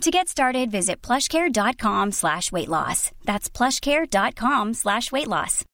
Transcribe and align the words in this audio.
To 0.00 0.10
get 0.10 0.28
started, 0.28 0.70
visit 0.70 1.00
plushcare.com 1.02 2.12
slash 2.12 2.52
weight 2.52 2.68
loss. 2.68 3.10
That's 3.24 3.48
plushcare.com 3.48 4.74
slash 4.74 5.10
weight 5.10 5.28
loss. 5.28 5.64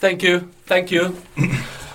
Thank 0.00 0.22
you, 0.22 0.48
thank 0.66 0.90
you. 0.90 1.16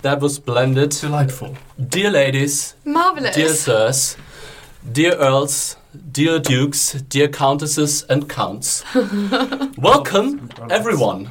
That 0.02 0.20
was 0.20 0.36
splendid. 0.36 0.92
Delightful. 0.92 1.56
Dear 1.80 2.12
ladies, 2.12 2.76
Marvelous. 2.86 3.36
dear 3.36 3.50
sirs, 3.54 4.18
dear 4.92 5.14
earls, 5.16 5.78
dear 5.94 6.40
dukes, 6.40 6.94
dear 7.10 7.28
countesses 7.28 8.04
and 8.04 8.28
counts. 8.28 8.84
Welcome, 9.78 10.50
everyone, 10.70 11.30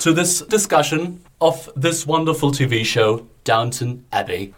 to 0.00 0.12
this 0.12 0.40
discussion 0.42 1.20
of 1.40 1.68
this 1.76 2.06
wonderful 2.06 2.52
TV 2.52 2.84
show, 2.84 3.26
Downton 3.44 4.04
Abbey. 4.12 4.54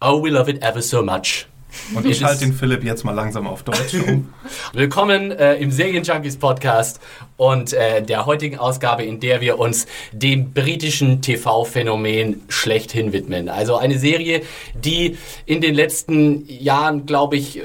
Oh, 0.00 0.20
we 0.20 0.30
love 0.30 0.48
it 0.48 0.62
ever 0.62 0.82
so 0.82 1.02
much. 1.02 1.46
Und 1.94 2.04
ich 2.04 2.22
halte 2.22 2.40
den 2.40 2.52
Philipp 2.52 2.84
jetzt 2.84 3.02
mal 3.02 3.14
langsam 3.14 3.46
auf 3.46 3.62
Deutsch 3.62 3.94
um. 3.94 4.34
Willkommen 4.74 5.30
äh, 5.30 5.54
im 5.54 5.70
Serienjunkies 5.70 6.36
Podcast 6.36 7.00
und 7.38 7.72
äh, 7.72 8.02
der 8.02 8.26
heutigen 8.26 8.58
Ausgabe, 8.58 9.04
in 9.04 9.20
der 9.20 9.40
wir 9.40 9.58
uns 9.58 9.86
dem 10.12 10.52
britischen 10.52 11.22
TV-Phänomen 11.22 12.42
schlechthin 12.48 13.14
widmen. 13.14 13.48
Also 13.48 13.76
eine 13.76 13.98
Serie, 13.98 14.42
die 14.74 15.16
in 15.46 15.62
den 15.62 15.74
letzten 15.74 16.46
Jahren, 16.46 17.06
glaube 17.06 17.36
ich, 17.36 17.60
äh, 17.60 17.62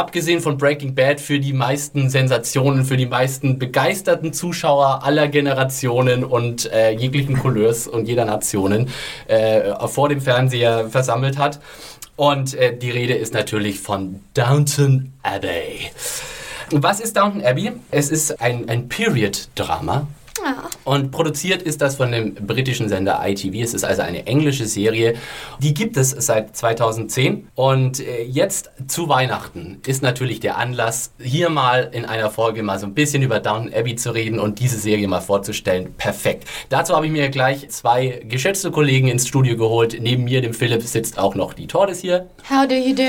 abgesehen 0.00 0.40
von 0.40 0.56
Breaking 0.56 0.94
Bad 0.94 1.20
für 1.20 1.38
die 1.38 1.52
meisten 1.52 2.08
Sensationen, 2.08 2.86
für 2.86 2.96
die 2.96 3.04
meisten 3.04 3.58
begeisterten 3.58 4.32
Zuschauer 4.32 5.04
aller 5.04 5.28
Generationen 5.28 6.24
und 6.24 6.72
äh, 6.72 6.92
jeglichen 6.92 7.38
Couleurs 7.38 7.86
und 7.86 8.08
jeder 8.08 8.24
Nationen 8.24 8.88
äh, 9.28 9.74
vor 9.88 10.08
dem 10.08 10.22
Fernseher 10.22 10.88
versammelt 10.88 11.36
hat. 11.36 11.60
Und 12.16 12.54
äh, 12.54 12.74
die 12.74 12.90
Rede 12.90 13.12
ist 13.12 13.34
natürlich 13.34 13.80
von 13.80 14.20
Downton 14.32 15.12
Abbey. 15.22 15.90
Was 16.70 17.00
ist 17.00 17.18
Downton 17.18 17.44
Abbey? 17.44 17.72
Es 17.90 18.10
ist 18.10 18.40
ein, 18.40 18.70
ein 18.70 18.88
Period-Drama. 18.88 20.06
Und 20.84 21.10
produziert 21.10 21.62
ist 21.62 21.80
das 21.80 21.96
von 21.96 22.12
dem 22.12 22.34
britischen 22.34 22.88
Sender 22.88 23.20
ITV. 23.24 23.54
Es 23.62 23.74
ist 23.74 23.84
also 23.84 24.02
eine 24.02 24.26
englische 24.26 24.66
Serie. 24.66 25.14
Die 25.58 25.74
gibt 25.74 25.96
es 25.96 26.10
seit 26.10 26.56
2010. 26.56 27.48
Und 27.54 28.00
äh, 28.00 28.22
jetzt 28.22 28.70
zu 28.88 29.08
Weihnachten 29.08 29.80
ist 29.86 30.02
natürlich 30.02 30.40
der 30.40 30.58
Anlass, 30.58 31.12
hier 31.20 31.50
mal 31.50 31.90
in 31.92 32.04
einer 32.04 32.30
Folge 32.30 32.62
mal 32.62 32.78
so 32.78 32.86
ein 32.86 32.94
bisschen 32.94 33.22
über 33.22 33.40
Downton 33.40 33.72
Abbey 33.74 33.96
zu 33.96 34.10
reden 34.10 34.38
und 34.38 34.58
diese 34.58 34.78
Serie 34.78 35.08
mal 35.08 35.20
vorzustellen. 35.20 35.94
Perfekt. 35.94 36.48
Dazu 36.68 36.94
habe 36.94 37.06
ich 37.06 37.12
mir 37.12 37.28
gleich 37.28 37.68
zwei 37.70 38.22
geschätzte 38.28 38.70
Kollegen 38.70 39.08
ins 39.08 39.28
Studio 39.28 39.56
geholt. 39.56 39.96
Neben 40.00 40.24
mir, 40.24 40.40
dem 40.40 40.54
Philipp, 40.54 40.82
sitzt 40.82 41.18
auch 41.18 41.34
noch 41.34 41.54
die 41.54 41.66
Tordes 41.66 42.00
hier. 42.00 42.28
How 42.48 42.66
do 42.66 42.74
you 42.74 42.94
do? 42.94 43.02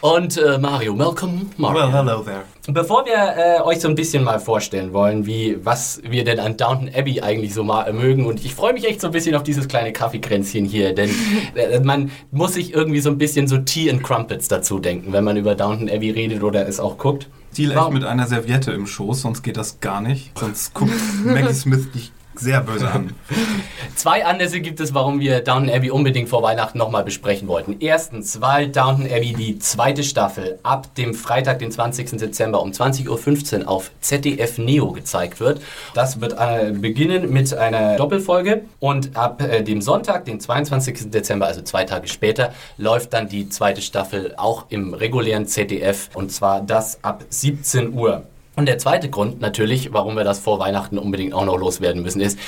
Und 0.00 0.36
äh, 0.36 0.58
Mario. 0.58 0.96
Welcome, 0.98 1.46
Mario. 1.56 1.82
Well, 1.82 1.92
hello 1.92 2.22
there. 2.22 2.55
Bevor 2.68 3.06
wir 3.06 3.14
äh, 3.14 3.62
euch 3.62 3.80
so 3.80 3.88
ein 3.88 3.94
bisschen 3.94 4.24
mal 4.24 4.40
vorstellen 4.40 4.92
wollen, 4.92 5.24
wie 5.26 5.58
was 5.62 6.00
wir 6.02 6.24
denn 6.24 6.40
an 6.40 6.56
Downton 6.56 6.90
Abbey 6.92 7.20
eigentlich 7.20 7.54
so 7.54 7.62
mal 7.62 7.92
mögen 7.92 8.26
und 8.26 8.44
ich 8.44 8.54
freue 8.54 8.72
mich 8.72 8.88
echt 8.88 9.00
so 9.00 9.08
ein 9.08 9.12
bisschen 9.12 9.34
auf 9.36 9.44
dieses 9.44 9.68
kleine 9.68 9.92
Kaffeekränzchen 9.92 10.64
hier, 10.64 10.94
denn 10.94 11.10
äh, 11.54 11.80
man 11.80 12.10
muss 12.32 12.54
sich 12.54 12.74
irgendwie 12.74 13.00
so 13.00 13.10
ein 13.10 13.18
bisschen 13.18 13.46
so 13.46 13.58
Tea 13.58 13.90
and 13.90 14.02
Crumpets 14.02 14.48
dazu 14.48 14.78
denken, 14.80 15.12
wenn 15.12 15.22
man 15.22 15.36
über 15.36 15.54
Downton 15.54 15.88
Abbey 15.88 16.10
redet 16.10 16.42
oder 16.42 16.66
es 16.66 16.80
auch 16.80 16.98
guckt. 16.98 17.28
Deal 17.56 17.70
echt 17.70 17.90
mit 17.90 18.04
einer 18.04 18.26
Serviette 18.26 18.72
im 18.72 18.86
Schoß, 18.86 19.22
sonst 19.22 19.42
geht 19.42 19.56
das 19.56 19.80
gar 19.80 20.00
nicht. 20.00 20.36
Sonst 20.38 20.74
guckt 20.74 20.92
Maggie 21.24 21.54
Smith 21.54 21.90
dich 21.92 22.12
sehr 22.40 22.60
böse 22.60 22.90
an. 22.90 23.14
Zwei 23.96 24.26
Anlässe 24.26 24.60
gibt 24.60 24.80
es, 24.80 24.92
warum 24.92 25.20
wir 25.20 25.40
Downton 25.40 25.70
Abbey 25.70 25.90
unbedingt 25.90 26.28
vor 26.28 26.42
Weihnachten 26.42 26.78
nochmal 26.78 27.02
besprechen 27.02 27.48
wollten. 27.48 27.76
Erstens, 27.80 28.40
weil 28.40 28.68
Downton 28.68 29.06
Abbey 29.06 29.32
die 29.32 29.58
zweite 29.58 30.02
Staffel 30.02 30.58
ab 30.62 30.94
dem 30.96 31.14
Freitag, 31.14 31.58
den 31.60 31.70
20. 31.70 32.18
Dezember 32.18 32.62
um 32.62 32.72
20.15 32.72 33.60
Uhr 33.62 33.68
auf 33.68 33.90
ZDF 34.00 34.58
Neo 34.58 34.92
gezeigt 34.92 35.40
wird. 35.40 35.60
Das 35.94 36.20
wird 36.20 36.34
äh, 36.38 36.72
beginnen 36.72 37.32
mit 37.32 37.54
einer 37.54 37.96
Doppelfolge 37.96 38.62
und 38.80 39.16
ab 39.16 39.40
äh, 39.42 39.62
dem 39.62 39.80
Sonntag, 39.80 40.24
den 40.26 40.40
22. 40.40 41.10
Dezember, 41.10 41.46
also 41.46 41.62
zwei 41.62 41.84
Tage 41.84 42.08
später, 42.08 42.52
läuft 42.76 43.12
dann 43.12 43.28
die 43.28 43.48
zweite 43.48 43.80
Staffel 43.80 44.34
auch 44.36 44.66
im 44.68 44.94
regulären 44.94 45.46
ZDF 45.46 46.10
und 46.14 46.32
zwar 46.32 46.60
das 46.60 47.02
ab 47.02 47.24
17 47.28 47.94
Uhr. 47.94 48.24
Und 48.56 48.66
der 48.66 48.78
zweite 48.78 49.10
Grund 49.10 49.40
natürlich, 49.40 49.92
warum 49.92 50.16
wir 50.16 50.24
das 50.24 50.40
vor 50.40 50.58
Weihnachten 50.58 50.98
unbedingt 50.98 51.34
auch 51.34 51.44
noch 51.44 51.58
loswerden 51.58 52.02
müssen, 52.02 52.20
ist, 52.20 52.38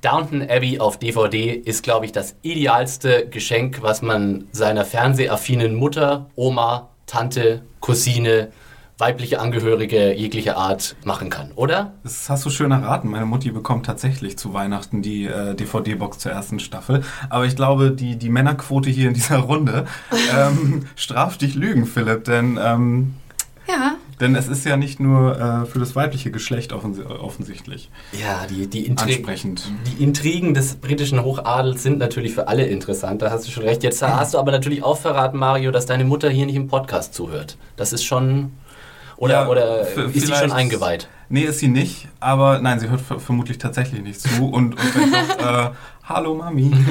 Downton 0.00 0.42
Abbey 0.42 0.78
auf 0.78 0.98
DVD 0.98 1.52
ist, 1.52 1.82
glaube 1.82 2.06
ich, 2.06 2.12
das 2.12 2.34
idealste 2.40 3.28
Geschenk, 3.28 3.82
was 3.82 4.00
man 4.00 4.46
seiner 4.50 4.86
fernsehaffinen 4.86 5.74
Mutter, 5.74 6.30
Oma, 6.36 6.88
Tante, 7.04 7.60
Cousine, 7.80 8.48
weibliche 8.96 9.40
Angehörige 9.40 10.14
jeglicher 10.14 10.56
Art 10.56 10.96
machen 11.04 11.28
kann, 11.28 11.52
oder? 11.56 11.92
Das 12.02 12.30
hast 12.30 12.46
du 12.46 12.50
schön 12.50 12.70
erraten. 12.70 13.10
Meine 13.10 13.26
Mutti 13.26 13.50
bekommt 13.50 13.86
tatsächlich 13.86 14.38
zu 14.38 14.54
Weihnachten 14.54 15.02
die 15.02 15.26
äh, 15.26 15.54
DVD-Box 15.54 16.18
zur 16.18 16.32
ersten 16.32 16.60
Staffel. 16.60 17.02
Aber 17.28 17.44
ich 17.46 17.56
glaube, 17.56 17.90
die, 17.90 18.16
die 18.16 18.28
Männerquote 18.28 18.90
hier 18.90 19.08
in 19.08 19.14
dieser 19.14 19.38
Runde 19.38 19.86
ähm, 20.34 20.86
straft 20.96 21.42
dich 21.42 21.54
Lügen, 21.54 21.86
Philipp. 21.86 22.24
Denn, 22.24 22.58
ähm, 22.62 23.14
Ja. 23.66 23.96
Denn 24.20 24.34
es 24.34 24.48
ist 24.48 24.64
ja 24.64 24.76
nicht 24.76 25.00
nur 25.00 25.38
äh, 25.38 25.66
für 25.66 25.78
das 25.78 25.96
weibliche 25.96 26.30
Geschlecht 26.30 26.72
offens 26.72 26.98
offensichtlich 27.04 27.90
Ja, 28.12 28.46
die, 28.48 28.66
die, 28.66 28.86
Intri 28.86 29.14
ansprechend. 29.14 29.70
die 29.86 30.02
Intrigen 30.02 30.54
des 30.54 30.76
britischen 30.76 31.22
Hochadels 31.22 31.82
sind 31.82 31.98
natürlich 31.98 32.34
für 32.34 32.48
alle 32.48 32.66
interessant, 32.66 33.22
da 33.22 33.30
hast 33.30 33.46
du 33.46 33.50
schon 33.50 33.64
recht. 33.64 33.82
Jetzt 33.82 34.02
hast 34.02 34.34
du 34.34 34.38
aber 34.38 34.52
natürlich 34.52 34.82
auch 34.82 34.98
verraten, 34.98 35.38
Mario, 35.38 35.70
dass 35.70 35.86
deine 35.86 36.04
Mutter 36.04 36.30
hier 36.30 36.46
nicht 36.46 36.56
im 36.56 36.68
Podcast 36.68 37.14
zuhört. 37.14 37.56
Das 37.76 37.92
ist 37.92 38.04
schon... 38.04 38.52
Oder, 39.16 39.42
Ja, 39.42 39.48
oder 39.48 39.80
ist 39.86 40.26
sie 40.26 40.34
schon 40.34 40.50
eingeweiht? 40.52 41.08
Nee, 41.28 41.42
ist 41.42 41.58
sie 41.60 41.68
nicht, 41.68 42.08
aber 42.18 42.58
nein, 42.58 42.80
sie 42.80 42.88
hört 42.88 43.02
ver 43.02 43.20
vermutlich 43.20 43.58
tatsächlich 43.58 44.02
nicht 44.02 44.20
zu. 44.20 44.48
Und, 44.50 44.74
und 44.74 44.94
wenn 44.96 45.12
doch, 45.12 45.66
äh, 45.66 45.70
hallo 46.10 46.34
Mami. 46.34 46.70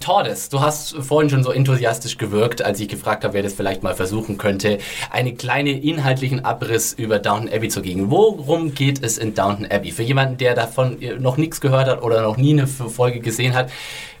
Tordes, 0.00 0.50
du 0.50 0.60
hast 0.60 0.96
vorhin 0.96 1.30
schon 1.30 1.42
so 1.42 1.50
enthusiastisch 1.50 2.18
gewirkt, 2.18 2.62
als 2.62 2.78
ich 2.80 2.88
gefragt 2.88 3.24
habe, 3.24 3.34
wer 3.34 3.42
das 3.42 3.54
vielleicht 3.54 3.82
mal 3.82 3.94
versuchen 3.94 4.36
könnte, 4.36 4.78
einen 5.10 5.38
kleinen 5.38 5.80
inhaltlichen 5.80 6.44
Abriss 6.44 6.92
über 6.92 7.20
Downton 7.20 7.48
Abbey 7.48 7.68
zu 7.68 7.80
geben. 7.80 8.10
Worum 8.10 8.74
geht 8.74 9.02
es 9.02 9.16
in 9.16 9.34
Downton 9.34 9.66
Abbey? 9.70 9.92
Für 9.92 10.02
jemanden, 10.02 10.36
der 10.36 10.54
davon 10.54 10.98
noch 11.20 11.38
nichts 11.38 11.60
gehört 11.62 11.88
hat 11.88 12.02
oder 12.02 12.20
noch 12.20 12.36
nie 12.36 12.52
eine 12.52 12.66
Folge 12.66 13.20
gesehen 13.20 13.54
hat, 13.54 13.70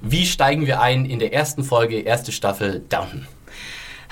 wie 0.00 0.24
steigen 0.24 0.66
wir 0.66 0.80
ein 0.80 1.04
in 1.04 1.18
der 1.18 1.34
ersten 1.34 1.64
Folge, 1.64 2.00
erste 2.00 2.32
Staffel 2.32 2.82
Downton? 2.88 3.26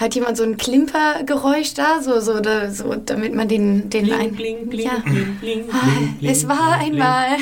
Hat 0.03 0.17
jemand 0.17 0.37
so 0.37 0.43
ein 0.43 0.57
Klimpergeräusch 0.57 1.75
da, 1.75 2.03
so, 2.03 2.19
so, 2.19 2.41
da, 2.41 2.73
so 2.73 2.93
damit 2.97 3.35
man 3.37 3.47
den, 3.47 3.89
den 3.89 4.13
ein 4.13 4.37
ja. 4.73 4.91
Ah, 5.71 5.87
Es 6.21 6.49
war 6.49 6.73
einmal 6.81 7.37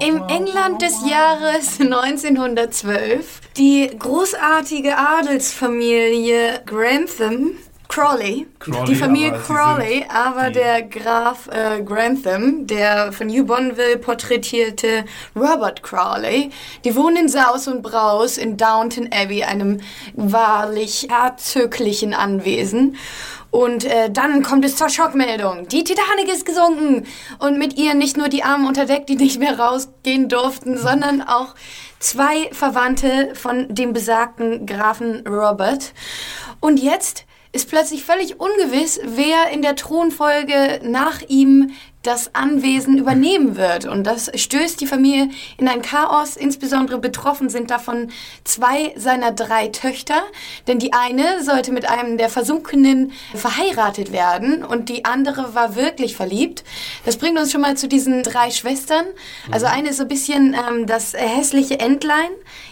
im 0.00 0.22
England 0.28 0.80
des 0.80 0.94
Jahres 1.10 1.80
1912 1.80 3.40
die 3.56 3.90
großartige 3.98 4.96
Adelsfamilie 4.96 6.60
Grantham. 6.66 7.56
Crawley, 7.88 8.46
Crawley, 8.58 8.84
die 8.86 8.94
Familie 8.94 9.32
aber 9.32 9.42
Crawley, 9.42 10.06
aber 10.08 10.50
der 10.50 10.82
Graf 10.82 11.48
äh, 11.48 11.82
Grantham, 11.82 12.66
der 12.66 13.12
von 13.12 13.28
Hugh 13.28 13.44
Bonneville 13.44 13.98
porträtierte 13.98 15.04
Robert 15.34 15.82
Crawley, 15.82 16.50
die 16.84 16.94
wohnen 16.96 17.16
in 17.16 17.28
Saus 17.28 17.68
und 17.68 17.82
Braus 17.82 18.38
in 18.38 18.56
Downton 18.56 19.08
Abbey, 19.12 19.44
einem 19.44 19.80
wahrlich 20.14 21.08
herzöglichen 21.10 22.14
Anwesen. 22.14 22.96
Und 23.50 23.84
äh, 23.84 24.10
dann 24.10 24.42
kommt 24.42 24.64
es 24.64 24.76
zur 24.76 24.90
Schockmeldung. 24.90 25.68
Die 25.68 25.84
Titanic 25.84 26.28
ist 26.28 26.44
gesunken. 26.44 27.06
Und 27.38 27.58
mit 27.58 27.78
ihr 27.78 27.94
nicht 27.94 28.16
nur 28.16 28.28
die 28.28 28.42
Armen 28.42 28.66
unter 28.66 28.84
Deck, 28.84 29.06
die 29.06 29.16
nicht 29.16 29.38
mehr 29.38 29.58
rausgehen 29.58 30.28
durften, 30.28 30.76
sondern 30.76 31.22
auch 31.22 31.54
zwei 31.98 32.50
Verwandte 32.52 33.34
von 33.34 33.66
dem 33.74 33.92
besagten 33.92 34.66
Grafen 34.66 35.26
Robert. 35.26 35.92
Und 36.60 36.78
jetzt 36.80 37.25
ist 37.52 37.68
plötzlich 37.68 38.04
völlig 38.04 38.40
ungewiss, 38.40 39.00
wer 39.04 39.50
in 39.50 39.62
der 39.62 39.76
Thronfolge 39.76 40.80
nach 40.82 41.22
ihm 41.28 41.72
das 42.06 42.34
Anwesen 42.34 42.98
übernehmen 42.98 43.56
wird. 43.56 43.84
Und 43.84 44.04
das 44.04 44.30
stößt 44.34 44.80
die 44.80 44.86
Familie 44.86 45.28
in 45.58 45.66
ein 45.66 45.82
Chaos. 45.82 46.36
Insbesondere 46.36 46.98
betroffen 46.98 47.48
sind 47.48 47.70
davon 47.70 48.10
zwei 48.44 48.92
seiner 48.96 49.32
drei 49.32 49.68
Töchter. 49.68 50.22
Denn 50.68 50.78
die 50.78 50.92
eine 50.92 51.42
sollte 51.42 51.72
mit 51.72 51.88
einem 51.88 52.16
der 52.16 52.28
Versunkenen 52.28 53.12
verheiratet 53.34 54.12
werden 54.12 54.64
und 54.64 54.88
die 54.88 55.04
andere 55.04 55.54
war 55.54 55.74
wirklich 55.74 56.14
verliebt. 56.14 56.62
Das 57.04 57.16
bringt 57.16 57.38
uns 57.38 57.50
schon 57.50 57.60
mal 57.60 57.76
zu 57.76 57.88
diesen 57.88 58.22
drei 58.22 58.50
Schwestern. 58.50 59.06
Also 59.50 59.66
eine 59.66 59.88
ist 59.90 59.96
so 59.96 60.02
ein 60.04 60.08
bisschen 60.08 60.54
ähm, 60.54 60.86
das 60.86 61.12
hässliche 61.14 61.80
Entlein, 61.80 62.30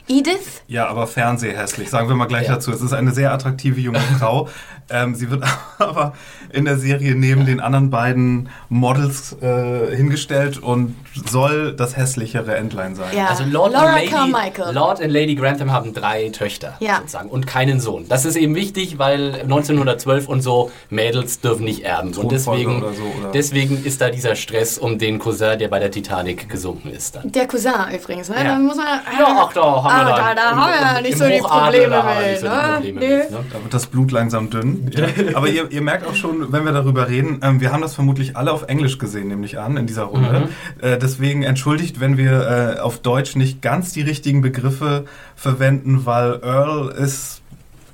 Edith. 0.08 0.62
Ja, 0.66 0.86
aber 0.88 1.06
fernsehhässlich, 1.06 1.88
sagen 1.90 2.08
wir 2.08 2.14
mal 2.14 2.26
gleich 2.26 2.46
dazu. 2.46 2.70
Es 2.70 2.82
ist 2.82 2.92
eine 2.92 3.12
sehr 3.12 3.32
attraktive 3.32 3.80
junge 3.80 4.00
Frau. 4.18 4.48
ähm, 4.90 5.14
sie 5.14 5.30
wird 5.30 5.44
aber 5.78 6.14
in 6.52 6.64
der 6.64 6.78
Serie 6.78 7.14
neben 7.14 7.46
den 7.46 7.60
anderen 7.60 7.90
beiden 7.90 8.48
Models 8.68 9.36
äh, 9.40 9.96
hingestellt 9.96 10.58
und 10.58 10.94
soll 11.26 11.72
das 11.74 11.96
hässlichere 11.96 12.56
Entlein 12.56 12.94
sein. 12.94 13.16
Ja. 13.16 13.26
Also 13.26 13.44
Lord 13.44 13.72
Laura 13.72 13.94
und, 13.94 14.32
Lady. 14.32 14.72
Lord 14.72 15.00
und 15.00 15.10
Lady 15.10 15.34
Grantham 15.34 15.72
haben 15.72 15.94
drei 15.94 16.28
Töchter 16.30 16.76
Ja. 16.80 16.98
sozusagen 16.98 17.28
und 17.28 17.46
keinen 17.46 17.80
Sohn. 17.80 18.06
Das 18.08 18.24
ist 18.24 18.36
eben 18.36 18.54
wichtig, 18.54 18.98
weil 18.98 19.42
1912 19.42 20.28
und 20.28 20.40
so 20.42 20.70
Mädels 20.90 21.40
dürfen 21.40 21.64
nicht 21.64 21.84
erben. 21.84 22.12
Und 22.14 22.32
deswegen, 22.32 22.82
oder 22.82 22.92
so, 22.92 23.02
oder? 23.02 23.30
deswegen 23.32 23.84
ist 23.84 24.00
da 24.00 24.10
dieser 24.10 24.34
Stress 24.36 24.78
um 24.78 24.98
den 24.98 25.18
Cousin, 25.18 25.58
der 25.58 25.68
bei 25.68 25.78
der 25.78 25.90
Titanic 25.90 26.48
gesunken 26.48 26.90
ist. 26.90 27.16
Dann. 27.16 27.30
Der 27.32 27.46
Cousin 27.46 27.72
übrigens, 27.94 28.28
ne? 28.28 28.36
Ja. 28.38 28.44
Da 28.44 28.58
muss 28.58 28.76
man, 28.76 28.86
Ja, 28.86 29.36
ach, 29.46 29.52
da 29.52 29.62
haben 29.62 29.84
wir 29.84 30.14
ah, 30.14 30.16
dann 30.16 30.16
da, 30.16 30.34
da 30.34 30.50
im- 30.50 30.56
haben 30.56 30.70
wir 30.72 30.80
ja 30.80 30.96
im- 30.98 31.02
nicht 31.04 31.18
so 31.18 31.24
die 31.28 31.38
Probleme 31.38 32.04
mit. 32.04 32.42
ne? 32.42 32.50
Probleme 32.74 33.00
Nee. 33.00 33.16
mit, 33.18 33.30
ne? 33.30 33.38
Da 33.52 33.62
wird 33.62 33.74
das 33.74 33.86
Blut 33.86 34.10
langsam 34.12 34.50
dünn. 34.50 34.90
Aber 35.34 35.48
ihr, 35.48 35.70
ihr 35.70 35.82
merkt 35.82 36.06
auch 36.06 36.14
schon, 36.14 36.52
wenn 36.52 36.64
wir 36.64 36.72
darüber 36.72 37.08
reden, 37.08 37.40
ähm, 37.42 37.60
wir 37.60 37.72
haben 37.72 37.82
das 37.82 37.94
vermutlich 37.94 38.36
alle 38.36 38.52
auf 38.52 38.64
Englisch 38.68 38.98
gesehen, 38.98 39.28
nehme 39.28 39.46
ich 39.46 39.58
an, 39.58 39.76
in 39.76 39.86
dieser 39.86 40.04
Runde. 40.04 40.48
Äh, 40.80 40.98
deswegen 41.04 41.42
entschuldigt, 41.44 42.00
wenn 42.00 42.16
wir 42.16 42.76
äh, 42.76 42.80
auf 42.80 42.98
Deutsch 42.98 43.36
nicht 43.36 43.62
ganz 43.62 43.92
die 43.92 44.02
richtigen 44.02 44.40
Begriffe 44.40 45.04
verwenden, 45.36 46.04
weil 46.06 46.40
Earl 46.42 46.88
ist 46.88 47.42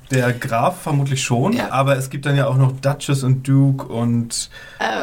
der 0.09 0.33
Graf 0.33 0.81
vermutlich 0.81 1.23
schon, 1.23 1.53
Ja. 1.53 1.71
aber 1.71 1.95
es 1.97 2.09
gibt 2.09 2.25
dann 2.25 2.35
ja 2.35 2.45
auch 2.47 2.57
noch 2.57 2.73
Duchess 2.81 3.23
und 3.23 3.47
Duke 3.47 3.85
und 3.85 4.49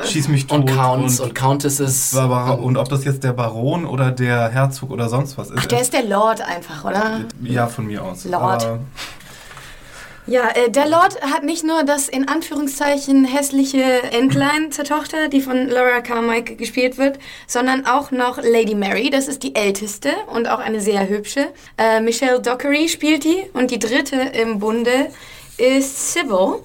Schieß 0.05 0.29
mich 0.29 0.47
tot 0.47 0.61
Und 0.61 0.67
Counts 0.67 1.19
und, 1.21 1.35
Countesses. 1.35 2.11
Barbara, 2.15 2.51
und 2.53 2.77
ob 2.77 2.91
das 2.91 3.05
jetzt 3.05 3.25
der 3.25 3.33
Baron 3.33 3.87
oder 3.87 4.11
der 4.11 4.51
Herzog 4.51 4.91
oder 4.91 5.09
sonst 5.09 5.39
was 5.39 5.49
ist. 5.49 5.57
Ach, 5.61 5.67
der 5.67 5.81
ist 5.81 5.95
der 5.95 6.05
Lord 6.05 6.43
einfach, 6.43 6.85
oder? 6.85 7.21
ja, 7.43 7.69
von 7.69 7.87
mir 7.87 8.05
aus. 8.05 8.25
Lord. 8.27 8.65
Aber 8.67 8.81
Ja, 10.29 10.51
äh, 10.51 10.71
der 10.71 10.87
Lord 10.87 11.23
hat 11.23 11.43
nicht 11.43 11.65
nur 11.65 11.85
das 11.85 12.07
in 12.07 12.29
Anführungszeichen 12.29 13.25
hässliche 13.25 13.83
Entlein 14.13 14.71
zur 14.71 14.85
Tochter, 14.85 15.29
die 15.29 15.41
von 15.41 15.69
Laura 15.69 16.03
Carmichael 16.03 16.57
gespielt 16.57 16.99
wird, 16.99 17.19
sondern 17.47 17.87
auch 17.87 18.11
noch 18.11 18.37
Lady 18.37 18.75
Mary, 18.75 19.09
das 19.09 19.27
ist 19.27 19.43
die 19.43 19.55
älteste 19.55 20.11
und 20.27 20.47
auch 20.47 20.59
eine 20.59 20.83
sehr 20.83 21.09
hübsche. 21.09 21.49
Äh, 21.79 22.03
Michelle 22.03 22.43
Dockery 22.43 22.91
spielt 22.91 23.25
die 23.25 23.45
und 23.55 23.71
die 23.71 23.79
dritte 23.79 24.17
im 24.17 24.59
Bunde 24.59 25.11
ist 25.57 26.13
Sybil, 26.13 26.57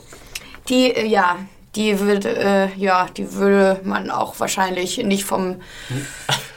die, 0.67 0.91
äh, 0.91 1.05
ja, 1.07 1.37
die 1.75 1.99
würde, 1.99 2.35
äh, 2.35 2.69
ja, 2.77 3.07
die 3.17 3.33
würde 3.33 3.79
man 3.83 4.11
auch 4.11 4.39
wahrscheinlich 4.39 4.97
nicht 4.97 5.23
vom, 5.23 5.55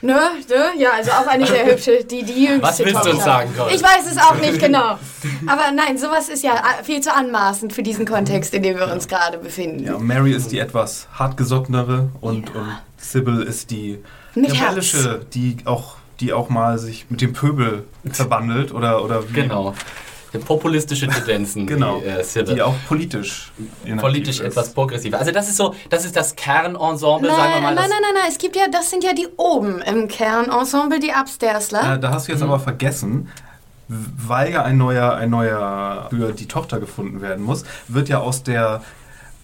ne, 0.02 0.14
ne, 0.48 0.72
ja, 0.78 0.90
also 0.94 1.10
auch 1.12 1.26
eine 1.26 1.46
sehr 1.46 1.64
hübsche, 1.66 2.04
die, 2.04 2.22
die 2.22 2.44
jüngste 2.44 2.62
Was 2.62 2.78
willst 2.80 2.92
du 2.92 2.98
Tochter. 2.98 3.14
uns 3.14 3.24
sagen, 3.24 3.50
Colin? 3.56 3.74
Ich 3.74 3.82
weiß 3.82 4.10
es 4.10 4.18
auch 4.18 4.34
nicht 4.34 4.58
genau. 4.60 4.98
Aber 5.46 5.72
nein, 5.74 5.96
sowas 5.96 6.28
ist 6.28 6.42
ja 6.42 6.54
äh, 6.54 6.84
viel 6.84 7.00
zu 7.00 7.14
anmaßend 7.14 7.72
für 7.72 7.82
diesen 7.82 8.04
Kontext, 8.04 8.52
in 8.52 8.62
dem 8.62 8.76
wir 8.76 8.92
uns 8.92 9.08
gerade 9.08 9.38
befinden. 9.38 9.84
Ja, 9.84 9.98
Mary 9.98 10.32
ist 10.32 10.52
die 10.52 10.58
etwas 10.58 11.08
hartgesottenere 11.14 12.10
und, 12.20 12.54
und 12.54 12.78
Sybil 12.98 13.40
ist 13.42 13.70
die 13.70 13.98
Mit 14.34 14.52
rebellische, 14.52 15.24
die 15.32 15.56
auch, 15.64 15.96
die 16.20 16.34
auch 16.34 16.50
mal 16.50 16.78
sich 16.78 17.06
mit 17.08 17.22
dem 17.22 17.32
Pöbel 17.32 17.84
verbandelt 18.12 18.72
oder, 18.72 19.02
oder 19.02 19.26
wie. 19.30 19.32
Genau. 19.32 19.74
Populistische 20.38 21.08
Tendenzen. 21.08 21.66
Genau. 21.76 22.00
Die, 22.00 22.38
äh. 22.38 22.44
Die 22.44 22.62
auch 22.62 22.74
politisch 22.88 23.52
Politisch 23.98 24.40
etwas 24.40 24.72
progressiver. 24.72 25.18
Also 25.18 25.32
das 25.32 25.48
ist 25.48 25.56
so, 25.56 25.74
das 25.90 26.04
ist 26.04 26.16
das 26.16 26.36
Kernensemble, 26.36 27.30
sagen 27.30 27.54
wir 27.54 27.60
Nein, 27.60 27.62
mal. 27.62 27.74
nein, 27.74 27.74
nein, 27.74 27.98
nein, 28.02 28.14
nein, 28.14 28.24
es 28.28 28.38
gibt 28.38 28.56
ja, 28.56 28.66
das 28.70 28.90
sind 28.90 29.04
ja 29.04 29.12
die 29.12 29.28
oben 29.36 29.80
im 29.82 30.08
Kernensemble, 30.08 31.00
die 31.00 31.10
Upstairsler. 31.10 31.94
Äh, 31.94 32.00
da 32.00 32.10
hast 32.10 32.28
du 32.28 32.32
jetzt 32.32 32.42
aber 32.42 32.58
vergessen, 32.60 33.28
weil 33.88 34.52
ja 34.52 34.62
ein 34.62 34.78
neuer, 34.78 35.14
ein 35.14 35.30
neuer 35.30 36.08
für 36.10 36.32
die 36.32 36.46
Tochter 36.46 36.80
gefunden 36.80 37.20
werden 37.20 37.44
muss, 37.44 37.64
wird 37.88 38.08
ja 38.08 38.18
aus 38.18 38.42
der 38.42 38.82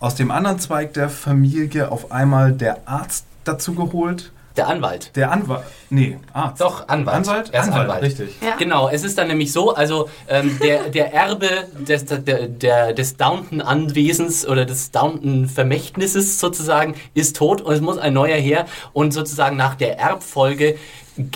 aus 0.03 0.17
dem 0.17 0.33
anderen 0.33 0.59
Zweig 0.59 0.95
der 0.95 1.09
Familie 1.09 1.93
auf 1.93 2.11
einmal 2.11 2.53
der 2.53 2.89
Arzt 2.89 3.25
dazu 3.45 3.75
geholt. 3.75 4.33
Der 4.57 4.69
Anwalt. 4.69 5.11
Der 5.17 5.31
Anwalt. 5.33 5.65
Nee, 5.89 6.19
Arzt. 6.33 6.61
Doch, 6.61 6.89
Anwalt. 6.89 7.17
Anwalt? 7.29 7.51
Er 7.53 7.63
ist 7.63 7.73
Anwalt. 7.73 8.03
richtig. 8.03 8.37
Ja. 8.41 8.57
Genau, 8.57 8.89
es 8.89 9.03
ist 9.05 9.17
dann 9.17 9.29
nämlich 9.29 9.53
so, 9.53 9.75
also 9.75 10.09
ähm, 10.29 10.59
der, 10.63 10.91
der 10.91 11.13
Erbe 11.15 11.49
des, 11.79 12.05
der, 12.05 12.49
der, 12.49 12.93
des 12.93 13.17
Downton-Anwesens 13.17 14.47
oder 14.47 14.65
des 14.65 14.91
Downton-Vermächtnisses 14.91 16.39
sozusagen 16.39 16.95
ist 17.15 17.37
tot 17.37 17.63
und 17.63 17.73
es 17.73 17.81
muss 17.81 17.99
ein 17.99 18.13
neuer 18.13 18.37
her 18.37 18.67
und 18.93 19.13
sozusagen 19.13 19.57
nach 19.57 19.75
der 19.75 19.99
Erbfolge 19.99 20.77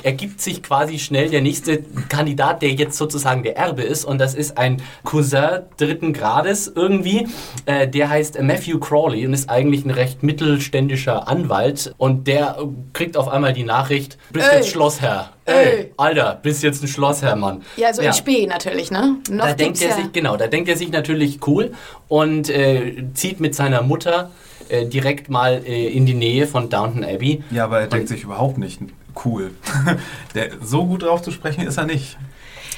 ergibt 0.03 0.41
sich 0.41 0.63
quasi 0.63 0.99
schnell 0.99 1.29
der 1.29 1.43
nächste 1.43 1.83
Kandidat, 2.09 2.63
der 2.63 2.71
jetzt 2.71 2.97
sozusagen 2.97 3.43
der 3.43 3.57
Erbe 3.57 3.83
ist 3.83 4.05
und 4.05 4.19
das 4.19 4.35
ist 4.35 4.57
ein 4.57 4.83
Cousin 5.05 5.63
dritten 5.77 6.13
Grades 6.13 6.73
irgendwie, 6.75 7.29
äh, 7.67 7.87
der 7.87 8.09
heißt 8.09 8.41
Matthew 8.41 8.79
Crawley 8.79 9.27
und 9.27 9.35
ist 9.35 9.51
eigentlich 9.51 9.85
ein 9.85 9.91
recht 9.91 10.23
mittelständischer 10.23 11.29
Anwalt 11.29 11.95
und 11.99 12.27
der 12.27 12.59
kriegt 12.93 13.17
auf 13.17 13.29
einmal 13.29 13.53
die 13.53 13.65
Nachricht, 13.65 14.17
bist 14.33 14.49
Ey. 14.49 14.57
jetzt 14.57 14.69
Schlossherr. 14.71 15.31
Ey. 15.45 15.93
Alter, 15.97 16.41
bist 16.43 16.63
jetzt 16.63 16.83
ein 16.83 16.89
Schlossherr, 16.89 17.37
Mann. 17.37 17.63
ja, 17.77 17.93
so 17.93 18.03
in 18.03 18.13
Spee 18.13 18.47
natürlich, 18.47 18.91
ne? 18.91 19.19
Noch 19.31 19.47
Da 19.47 19.53
denkt 19.53 19.81
er 19.81 19.91
ja. 19.91 19.97
sich, 19.97 20.13
genau, 20.13 20.37
da 20.37 20.49
denkt 20.49 20.69
er 20.69 20.77
sich 20.77 20.91
natürlich 20.91 21.47
cool 21.47 21.73
und 22.09 22.51
äh, 22.51 23.05
zieht 23.15 23.39
mit 23.41 23.55
seiner 23.55 23.83
Mutter 23.83 24.31
äh, 24.69 24.87
direkt 24.87 25.29
mal 25.29 25.63
äh, 25.65 25.89
in 25.89 26.07
die 26.07 26.15
Nähe 26.15 26.47
von 26.47 26.69
Downton 26.69 27.05
Abbey. 27.05 27.45
Ja, 27.51 27.65
aber 27.65 27.81
er 27.81 27.87
denkt 27.87 28.09
sich 28.09 28.25
überhaupt 28.25 28.59
nicht 28.59 28.81
cool. 29.25 29.53
Der, 30.35 30.51
so 30.61 30.87
gut 30.87 31.03
drauf 31.03 31.23
zu 31.23 31.31
sprechen 31.31 31.67
ist 31.67 31.79
er 31.79 31.85
nicht. 31.85 32.19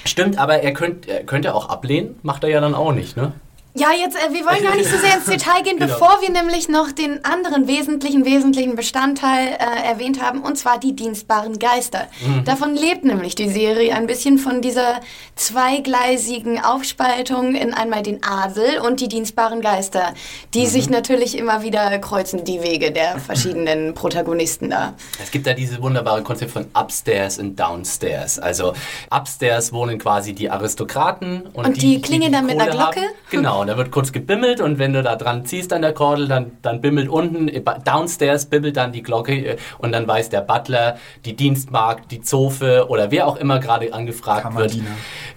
Stimmt, 0.05 0.39
aber 0.39 0.61
er, 0.63 0.73
könnt, 0.73 1.09
er 1.09 1.25
könnte 1.25 1.55
auch 1.55 1.69
ablehnen, 1.69 2.17
macht 2.23 2.45
er 2.45 2.51
ja 2.51 2.61
dann 2.61 2.75
auch 2.75 2.93
nicht, 2.93 3.17
ne? 3.17 3.33
Ja, 3.79 3.89
jetzt, 3.93 4.17
äh, 4.17 4.33
wir 4.33 4.45
wollen 4.45 4.63
gar 4.63 4.75
nicht 4.75 4.91
so 4.91 4.97
sehr 4.99 5.15
ins 5.17 5.27
Detail 5.27 5.63
gehen, 5.63 5.77
Genau. 5.79 5.93
bevor 5.93 6.19
wir 6.21 6.31
nämlich 6.31 6.69
noch 6.69 6.91
den 6.93 7.25
anderen 7.25 7.67
wesentlichen, 7.69 8.25
wesentlichen 8.25 8.75
Bestandteil 8.77 9.49
äh, 9.59 9.87
erwähnt 9.89 10.21
haben, 10.23 10.43
und 10.43 10.57
zwar 10.57 10.79
die 10.79 10.95
dienstbaren 10.97 11.59
Geister. 11.59 12.09
Mhm. 12.27 12.45
Davon 12.45 12.75
lebt 12.75 13.05
nämlich 13.05 13.35
die 13.35 13.49
Serie 13.49 13.95
ein 13.95 14.07
bisschen 14.07 14.39
von 14.39 14.61
dieser 14.63 15.01
zweigleisigen 15.37 16.61
Aufspaltung 16.63 17.55
in 17.55 17.75
einmal 17.75 18.03
den 18.03 18.23
Adel 18.25 18.79
und 18.81 19.01
die 19.01 19.09
dienstbaren 19.09 19.61
Geister, 19.61 20.15
die 20.55 20.63
Mhm. 20.65 20.67
sich 20.67 20.91
natürlich 20.91 21.37
immer 21.39 21.63
wieder 21.63 21.97
kreuzen, 21.99 22.45
die 22.45 22.63
Wege 22.63 22.91
der 22.91 23.19
verschiedenen 23.27 23.95
Protagonisten 23.95 24.71
da. 24.71 24.95
Es 25.23 25.31
gibt 25.31 25.47
da 25.47 25.55
dieses 25.55 25.81
wunderbare 25.81 26.23
Konzept 26.23 26.53
von 26.53 26.67
Upstairs 26.75 27.39
und 27.39 27.57
Downstairs. 27.59 28.39
Also 28.39 28.73
Upstairs 29.11 29.73
wohnen 29.73 29.99
quasi 29.99 30.33
die 30.33 30.51
Aristokraten. 30.51 31.43
Und, 31.53 31.67
Und 31.67 31.83
die 31.83 32.01
klingeln 32.01 32.33
dann 32.33 32.47
mit 32.47 32.61
einer 32.61 32.71
Glocke? 32.71 33.01
Haben. 33.01 33.15
Genau, 33.31 33.65
da 33.69 33.77
wird 33.77 33.91
kurz 33.91 34.13
gebimmelt 34.13 34.61
und 34.61 34.79
wenn 34.79 34.95
du 34.95 35.03
da 35.03 35.15
dran 35.15 35.45
ziehst 35.45 35.73
an 35.73 35.83
der 35.83 35.93
Kordel, 35.93 36.27
dann, 36.27 36.53
dann 36.63 36.81
bimmelt 36.81 37.09
unten, 37.09 37.49
äh, 37.49 37.63
Downstairs 37.85 38.47
bimmelt 38.47 38.77
dann 38.77 38.93
die 38.93 39.03
Glocke 39.03 39.35
äh, 39.35 39.57
und 39.79 39.93
dann 39.93 40.09
weiß 40.09 40.31
der 40.31 40.41
Butler, 40.41 40.97
die 41.25 41.37
Dienstmagd, 41.37 42.11
die 42.11 42.23
Zofe 42.23 42.87
oder 42.89 43.11
wer 43.11 43.27
auch 43.27 43.37
immer 43.37 43.59
gerade 43.61 43.93
angefragt 43.93 44.57
wird. 44.57 44.79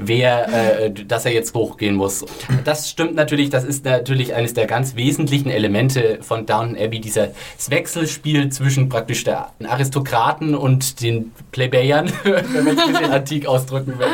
Wer, 0.02 0.84
äh, 0.84 0.92
dass 0.92 1.26
er 1.26 1.34
jetzt 1.34 1.54
hochgehen 1.54 1.96
muss. 1.96 2.26
Das 2.64 2.90
stimmt 2.90 3.16
natürlich, 3.16 3.50
das 3.50 3.64
ist 3.64 3.86
natürlich 3.86 4.34
eines 4.34 4.54
der 4.54 4.66
ganz 4.68 4.96
wesentlichen 4.96 5.50
Elemente 5.50 6.20
von 6.22 6.46
Downton 6.46 6.78
Abbey, 6.78 7.00
dieses 7.00 7.30
Wechselspiel 7.70 8.50
zwischen 8.50 8.90
praktisch 8.90 9.24
der 9.24 9.52
Aristokraten 9.64 10.56
und 10.56 11.02
den 11.02 11.32
Plebejern, 11.52 12.12
wenn 12.24 12.64
man 12.64 12.78
es 12.78 12.84
ein 12.84 12.92
bisschen 12.94 13.12
antik 13.12 13.46
ausdrücken 13.46 14.00
will. 14.00 14.08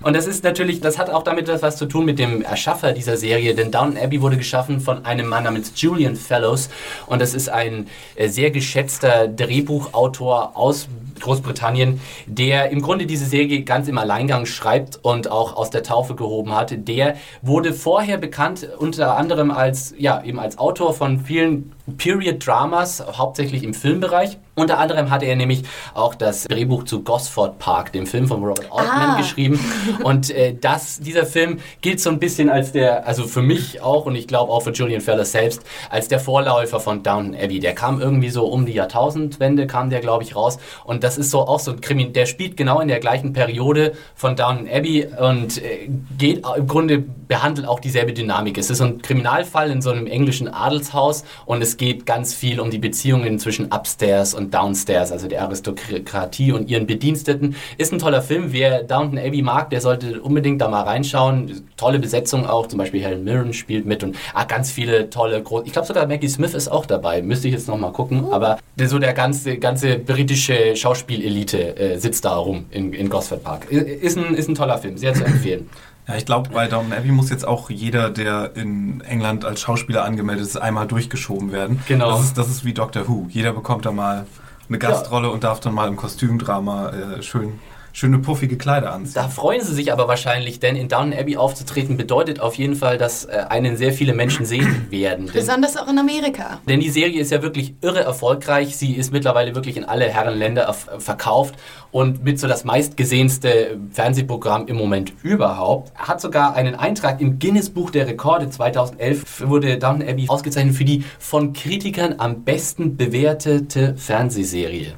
Und 0.00 0.14
das 0.14 0.26
ist 0.26 0.44
natürlich, 0.44 0.80
das 0.80 0.98
hat 0.98 1.10
auch 1.10 1.22
damit 1.22 1.48
was 1.48 1.76
zu 1.76 1.86
tun 1.86 2.04
mit 2.04 2.18
dem 2.18 2.42
Erschaffer 2.42 2.92
dieser 2.92 3.16
Serie, 3.16 3.54
denn 3.54 3.70
Downton 3.70 3.96
Abbey 3.96 4.20
wurde 4.20 4.36
geschaffen 4.36 4.80
von 4.80 5.04
einem 5.04 5.26
Mann 5.26 5.44
namens 5.44 5.72
Julian 5.76 6.16
Fellows 6.16 6.68
und 7.06 7.22
das 7.22 7.34
ist 7.34 7.48
ein 7.48 7.86
äh, 8.16 8.28
sehr 8.28 8.50
geschätzter 8.50 9.28
Drehbuchautor 9.28 10.56
aus 10.56 10.88
Großbritannien, 11.20 12.00
der 12.26 12.70
im 12.70 12.82
Grunde 12.82 13.06
diese 13.06 13.26
Serie 13.26 13.62
ganz 13.62 13.88
im 13.88 13.98
Alleingang 13.98 14.46
schreibt 14.46 14.98
und 15.02 15.30
auch 15.30 15.56
aus 15.56 15.70
der 15.70 15.82
Taufe 15.82 16.14
gehoben 16.14 16.54
hat. 16.54 16.88
Der 16.88 17.16
wurde 17.42 17.72
vorher 17.72 18.18
bekannt 18.18 18.68
unter 18.78 19.16
anderem 19.16 19.50
als 19.50 19.94
ja 19.98 20.22
eben 20.22 20.38
als 20.38 20.58
Autor 20.58 20.94
von 20.94 21.20
vielen 21.20 21.72
Period 21.96 22.46
Dramas, 22.46 23.02
hauptsächlich 23.16 23.62
im 23.64 23.74
Filmbereich. 23.74 24.38
Unter 24.58 24.78
anderem 24.78 25.10
hatte 25.10 25.26
er 25.26 25.36
nämlich 25.36 25.62
auch 25.94 26.14
das 26.14 26.44
Drehbuch 26.44 26.84
zu 26.84 27.02
Gosford 27.02 27.58
Park, 27.58 27.92
dem 27.92 28.06
Film 28.06 28.26
von 28.28 28.40
Robert 28.40 28.70
Altman, 28.70 29.10
Ah. 29.10 29.16
geschrieben. 29.18 29.58
Und 30.02 30.30
äh, 30.30 30.54
das, 30.60 30.98
dieser 31.00 31.26
Film 31.26 31.58
gilt 31.80 32.00
so 32.00 32.10
ein 32.10 32.18
bisschen 32.18 32.50
als 32.50 32.72
der, 32.72 33.06
also 33.06 33.24
für 33.24 33.42
mich 33.42 33.80
auch 33.82 34.06
und 34.06 34.14
ich 34.16 34.26
glaube 34.26 34.52
auch 34.52 34.60
für 34.62 34.72
Julian 34.72 35.00
Feller 35.00 35.24
selbst, 35.24 35.62
als 35.90 36.08
der 36.08 36.20
Vorläufer 36.20 36.80
von 36.80 37.02
Downton 37.02 37.34
Abbey. 37.34 37.60
Der 37.60 37.74
kam 37.74 38.00
irgendwie 38.00 38.30
so 38.30 38.46
um 38.46 38.66
die 38.66 38.72
Jahrtausendwende, 38.72 39.66
kam 39.66 39.90
der, 39.90 40.00
glaube 40.00 40.24
ich, 40.24 40.34
raus. 40.34 40.58
Und 40.84 41.04
das 41.04 41.18
ist 41.18 41.30
so 41.30 41.40
auch 41.40 41.60
so 41.60 41.70
ein 41.72 41.80
Krimi, 41.80 42.12
der 42.12 42.26
spielt 42.26 42.56
genau 42.56 42.80
in 42.80 42.88
der 42.88 42.98
gleichen 43.00 43.32
Periode 43.32 43.92
von 44.14 44.36
Downton 44.36 44.68
Abbey 44.68 45.06
und 45.06 45.58
äh, 45.62 45.88
geht 46.18 46.44
im 46.56 46.66
Grunde, 46.66 46.98
behandelt 46.98 47.66
auch 47.68 47.80
dieselbe 47.80 48.12
Dynamik. 48.12 48.58
Es 48.58 48.70
ist 48.70 48.78
so 48.78 48.84
ein 48.84 49.02
Kriminalfall 49.02 49.70
in 49.70 49.82
so 49.82 49.90
einem 49.90 50.06
englischen 50.06 50.48
Adelshaus 50.48 51.24
und 51.46 51.62
es 51.62 51.76
geht 51.76 52.06
ganz 52.06 52.34
viel 52.34 52.60
um 52.60 52.70
die 52.70 52.78
Beziehungen 52.78 53.38
zwischen 53.38 53.66
Upstairs 53.72 54.34
und 54.34 54.47
Downstairs, 54.50 55.12
also 55.12 55.28
der 55.28 55.42
Aristokratie 55.42 56.52
und 56.52 56.68
ihren 56.68 56.86
Bediensteten. 56.86 57.56
Ist 57.76 57.92
ein 57.92 57.98
toller 57.98 58.22
Film. 58.22 58.52
Wer 58.52 58.82
Downton 58.82 59.18
Abbey 59.18 59.42
mag, 59.42 59.70
der 59.70 59.80
sollte 59.80 60.20
unbedingt 60.20 60.60
da 60.60 60.68
mal 60.68 60.82
reinschauen. 60.82 61.68
Tolle 61.76 61.98
Besetzung 61.98 62.46
auch, 62.46 62.66
zum 62.66 62.78
Beispiel 62.78 63.02
Helen 63.02 63.24
Mirren 63.24 63.52
spielt 63.52 63.86
mit 63.86 64.02
und 64.02 64.16
ah, 64.34 64.44
ganz 64.44 64.70
viele 64.70 65.10
tolle, 65.10 65.42
große. 65.42 65.66
Ich 65.66 65.72
glaube 65.72 65.86
sogar 65.86 66.06
Maggie 66.06 66.28
Smith 66.28 66.54
ist 66.54 66.68
auch 66.68 66.86
dabei. 66.86 67.22
Müsste 67.22 67.48
ich 67.48 67.54
jetzt 67.54 67.68
noch 67.68 67.78
mal 67.78 67.92
gucken. 67.92 68.26
Aber 68.30 68.58
der, 68.76 68.88
so 68.88 68.98
der 68.98 69.12
ganze, 69.12 69.58
ganze 69.58 69.98
britische 69.98 70.76
Schauspielelite 70.76 71.76
äh, 71.76 71.98
sitzt 71.98 72.24
da 72.24 72.36
rum 72.36 72.66
in, 72.70 72.92
in 72.92 73.08
Gosford 73.08 73.42
Park. 73.42 73.70
Ist 73.70 74.16
ein, 74.16 74.34
ist 74.34 74.48
ein 74.48 74.54
toller 74.54 74.78
Film, 74.78 74.96
sehr 74.96 75.14
zu 75.14 75.24
empfehlen. 75.24 75.68
Ja, 76.08 76.16
ich 76.16 76.24
glaube, 76.24 76.48
bei 76.48 76.66
Downton 76.68 76.94
Abbey 76.94 77.12
muss 77.12 77.28
jetzt 77.28 77.46
auch 77.46 77.68
jeder, 77.68 78.08
der 78.08 78.56
in 78.56 79.02
England 79.02 79.44
als 79.44 79.60
Schauspieler 79.60 80.04
angemeldet 80.04 80.46
ist, 80.46 80.56
einmal 80.56 80.86
durchgeschoben 80.86 81.52
werden. 81.52 81.82
Genau. 81.86 82.10
Das 82.10 82.22
ist, 82.22 82.38
das 82.38 82.48
ist 82.48 82.64
wie 82.64 82.72
Doctor 82.72 83.06
Who. 83.06 83.26
Jeder 83.28 83.52
bekommt 83.52 83.84
da 83.84 83.92
mal 83.92 84.26
eine 84.68 84.78
Gastrolle 84.78 85.30
und 85.30 85.44
darf 85.44 85.60
dann 85.60 85.74
mal 85.74 85.86
im 85.86 85.96
Kostümdrama 85.96 86.90
äh, 86.90 87.22
schön, 87.22 87.58
schöne 87.92 88.18
puffige 88.18 88.56
Kleider 88.56 88.92
anziehen. 88.92 89.14
Da 89.14 89.28
freuen 89.28 89.60
sie 89.62 89.74
sich 89.74 89.92
aber 89.92 90.08
wahrscheinlich, 90.08 90.60
denn 90.60 90.76
in 90.76 90.88
Downton 90.88 91.18
Abbey 91.18 91.36
aufzutreten 91.36 91.96
bedeutet 91.96 92.40
auf 92.40 92.54
jeden 92.54 92.76
Fall, 92.76 92.98
dass 92.98 93.24
äh, 93.24 93.44
einen 93.48 93.76
sehr 93.76 93.92
viele 93.92 94.12
Menschen 94.14 94.46
sehen 94.46 94.86
werden. 94.90 95.26
Denn 95.26 95.34
Besonders 95.34 95.76
auch 95.76 95.88
in 95.88 95.98
Amerika. 95.98 96.60
Denn 96.68 96.80
die 96.80 96.90
Serie 96.90 97.20
ist 97.20 97.30
ja 97.32 97.42
wirklich 97.42 97.74
irre 97.80 98.00
erfolgreich. 98.00 98.76
Sie 98.76 98.92
ist 98.94 99.12
mittlerweile 99.12 99.54
wirklich 99.54 99.76
in 99.76 99.84
alle 99.84 100.04
Herrenländer 100.08 100.68
erf- 100.70 101.00
verkauft 101.00 101.54
und 101.90 102.22
mit 102.24 102.38
so 102.38 102.46
das 102.46 102.64
meistgesehenste 102.64 103.78
Fernsehprogramm 103.92 104.66
im 104.66 104.76
Moment 104.76 105.12
überhaupt. 105.22 105.92
Hat 105.98 106.20
sogar 106.20 106.54
einen 106.54 106.74
Eintrag 106.74 107.20
im 107.20 107.38
Guinness 107.38 107.70
Buch 107.70 107.90
der 107.90 108.06
Rekorde 108.06 108.50
2011 108.50 109.48
wurde 109.48 109.78
Downton 109.78 110.08
Abbey 110.08 110.28
ausgezeichnet 110.28 110.74
für 110.76 110.84
die 110.84 111.04
von 111.18 111.52
Kritikern 111.52 112.16
am 112.18 112.42
besten 112.44 112.96
bewertete 112.96 113.94
Fernsehserie. 113.96 114.92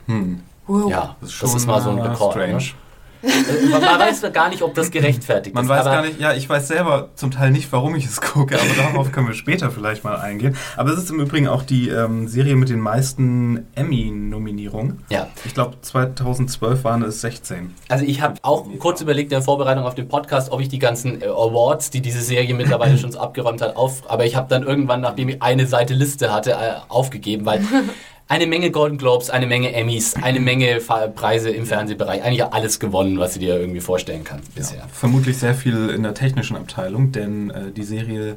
Wow. 0.71 0.89
Ja, 0.91 1.17
das 1.21 1.43
ist, 1.43 1.67
mal 1.67 1.81
so 1.81 1.91
ein 1.91 1.99
äh, 1.99 2.03
Rekord. 2.03 2.33
strange. 2.33 2.53
Ne? 2.59 2.61
Man 3.71 3.83
man 3.83 3.99
weiß 4.01 4.23
gar 4.33 4.49
nicht, 4.49 4.63
ob 4.63 4.75
das 4.75 4.91
gerechtfertigt 4.91 5.55
Man 5.55 5.65
ist. 5.65 5.69
weiß 5.71 5.81
aber 5.81 5.97
gar 5.97 6.03
nicht, 6.07 6.19
ja, 6.19 6.33
ich 6.33 6.49
weiß 6.49 6.69
selber 6.69 7.11
zum 7.17 7.31
Teil 7.31 7.51
nicht, 7.51 7.71
warum 7.71 7.95
ich 7.95 8.07
es 8.07 8.21
gucke, 8.21 8.59
aber 8.59 8.83
darauf 8.83 9.13
können 9.13 9.27
wir 9.27 9.35
später 9.35 9.71
vielleicht 9.71 10.05
mal 10.05 10.17
eingehen. 10.17 10.57
Aber 10.77 10.91
es 10.91 10.99
ist 10.99 11.11
im 11.11 11.21
Übrigen 11.21 11.47
auch 11.47 11.63
die 11.63 11.91
ähm, 11.91 12.29
Serie 12.29 12.57
mit 12.57 12.71
den 12.71 12.81
meisten 12.81 13.67
Emmy-Nominierungen. 13.75 15.05
Ja. 15.11 15.29
Ich 15.45 15.53
glaube, 15.53 15.77
2012 15.83 16.85
waren 16.85 17.03
es 17.03 17.21
16. 17.21 17.75
Also 17.91 18.07
ich 18.07 18.23
habe 18.23 18.37
auch 18.41 18.67
kurz 18.79 19.03
überlegt 19.03 19.33
in 19.33 19.37
der 19.37 19.43
Vorbereitung 19.43 19.85
auf 19.85 19.95
den 19.95 20.09
Podcast, 20.09 20.51
ob 20.51 20.61
ich 20.61 20.69
die 20.69 20.79
ganzen 20.79 21.21
äh, 21.21 21.27
Awards, 21.27 21.91
die 21.91 22.01
diese 22.01 22.23
Serie 22.23 22.55
mittlerweile 22.55 22.97
schon 22.99 23.13
so 23.13 23.19
abgeräumt 23.19 23.61
hat, 23.61 23.77
auf. 23.77 24.03
Aber 24.09 24.25
ich 24.25 24.35
habe 24.35 24.49
dann 24.49 24.63
irgendwann, 24.63 25.03
nachdem 25.03 25.29
ich 25.29 25.43
eine 25.43 25.67
Seite 25.67 25.93
Liste 25.93 26.33
hatte, 26.33 26.57
aufgegeben, 26.89 27.45
weil 27.45 27.61
eine 28.31 28.47
Menge 28.47 28.71
Golden 28.71 28.97
Globes, 28.97 29.29
eine 29.29 29.47
Menge 29.47 29.73
Emmys, 29.73 30.15
eine 30.15 30.39
Menge 30.39 30.81
Preise 31.17 31.51
im 31.51 31.67
Fernsehbereich, 31.67 32.23
eigentlich 32.23 32.45
alles 32.45 32.79
gewonnen, 32.79 33.19
was 33.19 33.35
du 33.35 33.41
dir 33.41 33.59
irgendwie 33.59 33.81
vorstellen 33.81 34.23
kannst 34.23 34.55
bisher. 34.55 34.87
Vermutlich 34.93 35.37
sehr 35.37 35.55
viel 35.55 35.89
in 35.91 36.05
der 36.05 36.15
technischen 36.15 36.57
Abteilung, 36.57 37.11
denn 37.11 37.51
äh, 37.51 37.73
die 37.73 37.83
Serie 37.83 38.37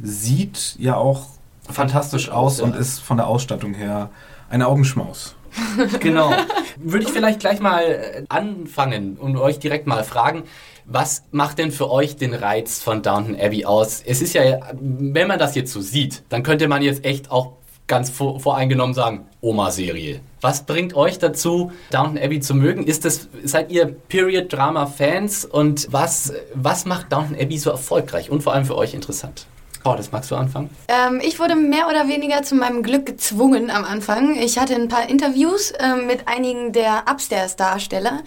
sieht 0.00 0.76
ja 0.78 0.94
auch 0.94 1.26
fantastisch 1.68 2.30
aus 2.30 2.58
ja. 2.58 2.64
und 2.64 2.76
ist 2.76 3.00
von 3.00 3.16
der 3.16 3.26
Ausstattung 3.26 3.74
her 3.74 4.10
eine 4.48 4.68
Augenschmaus. 4.68 5.34
Genau. 6.00 6.32
Würde 6.78 7.04
ich 7.04 7.10
vielleicht 7.10 7.40
gleich 7.40 7.60
mal 7.60 7.82
äh, 7.82 8.24
anfangen 8.28 9.16
und 9.18 9.36
euch 9.36 9.58
direkt 9.58 9.86
mal 9.86 10.02
fragen, 10.04 10.44
was 10.86 11.24
macht 11.30 11.58
denn 11.58 11.72
für 11.72 11.90
euch 11.90 12.16
den 12.16 12.32
Reiz 12.32 12.80
von 12.80 13.02
Downton 13.02 13.36
Abbey 13.38 13.66
aus? 13.66 14.02
Es 14.04 14.22
ist 14.22 14.34
ja, 14.34 14.60
wenn 14.80 15.28
man 15.28 15.38
das 15.38 15.54
jetzt 15.54 15.72
so 15.72 15.80
sieht, 15.80 16.22
dann 16.30 16.42
könnte 16.42 16.68
man 16.68 16.80
jetzt 16.80 17.04
echt 17.04 17.30
auch 17.30 17.52
ganz 17.92 18.08
vor, 18.08 18.40
voreingenommen 18.40 18.94
sagen, 18.94 19.26
Oma-Serie. 19.42 20.20
Was 20.40 20.64
bringt 20.64 20.94
euch 20.94 21.18
dazu, 21.18 21.72
Downton 21.90 22.16
Abbey 22.16 22.40
zu 22.40 22.54
mögen? 22.54 22.86
Ist 22.86 23.04
das, 23.04 23.28
seid 23.44 23.70
ihr 23.70 23.84
Period-Drama-Fans 23.84 25.44
und 25.44 25.88
was, 25.90 26.32
was 26.54 26.86
macht 26.86 27.12
Downton 27.12 27.36
Abbey 27.38 27.58
so 27.58 27.68
erfolgreich 27.68 28.30
und 28.30 28.42
vor 28.42 28.54
allem 28.54 28.64
für 28.64 28.78
euch 28.78 28.94
interessant? 28.94 29.46
Oh, 29.84 29.92
das 29.94 30.10
magst 30.10 30.30
du 30.30 30.36
anfangen? 30.36 30.70
Ähm, 30.88 31.20
ich 31.22 31.38
wurde 31.38 31.54
mehr 31.54 31.86
oder 31.88 32.08
weniger 32.08 32.42
zu 32.42 32.54
meinem 32.54 32.82
Glück 32.82 33.04
gezwungen 33.04 33.68
am 33.68 33.84
Anfang. 33.84 34.36
Ich 34.36 34.58
hatte 34.58 34.74
ein 34.74 34.88
paar 34.88 35.10
Interviews 35.10 35.74
ähm, 35.78 36.06
mit 36.06 36.28
einigen 36.28 36.72
der 36.72 37.04
Upstairs-Darsteller. 37.10 38.20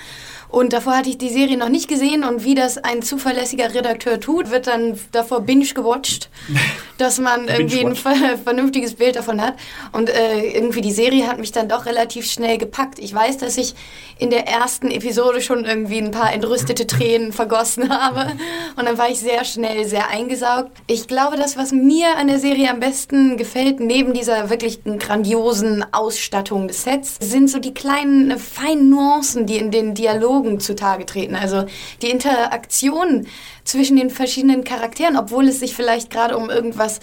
Und 0.56 0.72
davor 0.72 0.96
hatte 0.96 1.10
ich 1.10 1.18
die 1.18 1.28
Serie 1.28 1.58
noch 1.58 1.68
nicht 1.68 1.90
gesehen. 1.90 2.24
Und 2.24 2.46
wie 2.46 2.56
das 2.56 2.78
ein 2.78 3.02
zuverlässiger 3.02 3.74
Redakteur 3.74 4.22
tut, 4.22 4.52
wird 4.52 4.68
dann 4.68 4.98
davor 5.12 5.42
binge 5.42 5.66
gewatcht, 5.66 6.30
dass 6.98 7.20
man 7.20 7.50
irgendwie 7.50 7.86
ein 7.86 7.94
ver 7.94 8.16
vernünftiges 8.42 8.94
Bild 8.94 9.18
davon 9.18 9.42
hat. 9.42 9.56
Und 9.92 10.10
äh, 10.10 10.46
irgendwie 10.56 10.80
die 10.80 10.94
Serie 10.94 11.28
hat 11.28 11.40
mich 11.40 11.52
dann 11.52 11.68
doch 11.68 11.86
relativ 11.86 12.32
schnell 12.32 12.58
gepackt. 12.58 13.00
Ich 13.00 13.14
weiß, 13.14 13.38
dass 13.40 13.58
ich 13.58 13.76
in 14.18 14.30
der 14.30 14.48
ersten 14.48 14.92
Episode 14.92 15.42
schon 15.42 15.66
irgendwie 15.66 15.98
ein 15.98 16.12
paar 16.12 16.32
entrüstete 16.32 16.88
Tränen 16.88 17.34
vergossen 17.34 17.90
habe. 18.02 18.32
Und 18.78 18.86
dann 18.86 18.98
war 18.98 19.10
ich 19.10 19.20
sehr 19.20 19.44
schnell 19.44 19.84
sehr 19.86 20.10
eingesaugt. 20.10 20.72
Ich 20.88 21.10
glaube, 21.10 21.36
das, 21.36 21.58
was 21.58 21.74
mir 21.74 22.16
an 22.16 22.28
der 22.28 22.40
Serie 22.40 22.70
am 22.72 22.80
besten 22.80 23.36
gefällt, 23.36 23.82
neben 23.82 24.14
dieser 24.14 24.50
wirklich 24.50 24.80
grandiosen 24.86 25.86
Ausstattung 25.92 26.70
des 26.70 26.84
Sets, 26.84 27.18
sind 27.20 27.50
so 27.50 27.60
die 27.60 27.74
kleinen, 27.74 28.32
äh, 28.32 28.38
feinen 28.38 28.90
Nuancen, 28.90 29.46
die 29.48 29.58
in 29.58 29.70
den 29.70 29.96
Dialogen 29.96 30.45
zutage 30.60 31.06
treten. 31.06 31.36
Also 31.36 31.66
die 32.02 32.10
Interaktion 32.10 33.28
zwischen 33.64 33.98
den 33.98 34.10
verschiedenen 34.10 34.64
Charakteren, 34.64 35.18
obwohl 35.18 35.48
es 35.48 35.60
sich 35.60 35.76
vielleicht 35.76 36.10
gerade 36.12 36.38
um 36.38 36.50
irgendwas 36.50 37.00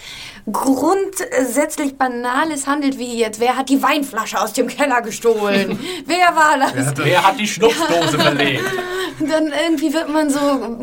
grundsätzlich 0.50 1.96
Banales 1.96 2.66
handelt, 2.66 2.98
wie 2.98 3.18
jetzt, 3.18 3.40
wer 3.40 3.56
hat 3.56 3.68
die 3.68 3.82
Weinflasche 3.82 4.40
aus 4.40 4.52
dem 4.52 4.68
Keller 4.68 5.02
gestohlen? 5.02 5.78
wer 6.06 6.36
war 6.36 6.58
das? 6.58 6.94
Wer 6.96 7.26
hat 7.26 7.38
die 7.38 7.48
Schnupfdose 7.48 8.18
verlegt? 8.18 8.64
dann 9.20 9.52
irgendwie 9.52 9.92
wird 9.92 10.08
man 10.08 10.30
so 10.30 10.40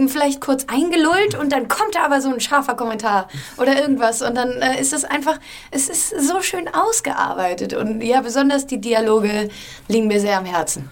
vielleicht 0.07 0.41
kurz 0.41 0.65
eingelullt 0.67 1.35
und 1.35 1.51
dann 1.51 1.67
kommt 1.67 1.95
da 1.95 2.05
aber 2.05 2.21
so 2.21 2.29
ein 2.29 2.39
scharfer 2.39 2.75
Kommentar 2.75 3.27
oder 3.57 3.79
irgendwas 3.79 4.21
und 4.21 4.35
dann 4.35 4.61
äh, 4.61 4.79
ist 4.79 4.93
es 4.93 5.03
einfach, 5.03 5.39
es 5.71 5.89
ist 5.89 6.09
so 6.09 6.41
schön 6.41 6.67
ausgearbeitet 6.67 7.73
und 7.73 8.01
ja, 8.01 8.21
besonders 8.21 8.67
die 8.67 8.79
Dialoge 8.79 9.49
liegen 9.87 10.07
mir 10.07 10.19
sehr 10.19 10.37
am 10.37 10.45
Herzen. 10.45 10.89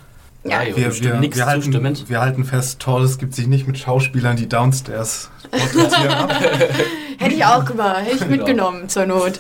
Ja, 0.48 0.62
Wir, 0.66 1.02
wir, 1.02 1.16
nichts 1.16 1.38
wir, 1.38 1.46
halten, 1.46 1.64
zustimmend. 1.64 2.10
wir 2.10 2.22
halten 2.22 2.46
fest, 2.46 2.80
Torres 2.80 3.18
gibt 3.18 3.36
sich 3.36 3.48
nicht 3.48 3.68
mit 3.68 3.78
Schauspielern, 3.78 4.38
die 4.38 4.48
Downstairs. 4.48 5.30
Hätte 7.18 7.34
ich 7.34 7.46
auch 7.46 7.66
gemacht, 7.66 8.06
hätte 8.06 8.24
ich 8.24 8.30
mitgenommen 8.30 8.90
zur 8.90 9.06
Not. 9.06 9.40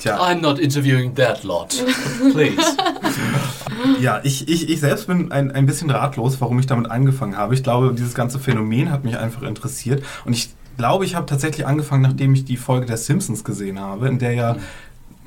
Tja, 0.00 0.18
I'm 0.20 0.40
not 0.40 0.58
interviewing 0.58 1.14
that 1.14 1.42
lot. 1.44 1.74
Please. 2.32 2.76
ja, 4.00 4.20
ich, 4.24 4.48
ich, 4.48 4.68
ich 4.68 4.80
selbst 4.80 5.06
bin 5.06 5.32
ein, 5.32 5.50
ein 5.50 5.66
bisschen 5.66 5.90
ratlos, 5.90 6.40
warum 6.40 6.58
ich 6.58 6.66
damit 6.66 6.90
angefangen 6.90 7.36
habe. 7.36 7.54
Ich 7.54 7.62
glaube, 7.62 7.94
dieses 7.94 8.14
ganze 8.14 8.38
Phänomen 8.38 8.90
hat 8.90 9.04
mich 9.04 9.16
einfach 9.16 9.42
interessiert. 9.42 10.02
Und 10.24 10.32
ich 10.32 10.50
glaube, 10.76 11.04
ich 11.04 11.14
habe 11.14 11.26
tatsächlich 11.26 11.66
angefangen, 11.66 12.02
nachdem 12.02 12.34
ich 12.34 12.44
die 12.44 12.56
Folge 12.56 12.86
der 12.86 12.96
Simpsons 12.96 13.44
gesehen 13.44 13.80
habe, 13.80 14.08
in 14.08 14.18
der 14.18 14.32
ja 14.34 14.56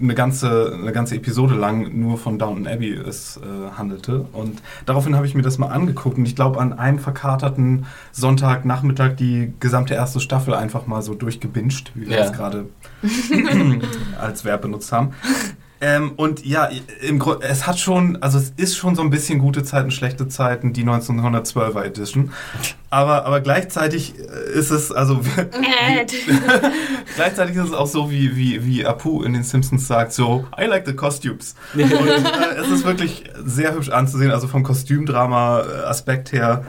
eine 0.02 0.16
ganze, 0.16 0.74
eine 0.82 0.92
ganze 0.92 1.16
Episode 1.16 1.56
lang 1.56 2.00
nur 2.00 2.18
von 2.18 2.40
Downton 2.40 2.68
Abbey 2.68 2.94
es 2.94 3.38
äh, 3.38 3.78
handelte. 3.78 4.26
Und 4.34 4.62
daraufhin 4.86 5.16
habe 5.16 5.26
ich 5.26 5.36
mir 5.36 5.42
das 5.42 5.58
mal 5.58 5.68
angeguckt. 5.68 6.18
Und 6.18 6.26
ich 6.26 6.36
glaube, 6.36 6.60
an 6.60 6.74
einem 6.74 7.00
verkaterten 7.00 7.86
Sonntagnachmittag 8.12 9.16
die 9.18 9.54
gesamte 9.60 9.94
erste 9.94 10.20
Staffel 10.20 10.54
einfach 10.54 10.88
mal 10.88 11.02
so 11.02 11.14
durchgebinged, 11.16 11.92
wie 11.96 12.08
wir 12.10 12.18
Ja. 12.18 12.26
es 12.26 12.34
gerade 12.34 12.66
als 14.22 14.46
Verb 14.46 14.62
benutzt 14.62 14.92
haben. 14.92 15.14
Ähm, 15.82 16.12
und 16.18 16.46
ja, 16.46 16.70
im 17.02 17.20
Grunde, 17.20 17.48
es 17.48 17.66
hat 17.66 17.80
schon, 17.80 18.22
also 18.22 18.38
es 18.38 18.52
ist 18.58 18.76
schon 18.76 18.96
so 18.96 19.02
ein 19.02 19.10
bisschen 19.10 19.40
gute 19.40 19.64
Zeiten, 19.64 19.92
schlechte 19.92 20.28
Zeiten, 20.28 20.74
die 20.74 20.84
1912er 20.84 21.84
Edition. 21.84 22.34
Aber, 22.90 23.26
aber 23.26 23.40
gleichzeitig 23.40 24.16
ist 24.16 24.72
es, 24.72 24.92
also 24.92 25.22
gleichzeitig 27.16 27.56
ist 27.56 27.68
es 27.68 27.74
auch 27.74 27.88
so, 27.88 28.12
wie, 28.12 28.36
wie, 28.36 28.66
wie 28.66 28.86
Apu 28.86 29.24
in 29.24 29.32
den 29.32 29.44
Simpsons 29.44 29.88
sagt, 29.88 30.12
so, 30.12 30.46
I 30.60 30.66
like 30.66 30.86
the 30.86 30.94
costumes. 30.94 31.56
Und 31.74 31.82
äh, 31.82 32.60
es 32.60 32.68
ist 32.68 32.84
wirklich 32.84 33.24
sehr 33.46 33.74
hübsch 33.74 33.90
anzusehen, 33.90 34.32
also 34.32 34.48
vom 34.48 34.64
Kostümdrama-Aspekt 34.64 36.34
her 36.34 36.66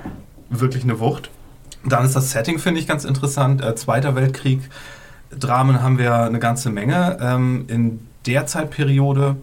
wirklich 0.50 0.84
eine 0.84 1.00
Wucht. 1.00 1.30
Dann 1.84 2.04
ist 2.04 2.14
das 2.14 2.30
Setting, 2.30 2.58
finde 2.58 2.80
ich, 2.80 2.86
ganz 2.86 3.04
interessant. 3.04 3.62
Äh, 3.62 3.74
Zweiter 3.74 4.14
Weltkrieg, 4.14 4.60
Dramen 5.36 5.82
haben 5.82 5.98
wir 5.98 6.14
eine 6.14 6.38
ganze 6.38 6.70
Menge. 6.70 7.18
Ähm, 7.20 7.64
in 7.68 8.09
der 8.26 8.46
Zeitperiode 8.46 9.36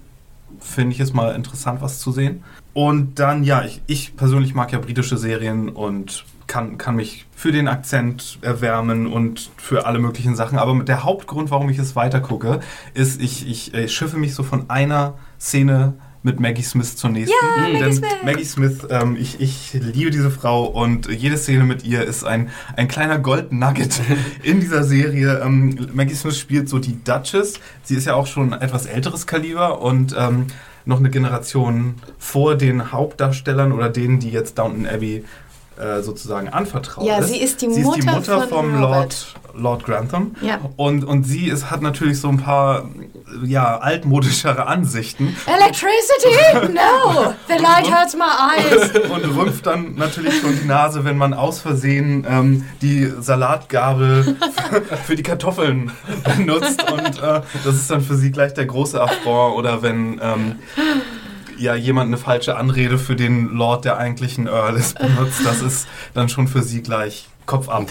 finde 0.60 0.93
ich 0.93 1.00
es 1.00 1.13
mal 1.13 1.36
interessant, 1.36 1.81
was 1.81 2.00
zu 2.00 2.12
sehen. 2.12 2.43
Und 2.74 3.19
dann, 3.19 3.43
ja, 3.43 3.63
ich, 3.63 3.81
ich 3.88 4.15
persönlich 4.15 4.53
mag 4.53 4.72
ja 4.72 4.79
britische 4.79 5.17
Serien 5.17 5.69
und 5.69 6.25
kann, 6.48 6.77
kann 6.77 6.96
mich 6.96 7.25
für 7.36 7.51
den 7.51 7.67
Akzent 7.67 8.39
erwärmen 8.41 9.07
und 9.07 9.51
für 9.57 9.86
alle 9.86 10.00
möglichen 10.00 10.36
Sachen. 10.36 10.57
Aber 10.57 10.81
der 10.84 11.03
Hauptgrund, 11.03 11.51
warum 11.51 11.69
ich 11.69 11.77
es 11.77 11.96
weiter 11.96 12.22
gucke, 12.22 12.62
ist, 12.93 13.22
ich, 13.22 13.48
ich, 13.48 13.74
ich 13.74 13.93
schiffe 13.93 14.17
mich 14.17 14.34
so 14.34 14.43
von 14.43 14.69
einer 14.69 15.15
Szene 15.39 15.93
mit 16.27 16.39
Maggie 16.41 16.62
Smith 16.62 16.96
zur 16.96 17.10
nächsten. 17.10 17.34
Ja, 17.34 17.62
Maggie 17.63 17.79
Denn 17.79 17.93
Smith. 17.93 18.10
Maggie 18.24 18.46
Smith, 18.46 18.88
ähm, 18.89 19.15
ich, 19.17 19.39
ich 19.39 19.74
liebe 19.74 20.12
diese 20.12 20.29
Frau 20.29 20.65
und 20.65 21.10
jede 21.10 21.38
Szene 21.38 21.63
mit 21.63 21.86
ihr 21.86 22.03
ist 22.03 22.25
ein, 22.25 22.50
ein 22.75 22.88
kleiner 22.88 23.17
Gold-Nugget 23.17 24.01
in 24.43 24.60
dieser 24.60 24.84
Serie. 24.84 25.41
Ähm, 25.43 25.88
Maggie 25.93 26.15
Smith 26.15 26.38
spielt 26.38 26.69
so 26.69 26.79
die 26.79 27.01
Duchess. 27.03 27.53
Sie 27.84 27.96
ist 27.96 28.05
ja 28.05 28.13
auch 28.13 28.27
schon 28.27 28.53
ein 28.53 28.62
etwas 28.62 28.86
älteres 28.86 29.25
Kaliber 29.25 29.81
und 29.81 30.13
ähm, 30.17 30.48
noch 30.84 31.00
eine 31.00 31.10
Generation 31.10 31.96
vor 32.17 32.55
den 32.55 32.91
Hauptdarstellern 32.91 33.72
oder 33.72 33.89
denen, 33.89 34.19
die 34.19 34.29
jetzt 34.29 34.57
Downton 34.57 34.86
Abbey 34.86 35.24
äh, 35.79 36.01
sozusagen 36.01 36.50
anvertraut 36.50 37.05
Ja, 37.05 37.17
ist. 37.19 37.29
sie 37.29 37.38
ist 37.38 37.62
die 37.62 37.67
sie 37.74 37.81
ist 37.81 37.96
die 37.96 38.01
Mutter 38.05 38.12
Mutter 38.13 38.39
von 38.41 38.50
vom 38.50 38.84
Robert. 38.84 38.91
Lord, 38.91 39.36
Lord 39.53 39.86
Grantham. 39.86 40.36
Ja. 40.41 40.60
Und, 40.75 41.03
und 41.03 41.24
sie 41.24 41.48
ist, 41.48 41.72
hat 41.72 41.81
natürlich 41.81 42.19
so 42.19 42.29
ein 42.29 42.38
paar 42.38 42.89
ja, 43.43 43.77
altmodischere 43.79 44.67
Ansichten 44.67 45.36
Electricity? 45.46 46.74
No! 46.74 47.34
The 47.48 47.62
light 47.62 47.91
hurts 47.91 48.15
my 48.15 48.24
eyes. 48.24 48.91
und 49.10 49.38
rümpft 49.38 49.65
dann 49.65 49.96
natürlich 49.96 50.39
schon 50.39 50.57
die 50.60 50.65
Nase, 50.65 51.03
wenn 51.05 51.17
man 51.17 51.34
aus 51.34 51.60
Versehen 51.60 52.25
ähm, 52.29 52.65
die 52.81 53.12
Salatgabel 53.19 54.38
für, 54.69 54.81
für 55.05 55.15
die 55.15 55.24
Kartoffeln 55.24 55.91
benutzt. 56.24 56.84
Und 56.91 57.22
äh, 57.22 57.41
das 57.63 57.75
ist 57.75 57.89
dann 57.91 58.01
für 58.01 58.15
sie 58.15 58.31
gleich 58.31 58.53
der 58.53 58.65
große 58.65 59.01
Affront. 59.01 59.55
Oder 59.55 59.81
wenn 59.81 60.19
ähm, 60.22 60.55
ja, 61.58 61.76
jemand 61.76 62.08
eine 62.08 62.18
falsche 62.18 62.58
Anrede 62.58 62.98
für 62.98 63.16
den 63.16 63.50
Lord, 63.50 63.86
der 63.86 63.98
eigentlichen 63.98 64.48
Earl 64.48 64.76
ist, 64.76 64.98
benutzt, 65.00 65.42
das 65.46 65.62
ist 65.62 65.88
dann 66.14 66.30
schon 66.30 66.48
für 66.48 66.64
sie 66.64 66.82
gleich 66.82 67.28
Kopf 67.46 67.70
ab. 67.70 67.88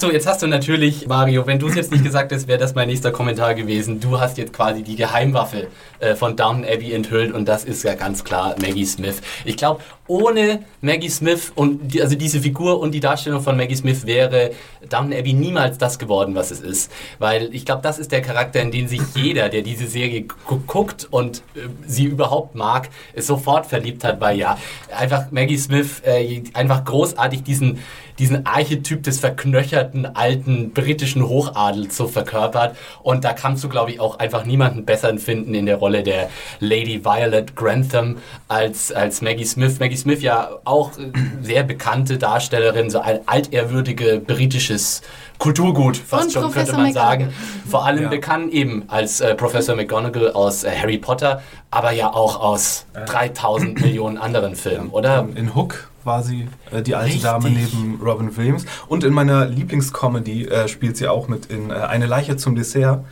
So, 0.00 0.10
jetzt 0.10 0.26
hast 0.26 0.42
du 0.42 0.46
natürlich, 0.46 1.06
Mario, 1.06 1.46
wenn 1.46 1.58
du 1.58 1.68
es 1.68 1.76
jetzt 1.76 1.90
nicht 1.90 2.04
gesagt 2.04 2.30
hättest, 2.30 2.48
wäre 2.48 2.58
das 2.58 2.74
mein 2.74 2.88
nächster 2.88 3.10
Kommentar 3.10 3.54
gewesen. 3.54 4.00
Du 4.00 4.20
hast 4.20 4.36
jetzt 4.36 4.52
quasi 4.52 4.82
die 4.82 4.96
Geheimwaffe 4.96 5.68
äh, 6.00 6.14
von 6.14 6.36
Downton 6.36 6.64
Abbey 6.64 6.92
enthüllt 6.92 7.32
und 7.32 7.48
das 7.48 7.64
ist 7.64 7.84
ja 7.84 7.94
ganz 7.94 8.24
klar 8.24 8.54
Maggie 8.60 8.84
Smith. 8.84 9.22
Ich 9.44 9.56
glaube, 9.56 9.80
ohne 10.06 10.64
Maggie 10.82 11.08
Smith 11.08 11.52
und 11.54 11.94
die, 11.94 12.02
also 12.02 12.16
diese 12.16 12.40
Figur 12.40 12.80
und 12.80 12.92
die 12.92 13.00
Darstellung 13.00 13.40
von 13.40 13.56
Maggie 13.56 13.76
Smith 13.76 14.04
wäre 14.04 14.50
Downton 14.90 15.18
Abbey 15.18 15.32
niemals 15.32 15.78
das 15.78 15.98
geworden, 15.98 16.34
was 16.34 16.50
es 16.50 16.60
ist. 16.60 16.92
Weil 17.18 17.54
ich 17.54 17.64
glaube, 17.64 17.80
das 17.80 17.98
ist 17.98 18.12
der 18.12 18.20
Charakter, 18.20 18.60
in 18.60 18.70
den 18.70 18.88
sich 18.88 19.00
jeder, 19.14 19.48
der 19.48 19.62
diese 19.62 19.86
Serie 19.86 20.22
gu 20.22 20.58
guckt 20.66 21.08
und 21.10 21.38
äh, 21.54 21.60
sie 21.86 22.04
überhaupt 22.04 22.54
mag, 22.54 22.90
sofort 23.16 23.64
verliebt 23.64 24.04
hat, 24.04 24.20
weil 24.20 24.36
ja, 24.38 24.58
einfach 24.94 25.30
Maggie 25.30 25.56
Smith 25.56 26.02
äh, 26.04 26.42
einfach 26.52 26.84
großartig 26.84 27.42
diesen 27.42 27.78
diesen 28.18 28.46
Archetyp 28.46 29.02
des 29.02 29.18
verknöcherten 29.54 30.16
alten 30.16 30.72
britischen 30.72 31.28
Hochadels 31.28 31.96
so 31.96 32.08
verkörpert. 32.08 32.76
Und 33.02 33.24
da 33.24 33.32
kannst 33.32 33.62
du, 33.62 33.68
glaube 33.68 33.92
ich, 33.92 34.00
auch 34.00 34.18
einfach 34.18 34.44
niemanden 34.44 34.84
besseren 34.84 35.18
finden 35.18 35.54
in 35.54 35.66
der 35.66 35.76
Rolle 35.76 36.02
der 36.02 36.28
Lady 36.60 37.04
Violet 37.04 37.54
Grantham 37.54 38.16
als, 38.48 38.90
als 38.92 39.22
Maggie 39.22 39.44
Smith. 39.44 39.78
Maggie 39.78 39.96
Smith 39.96 40.22
ja 40.22 40.50
auch 40.64 40.92
äh, 40.98 41.12
sehr 41.42 41.62
bekannte 41.62 42.18
Darstellerin, 42.18 42.90
so 42.90 43.00
ein 43.00 43.20
altehrwürdige 43.26 44.18
britisches 44.20 45.02
Kulturgut, 45.38 45.96
fast 45.96 46.26
Und 46.26 46.32
schon 46.32 46.42
könnte 46.42 46.72
Professor 46.72 46.78
man 46.78 46.92
sagen. 46.92 47.24
McGonagall. 47.26 47.70
Vor 47.70 47.86
allem 47.86 48.02
Ja. 48.04 48.08
bekannt 48.08 48.52
eben 48.52 48.84
als 48.88 49.20
äh, 49.20 49.34
Professor 49.34 49.74
McGonagall 49.76 50.32
aus 50.32 50.64
äh, 50.64 50.70
Harry 50.70 50.98
Potter, 50.98 51.42
aber 51.74 51.90
ja 51.90 52.12
auch 52.12 52.40
aus 52.40 52.86
3000 53.06 53.80
Millionen 53.80 54.16
anderen 54.16 54.54
Filmen, 54.54 54.90
oder? 54.90 55.26
In 55.34 55.54
Hook 55.56 55.88
war 56.04 56.22
sie 56.22 56.46
äh, 56.70 56.82
die 56.82 56.94
alte 56.94 57.06
Richtig. 57.06 57.22
Dame 57.22 57.50
neben 57.50 58.00
Robin 58.00 58.36
Williams. 58.36 58.64
Und 58.86 59.02
in 59.02 59.12
meiner 59.12 59.46
Lieblingscomedy 59.46 60.46
äh, 60.46 60.68
spielt 60.68 60.96
sie 60.96 61.08
auch 61.08 61.26
mit 61.26 61.46
in 61.46 61.70
äh, 61.70 61.74
Eine 61.74 62.06
Leiche 62.06 62.36
zum 62.36 62.54
Dessert, 62.54 63.04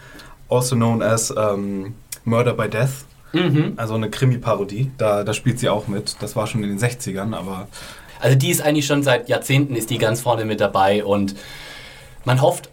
also 0.48 0.76
known 0.76 1.02
as 1.02 1.34
ähm, 1.36 1.94
Murder 2.24 2.54
by 2.54 2.68
Death. 2.68 3.04
Mhm. 3.32 3.72
Also 3.76 3.94
eine 3.94 4.10
Krimi-Parodie. 4.10 4.90
Da, 4.98 5.24
da 5.24 5.32
spielt 5.32 5.58
sie 5.58 5.68
auch 5.68 5.88
mit. 5.88 6.16
Das 6.20 6.36
war 6.36 6.46
schon 6.46 6.62
in 6.62 6.68
den 6.68 6.78
60ern, 6.78 7.34
aber 7.34 7.66
Also 8.20 8.36
die 8.36 8.50
ist 8.50 8.62
eigentlich 8.62 8.86
schon 8.86 9.02
seit 9.02 9.28
Jahrzehnten 9.28 9.74
ist 9.74 9.90
die 9.90 9.98
ganz 9.98 10.20
vorne 10.20 10.44
mit 10.44 10.60
dabei 10.60 11.02
und 11.04 11.34
man 12.24 12.40
hofft, 12.40 12.70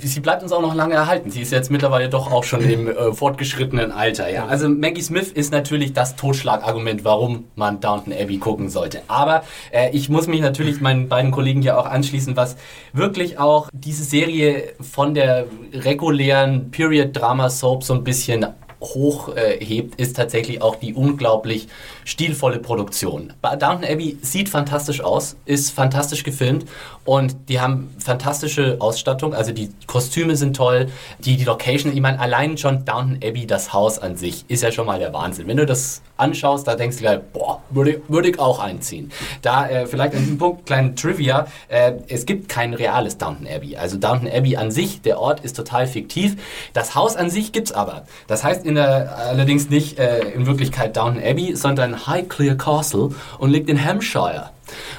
sie 0.00 0.20
bleibt 0.20 0.42
uns 0.42 0.52
auch 0.52 0.62
noch 0.62 0.74
lange 0.74 0.94
erhalten. 0.94 1.30
Sie 1.30 1.42
ist 1.42 1.52
jetzt 1.52 1.70
mittlerweile 1.70 2.08
doch 2.08 2.32
auch 2.32 2.44
schon 2.44 2.60
im 2.68 2.88
äh, 2.88 3.12
fortgeschrittenen 3.12 3.92
Alter. 3.92 4.30
Ja. 4.30 4.46
Also 4.46 4.68
Maggie 4.68 5.02
Smith 5.02 5.30
ist 5.30 5.52
natürlich 5.52 5.92
das 5.92 6.16
Totschlagargument, 6.16 7.04
warum 7.04 7.44
man 7.54 7.80
Downton 7.80 8.12
Abbey 8.12 8.38
gucken 8.38 8.68
sollte. 8.68 9.02
Aber 9.08 9.42
äh, 9.70 9.90
ich 9.92 10.08
muss 10.08 10.26
mich 10.26 10.40
natürlich 10.40 10.80
meinen 10.80 11.08
beiden 11.08 11.30
Kollegen 11.30 11.62
ja 11.62 11.78
auch 11.78 11.86
anschließen, 11.86 12.36
was 12.36 12.56
wirklich 12.92 13.38
auch 13.38 13.68
diese 13.72 14.04
Serie 14.04 14.72
von 14.80 15.14
der 15.14 15.46
regulären 15.72 16.70
Period-Drama-Soap 16.70 17.84
so 17.84 17.94
ein 17.94 18.04
bisschen 18.04 18.46
hochhebt, 18.80 19.98
äh, 19.98 20.02
ist 20.02 20.16
tatsächlich 20.16 20.62
auch 20.62 20.76
die 20.76 20.94
unglaublich 20.94 21.68
stilvolle 22.04 22.58
Produktion. 22.58 23.32
Downton 23.42 23.84
Abbey 23.84 24.18
sieht 24.22 24.48
fantastisch 24.48 25.00
aus, 25.00 25.36
ist 25.46 25.70
fantastisch 25.72 26.22
gefilmt 26.22 26.66
und 27.08 27.48
die 27.48 27.58
haben 27.58 27.88
fantastische 27.98 28.76
Ausstattung, 28.80 29.32
also 29.32 29.50
die 29.50 29.70
Kostüme 29.86 30.36
sind 30.36 30.54
toll, 30.54 30.90
die, 31.20 31.38
die 31.38 31.44
Location, 31.44 31.90
ich 31.90 32.02
meine, 32.02 32.20
allein 32.20 32.58
schon 32.58 32.84
Downton 32.84 33.16
Abbey, 33.24 33.46
das 33.46 33.72
Haus 33.72 33.98
an 33.98 34.18
sich, 34.18 34.44
ist 34.48 34.62
ja 34.62 34.70
schon 34.70 34.84
mal 34.84 34.98
der 34.98 35.14
Wahnsinn. 35.14 35.48
Wenn 35.48 35.56
du 35.56 35.64
das 35.64 36.02
anschaust, 36.18 36.68
da 36.68 36.74
denkst 36.74 36.98
du 36.98 37.04
gleich, 37.04 37.20
boah, 37.32 37.62
würde 37.70 37.92
ich, 37.92 38.00
würde 38.08 38.28
ich 38.28 38.38
auch 38.38 38.58
einziehen. 38.58 39.10
Da 39.40 39.66
äh, 39.66 39.86
vielleicht 39.86 40.14
an 40.16 40.20
diesem 40.20 40.36
Punkt, 40.36 40.66
kleinen 40.66 40.96
Trivia, 40.96 41.46
äh, 41.68 41.92
es 42.08 42.26
gibt 42.26 42.50
kein 42.50 42.74
reales 42.74 43.16
Downton 43.16 43.46
Abbey. 43.46 43.78
Also 43.78 43.96
Downton 43.96 44.28
Abbey 44.28 44.58
an 44.58 44.70
sich, 44.70 45.00
der 45.00 45.18
Ort 45.18 45.40
ist 45.40 45.56
total 45.56 45.86
fiktiv. 45.86 46.36
Das 46.74 46.94
Haus 46.94 47.16
an 47.16 47.30
sich 47.30 47.52
gibt's 47.52 47.72
aber. 47.72 48.04
Das 48.26 48.44
heißt 48.44 48.66
in 48.66 48.74
der, 48.74 49.16
allerdings 49.16 49.70
nicht 49.70 49.98
äh, 49.98 50.28
in 50.32 50.46
Wirklichkeit 50.46 50.94
Downton 50.94 51.22
Abbey, 51.24 51.56
sondern 51.56 52.06
Highclere 52.06 52.58
Castle 52.58 53.12
und 53.38 53.48
liegt 53.48 53.70
in 53.70 53.82
Hampshire. 53.82 54.50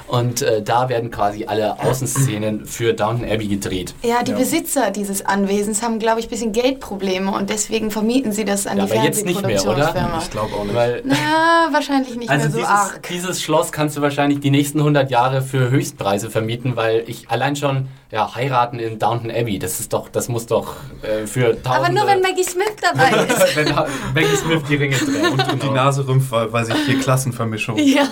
Und 0.06 0.42
äh, 0.42 0.62
da 0.62 0.88
werden 0.88 1.10
quasi 1.10 1.44
alle 1.46 1.78
Außenszenen 1.80 2.66
für 2.66 2.94
Downton 2.94 3.28
Abbey 3.28 3.46
gedreht. 3.48 3.94
Ja, 4.02 4.22
die 4.22 4.32
Ja. 4.32 4.38
Besitzer 4.38 4.90
dieses 4.90 5.24
Anwesens 5.24 5.82
haben, 5.82 5.98
glaube 5.98 6.20
ich, 6.20 6.26
ein 6.26 6.30
bisschen 6.30 6.52
Geldprobleme 6.52 7.30
und 7.32 7.50
deswegen 7.50 7.90
vermieten 7.90 8.32
sie 8.32 8.44
das 8.44 8.66
an 8.66 8.78
Ja, 8.78 8.86
die 8.86 8.92
aber 8.92 9.04
jetzt 9.04 9.24
nicht 9.24 9.40
mehr, 9.46 9.60
oder? 9.64 9.88
Fernsehproduktionsfirma. 9.92 10.22
ich 10.22 10.30
glaube 10.30 10.54
auch 10.56 10.64
nicht. 10.64 10.74
Weil 10.74 11.02
Na, 11.04 11.68
wahrscheinlich 11.72 12.16
nicht 12.16 12.30
Also 12.30 12.44
mehr 12.44 12.50
so 12.52 12.58
dieses, 12.58 12.70
arg. 12.70 13.02
dieses 13.08 13.42
Schloss 13.42 13.72
kannst 13.72 13.96
du 13.96 14.02
wahrscheinlich 14.02 14.40
die 14.40 14.50
nächsten 14.50 14.78
100 14.78 15.10
Jahre 15.10 15.42
für 15.42 15.70
Höchstpreise 15.70 16.30
vermieten, 16.30 16.76
weil 16.76 17.04
ich 17.06 17.28
allein 17.30 17.56
schon 17.56 17.88
ja 18.10 18.34
heiraten 18.34 18.78
in 18.78 18.98
Downton 18.98 19.30
Abbey, 19.30 19.58
das 19.58 19.78
ist 19.80 19.92
doch, 19.92 20.08
das 20.08 20.28
muss 20.28 20.46
doch 20.46 20.74
äh, 21.02 21.26
für 21.26 21.60
Tausende. 21.62 21.70
Aber 21.70 21.88
nur 21.90 22.06
wenn 22.06 22.20
Maggie 22.20 22.42
Smith 22.44 22.74
dabei 22.80 23.24
ist. 23.24 23.56
wenn 23.56 23.74
Maggie 24.14 24.36
Smith 24.36 24.62
die 24.68 24.74
Ringe 24.76 24.96
dreht. 24.96 25.52
Und 25.52 25.62
die 25.62 25.70
Nase 25.70 26.06
rümpft, 26.06 26.30
weil, 26.32 26.52
weil 26.52 26.64
sich 26.64 26.74
hier 26.86 26.98
Klassenvermischung 26.98 27.78
ja. 27.78 28.02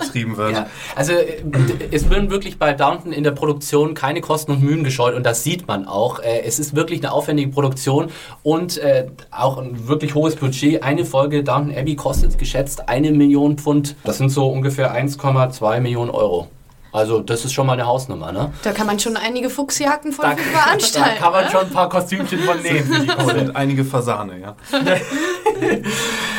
betrieben 0.00 0.36
wird. 0.36 0.52
Ja, 0.52 0.66
also 0.96 1.12
äh, 1.12 1.42
es 1.90 2.08
werden 2.08 2.30
wirklich 2.30 2.58
bei 2.58 2.72
Downton 2.72 3.12
in 3.12 3.24
der 3.24 3.32
Produktion 3.32 3.94
keine 3.94 4.20
Kosten 4.20 4.52
und 4.52 4.62
Mühen 4.62 4.84
gescheut 4.84 5.14
und 5.14 5.24
das 5.24 5.42
sieht 5.44 5.68
man 5.68 5.86
auch. 5.86 6.20
Äh, 6.20 6.42
Es 6.46 6.58
ist 6.58 6.74
wirklich 6.74 7.00
eine 7.00 7.12
aufwendige 7.12 7.50
Produktion 7.50 8.10
und 8.42 8.78
äh, 8.78 9.06
auch 9.30 9.58
ein 9.58 9.86
wirklich 9.86 10.14
hohes 10.14 10.36
Budget. 10.36 10.82
Eine 10.82 11.04
Folge 11.04 11.44
Downton 11.44 11.76
Abbey 11.76 11.94
kostet 11.96 12.38
geschätzt 12.38 12.88
eine 12.88 13.12
Million 13.12 13.58
Pfund. 13.58 13.96
Das 14.04 14.18
sind 14.18 14.30
so 14.30 14.48
ungefähr 14.48 14.94
1,2 14.94 15.80
Millionen 15.80 16.10
Euro. 16.10 16.48
Also 16.92 17.20
das 17.20 17.44
ist 17.46 17.54
schon 17.54 17.66
mal 17.66 17.72
eine 17.72 17.86
Hausnummer, 17.86 18.32
ne? 18.32 18.52
Da 18.62 18.72
kann 18.72 18.86
man 18.86 19.00
schon 19.00 19.16
einige 19.16 19.48
Fuchsjagden 19.48 20.12
von 20.12 20.26
Da, 20.26 20.34
da 20.34 20.42
veranstalten. 20.42 21.18
kann 21.18 21.32
man 21.32 21.44
ne? 21.46 21.50
schon 21.50 21.60
ein 21.62 21.70
paar 21.70 21.88
Kostümchen 21.88 22.40
von 22.40 22.60
nehmen 22.60 23.10
sind 23.26 23.56
einige 23.56 23.82
Fasane, 23.84 24.38
ja. 24.38 24.56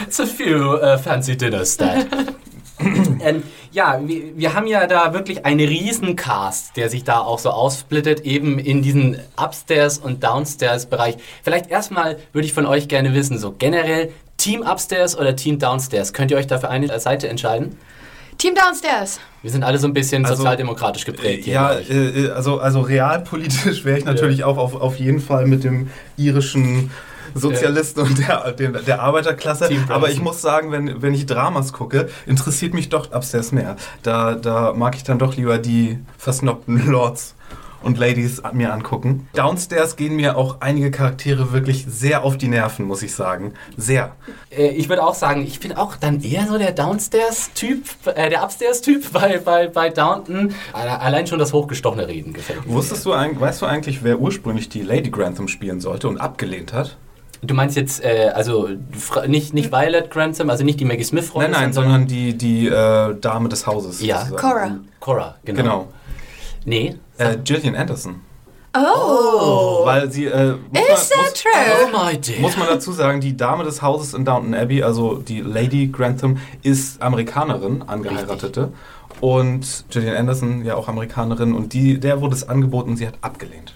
It's 0.06 0.20
a 0.20 0.26
few 0.28 0.76
uh, 0.76 0.98
fancy 0.98 1.36
dinners 1.36 1.76
that. 1.78 2.06
ähm, 3.20 3.44
ja, 3.72 4.00
wir, 4.04 4.38
wir 4.38 4.54
haben 4.54 4.68
ja 4.68 4.86
da 4.86 5.14
wirklich 5.14 5.44
einen 5.44 5.68
riesen 5.68 6.16
Cast, 6.16 6.78
der 6.78 6.90
sich 6.90 7.04
da 7.04 7.20
auch 7.20 7.40
so 7.40 7.50
aufsplittet, 7.50 8.20
eben 8.22 8.60
in 8.60 8.84
diesen 8.84 9.18
Upstairs- 9.36 9.98
und 9.98 10.24
Downstairs-Bereich. 10.24 11.18
Vielleicht 11.42 11.72
erstmal 11.72 12.18
würde 12.32 12.46
ich 12.46 12.54
von 12.54 12.68
euch 12.68 12.88
gerne 12.88 13.16
wissen, 13.16 13.40
so 13.40 13.52
generell 13.58 14.12
Team 14.38 14.62
Upstairs 14.62 15.18
oder 15.18 15.36
Team 15.36 15.58
Downstairs. 15.58 16.14
Könnt 16.14 16.30
ihr 16.30 16.38
euch 16.38 16.48
dafür 16.48 16.70
eine 16.70 17.00
Seite 17.00 17.28
entscheiden? 17.28 17.78
Team 18.44 18.56
Downstairs. 18.56 19.22
Wir 19.42 19.52
sind 19.52 19.64
alle 19.64 19.78
so 19.78 19.88
ein 19.88 19.94
bisschen 19.94 20.26
Also, 20.26 20.36
sozialdemokratisch 20.36 21.06
geprägt. 21.06 21.46
hier, 21.46 21.54
Ja, 21.54 21.80
äh, 21.80 22.30
also, 22.32 22.60
also 22.60 22.82
realpolitisch 22.82 23.86
wäre 23.86 23.98
ich 23.98 24.04
natürlich 24.04 24.44
auch 24.44 24.58
auf, 24.58 24.76
auf 24.76 25.00
jeden 25.00 25.22
Fall 25.22 25.48
mit 25.48 25.64
dem 25.64 25.90
irischen 26.18 26.92
Sozialisten 27.34 28.02
und 28.02 28.18
der, 28.18 28.52
der, 28.52 28.72
der 28.72 29.02
Arbeiterklasse. 29.02 29.70
Team 29.70 29.86
Aber 29.88 30.10
ich 30.10 30.22
muss 30.22 30.42
sagen, 30.42 30.74
wenn, 30.74 31.02
wenn 31.02 31.14
ich 31.14 31.26
Dramas 31.26 31.72
gucke, 31.72 32.10
interessiert 32.26 32.74
mich 32.74 32.90
doch 32.90 33.14
Upstairs 33.14 33.54
mehr. 33.54 33.78
Da, 34.02 34.36
da 34.36 34.74
mag 34.74 34.98
ich 34.98 35.06
dann 35.06 35.20
doch 35.20 35.38
lieber 35.38 35.58
die 35.58 36.00
versnobten 36.18 36.86
Lords 36.92 37.36
und 37.84 37.98
Ladies 37.98 38.42
mir 38.54 38.74
angucken. 38.74 39.28
Downstairs 39.34 39.96
gehen 39.96 40.16
mir 40.16 40.38
auch 40.38 40.58
einige 40.62 40.92
Charaktere 40.92 41.52
wirklich 41.52 41.86
sehr 41.88 42.24
auf 42.24 42.38
die 42.38 42.48
Nerven, 42.48 42.86
muss 42.86 43.04
ich 43.04 43.14
sagen. 43.14 43.54
Sehr. 43.78 44.16
Äh, 44.50 44.70
ich 44.70 44.90
würde 44.90 45.04
auch 45.04 45.16
sagen, 45.16 45.44
ich 45.46 45.60
bin 45.60 45.74
auch 45.74 45.96
dann 45.96 46.22
eher 46.22 46.48
so 46.48 46.58
der 46.58 46.72
Downstairs-Typ, 46.72 47.84
äh, 48.16 48.30
der 48.30 48.44
Upstairs-Typ 48.44 49.12
bei, 49.12 49.38
bei, 49.38 49.68
bei 49.68 49.90
Downton. 49.90 50.54
Allein 50.74 51.28
schon 51.28 51.40
das 51.40 51.54
hochgestochene 51.54 52.08
Reden 52.08 52.34
gefällt 52.34 52.66
mir. 52.66 52.74
Wusstest 52.74 53.06
du, 53.06 53.12
weißt 53.12 53.62
du 53.62 53.66
eigentlich, 53.66 54.04
wer 54.04 54.20
ursprünglich 54.20 54.70
die 54.70 54.82
Lady 54.82 55.12
Grantham 55.12 55.48
spielen 55.48 55.82
sollte 55.82 56.08
und 56.08 56.20
abgelehnt 56.20 56.74
hat? 56.74 56.98
Du 57.42 57.54
meinst 57.54 57.76
jetzt, 57.76 58.04
äh, 58.04 58.32
also 58.34 58.70
nicht, 59.28 59.54
nicht 59.54 59.72
Violet 59.72 60.10
Grantham, 60.10 60.50
also 60.50 60.64
nicht 60.64 60.80
die 60.80 60.86
Maggie 60.86 61.04
Smith-Rolle? 61.04 61.50
Nein, 61.50 61.62
nein, 61.62 61.74
sondern 61.74 62.08
die, 62.08 62.38
die 62.38 62.68
äh, 62.68 63.16
Dame 63.20 63.50
des 63.50 63.68
Hauses. 63.68 64.02
Ja, 64.02 64.26
sozusagen. 64.26 64.42
Cora. 64.42 64.80
Cora, 65.02 65.36
genau. 65.44 65.62
Genau. 65.62 65.88
Nee. 66.66 66.96
Äh, 67.18 67.38
Gillian 67.44 67.76
Anderson. 67.76 68.22
Oh. 68.76 69.86
Weil 69.86 70.12
sie. 70.12 70.26
Äh, 70.26 70.56
muss 70.72 71.02
Is 71.02 71.12
man, 71.16 71.26
that 71.26 71.36
true? 71.36 71.52
Oh 71.84 72.06
my 72.06 72.18
dear. 72.18 72.40
Muss 72.40 72.58
man 72.58 72.68
dazu 72.68 72.92
sagen, 72.92 73.22
die 73.22 73.38
Dame 73.38 73.64
des 73.64 73.82
Hauses 73.82 74.14
in 74.14 74.26
Downton 74.26 74.56
Abbey, 74.56 74.82
also 74.82 75.16
die 75.16 75.42
Lady 75.42 75.88
Grantham, 75.88 76.38
ist 76.64 77.02
Amerikanerin, 77.02 77.84
angeheiratete. 77.84 78.74
Und 79.22 79.86
Gillian 79.90 80.16
Anderson, 80.16 80.66
ja 80.66 80.76
auch 80.76 80.88
Amerikanerin. 80.88 81.54
Und 81.54 81.74
die, 81.74 82.00
der 82.00 82.20
wurde 82.22 82.36
es 82.36 82.50
angeboten, 82.50 82.98
sie 82.98 83.08
hat 83.08 83.16
abgelehnt. 83.22 83.76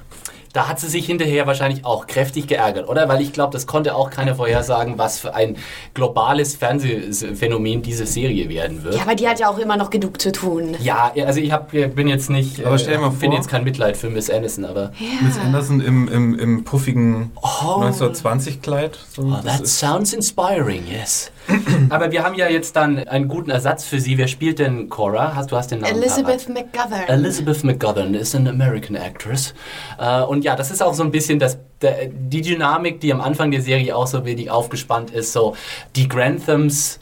Da 0.54 0.68
hat 0.68 0.80
sie 0.80 0.88
sich 0.88 1.06
hinterher 1.06 1.46
wahrscheinlich 1.46 1.86
auch 1.86 2.08
kräftig 2.08 2.48
geärgert, 2.48 2.88
oder? 2.90 3.08
Weil 3.10 3.22
ich 3.22 3.34
glaube, 3.34 3.54
das 3.54 3.68
konnte 3.68 3.96
auch 3.96 4.10
keiner 4.10 4.36
vorhersagen, 4.36 4.98
was 4.98 5.20
für 5.20 5.36
ein 5.36 5.58
globales 5.94 6.56
Fernsehphänomen 6.56 7.82
diese 7.82 8.06
Serie 8.06 8.50
werden 8.50 8.84
wird. 8.84 8.96
Ja, 8.96 9.02
aber 9.04 9.16
die 9.16 9.28
hat 9.28 9.40
ja 9.40 9.50
auch 9.50 9.58
immer 9.60 9.78
noch 9.78 9.90
genug 9.90 10.20
zu 10.22 10.32
tun. 10.32 10.76
Ja, 10.80 11.12
also 11.26 11.40
ich 11.40 11.52
hab, 11.52 11.72
bin 11.72 12.08
jetzt 12.08 12.30
nicht, 12.30 12.66
Aber 12.66 12.78
stell 12.78 12.96
dir 12.96 13.02
mal 13.02 13.10
bin 13.10 13.30
vor- 13.32 13.38
jetzt 13.38 13.50
kein 13.50 13.64
Mitleid 13.64 13.98
für 13.98 14.10
Miss 14.10 14.30
Anderson, 14.30 14.66
aber 14.66 14.92
Miss 15.22 15.38
Anderson 15.38 15.82
im, 15.82 16.08
im, 16.08 16.40
im 16.40 16.64
puffigen 16.64 17.32
Oh. 17.36 17.82
1920-Kleid. 17.82 18.98
So, 19.16 19.24
oh, 19.24 19.38
that 19.44 19.68
sounds 19.68 20.14
inspiring, 20.14 20.84
yes. 20.88 21.32
aber 21.90 22.12
wir 22.12 22.24
haben 22.24 22.36
ja 22.36 22.50
jetzt 22.50 22.76
dann 22.76 23.00
einen 23.08 23.28
guten 23.28 23.50
Ersatz 23.50 23.86
für 23.86 24.00
sie. 24.00 24.18
Wer 24.18 24.28
spielt 24.28 24.60
denn 24.60 24.90
Cora? 24.90 25.36
Hast, 25.36 25.52
du 25.52 25.56
hast 25.58 25.72
den 25.72 25.80
Namen 25.80 25.96
Elizabeth 25.96 26.50
McGovern. 26.50 27.04
Elizabeth 27.08 27.64
McGovern 27.64 28.14
ist 28.14 28.36
eine 28.36 28.50
American 28.50 28.96
Actress. 28.96 29.54
Äh, 30.00 30.22
und 30.24 30.44
ja, 30.44 30.56
das 30.56 30.72
ist 30.72 30.82
auch 30.84 30.94
so 30.94 31.04
ein 31.04 31.12
bisschen 31.12 31.40
das, 31.40 31.58
die 31.82 32.42
Dynamik, 32.42 33.00
die 33.00 33.14
am 33.14 33.22
Anfang 33.22 33.52
der 33.52 33.62
Serie 33.62 33.96
auch 33.96 34.08
so 34.08 34.26
wenig 34.26 34.50
aufgespannt 34.52 35.12
ist. 35.12 35.34
So 35.34 35.56
die 35.96 36.08
Granthams. 36.08 37.00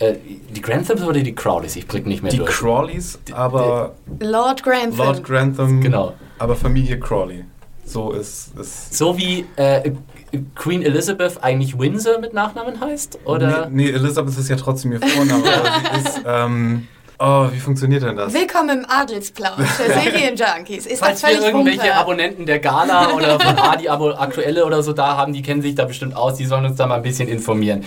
Äh, 0.00 0.14
die 0.54 0.60
Granthams 0.60 1.02
oder 1.02 1.20
die 1.20 1.34
Crowleys? 1.34 1.74
Ich 1.76 1.86
blick 1.88 2.06
nicht 2.06 2.22
mehr 2.22 2.30
die 2.30 2.38
durch. 2.38 2.50
Crawleys, 2.50 3.18
aber 3.32 3.94
Lord 4.20 4.62
Grantham. 4.62 4.96
Lord 4.96 5.24
Grantham, 5.24 5.80
Genau. 5.80 6.14
aber 6.38 6.54
Familie 6.54 7.00
Crawley. 7.00 7.44
So 7.84 8.12
ist 8.12 8.56
es. 8.58 8.96
So 8.96 9.16
wie 9.16 9.46
äh, 9.56 9.90
Queen 10.54 10.82
Elizabeth 10.82 11.42
eigentlich 11.42 11.78
Windsor 11.78 12.18
mit 12.18 12.34
Nachnamen 12.34 12.80
heißt? 12.80 13.20
Oder? 13.24 13.68
Nee, 13.70 13.84
nee, 13.84 13.90
Elizabeth 13.90 14.36
ist 14.36 14.48
ja 14.48 14.56
trotzdem 14.56 14.92
ihr 14.92 15.00
Vorname, 15.00 15.44
aber 15.44 16.00
sie 16.00 16.00
ist. 16.08 16.20
Ähm, 16.26 16.88
oh, 17.18 17.46
wie 17.52 17.58
funktioniert 17.60 18.02
denn 18.02 18.16
das? 18.16 18.32
Willkommen 18.34 18.80
im 18.80 18.86
Adelsplausch 18.88 19.56
der 19.78 20.00
Serienjunkies. 20.02 20.86
Ist 20.86 20.98
Falls 21.00 21.20
das 21.20 21.30
wir 21.30 21.36
völlig 21.38 21.52
irgendwelche 21.52 21.80
Wumpe? 21.80 21.94
Abonnenten 21.94 22.46
der 22.46 22.58
Gala 22.58 23.12
oder 23.14 23.40
von 23.40 23.58
Adi 23.58 23.88
Abo 23.88 24.10
Aktuelle 24.10 24.64
oder 24.66 24.82
so 24.82 24.92
da 24.92 25.16
haben, 25.16 25.32
die 25.32 25.42
kennen 25.42 25.62
sich 25.62 25.74
da 25.74 25.84
bestimmt 25.84 26.14
aus, 26.14 26.34
die 26.36 26.44
sollen 26.46 26.66
uns 26.66 26.76
da 26.76 26.86
mal 26.86 26.96
ein 26.96 27.02
bisschen 27.02 27.28
informieren. 27.28 27.84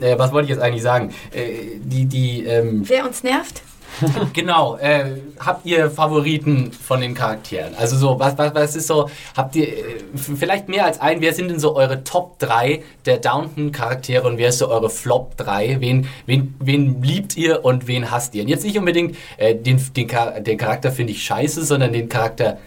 Äh, 0.00 0.18
was 0.18 0.32
wollte 0.32 0.44
ich 0.44 0.50
jetzt 0.50 0.62
eigentlich 0.62 0.82
sagen? 0.82 1.14
Äh, 1.32 1.78
die, 1.78 2.06
die, 2.06 2.44
ähm, 2.44 2.82
Wer 2.86 3.06
uns 3.06 3.22
nervt? 3.22 3.62
genau, 4.32 4.76
äh, 4.76 5.04
habt 5.40 5.66
ihr 5.66 5.90
Favoriten 5.90 6.72
von 6.72 7.00
den 7.00 7.14
Charakteren? 7.14 7.74
Also 7.76 7.96
so, 7.96 8.18
was, 8.18 8.36
was, 8.38 8.54
was 8.54 8.76
ist 8.76 8.86
so, 8.86 9.08
habt 9.36 9.56
ihr 9.56 9.68
äh, 9.68 9.82
vielleicht 10.14 10.68
mehr 10.68 10.84
als 10.84 11.00
ein, 11.00 11.20
wer 11.20 11.32
sind 11.34 11.48
denn 11.48 11.58
so 11.58 11.74
eure 11.76 12.04
Top 12.04 12.38
3 12.38 12.82
der 13.06 13.18
Downton-Charaktere 13.18 14.26
und 14.26 14.38
wer 14.38 14.50
ist 14.50 14.58
so 14.58 14.68
eure 14.68 14.90
Flop 14.90 15.36
3? 15.36 15.80
Wen, 15.80 16.08
wen, 16.26 16.54
wen 16.60 17.02
liebt 17.02 17.36
ihr 17.36 17.64
und 17.64 17.86
wen 17.86 18.10
hasst 18.10 18.34
ihr? 18.34 18.42
Und 18.42 18.48
jetzt 18.48 18.64
nicht 18.64 18.78
unbedingt 18.78 19.16
äh, 19.36 19.54
den, 19.54 19.80
den, 19.96 20.08
Char- 20.08 20.40
den 20.40 20.58
Charakter 20.58 20.92
finde 20.92 21.12
ich 21.12 21.22
scheiße, 21.24 21.64
sondern 21.64 21.92
den 21.92 22.08
Charakter 22.08 22.58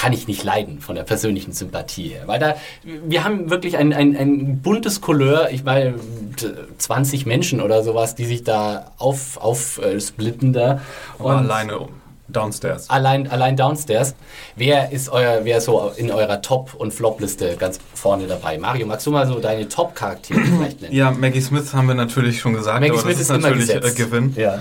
kann 0.00 0.12
ich 0.12 0.28
nicht 0.28 0.44
leiden 0.44 0.80
von 0.80 0.94
der 0.94 1.02
persönlichen 1.02 1.52
Sympathie 1.52 2.10
her. 2.10 2.22
Weil 2.26 2.38
da, 2.38 2.54
wir 2.84 3.24
haben 3.24 3.50
wirklich 3.50 3.76
ein, 3.76 3.92
ein, 3.92 4.16
ein 4.16 4.60
buntes 4.62 5.00
Couleur, 5.00 5.48
ich 5.50 5.64
meine, 5.64 5.94
t- 6.36 6.46
20 6.78 7.26
Menschen 7.26 7.60
oder 7.60 7.82
sowas, 7.82 8.14
die 8.14 8.24
sich 8.24 8.44
da 8.44 8.92
auf, 8.98 9.38
auf 9.38 9.78
äh, 9.82 10.00
splitten 10.00 10.52
da. 10.52 10.80
Aber 11.18 11.38
alleine 11.38 11.78
um- 11.80 11.88
downstairs. 12.28 12.88
Allein, 12.90 13.28
allein 13.28 13.56
downstairs. 13.56 14.14
Wer 14.54 14.92
ist 14.92 15.08
euer, 15.08 15.40
wer 15.42 15.60
so 15.60 15.90
in 15.96 16.12
eurer 16.12 16.42
Top- 16.42 16.74
und 16.74 16.94
Flop-Liste 16.94 17.56
ganz 17.58 17.80
vorne 17.94 18.28
dabei? 18.28 18.56
Mario, 18.56 18.86
magst 18.86 19.04
du 19.06 19.10
mal 19.10 19.26
so 19.26 19.40
deine 19.40 19.68
Top-Charaktere 19.68 20.38
vielleicht 20.40 20.80
nennen? 20.80 20.94
Ja, 20.94 21.10
Maggie 21.10 21.40
Smith 21.40 21.74
haben 21.74 21.88
wir 21.88 21.94
natürlich 21.96 22.38
schon 22.38 22.52
gesagt, 22.52 22.78
Maggie 22.80 22.92
aber 22.92 23.00
Smith 23.00 23.14
das 23.14 23.22
ist 23.22 23.30
ist 23.30 23.36
immer 23.36 23.50
natürlich 23.50 23.74
äh. 23.74 23.94
Gewinn. 24.04 24.32
Ja. 24.36 24.60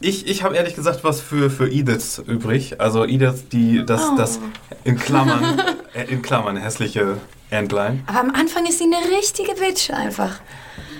Ich, 0.00 0.28
ich 0.28 0.44
habe 0.44 0.54
ehrlich 0.54 0.76
gesagt 0.76 1.02
was 1.02 1.20
für, 1.20 1.50
für 1.50 1.68
Edith 1.68 2.22
übrig. 2.26 2.80
Also 2.80 3.04
Edith, 3.04 3.48
die 3.50 3.84
das, 3.84 4.14
das 4.16 4.38
in 4.84 4.96
Klammern, 4.96 5.60
äh, 5.94 6.04
in 6.04 6.22
Klammern 6.22 6.56
hässliche 6.56 7.16
Entlein. 7.50 8.04
Aber 8.06 8.20
am 8.20 8.30
Anfang 8.30 8.66
ist 8.66 8.78
sie 8.78 8.84
eine 8.84 9.16
richtige 9.16 9.54
Bitch 9.54 9.90
einfach. 9.90 10.40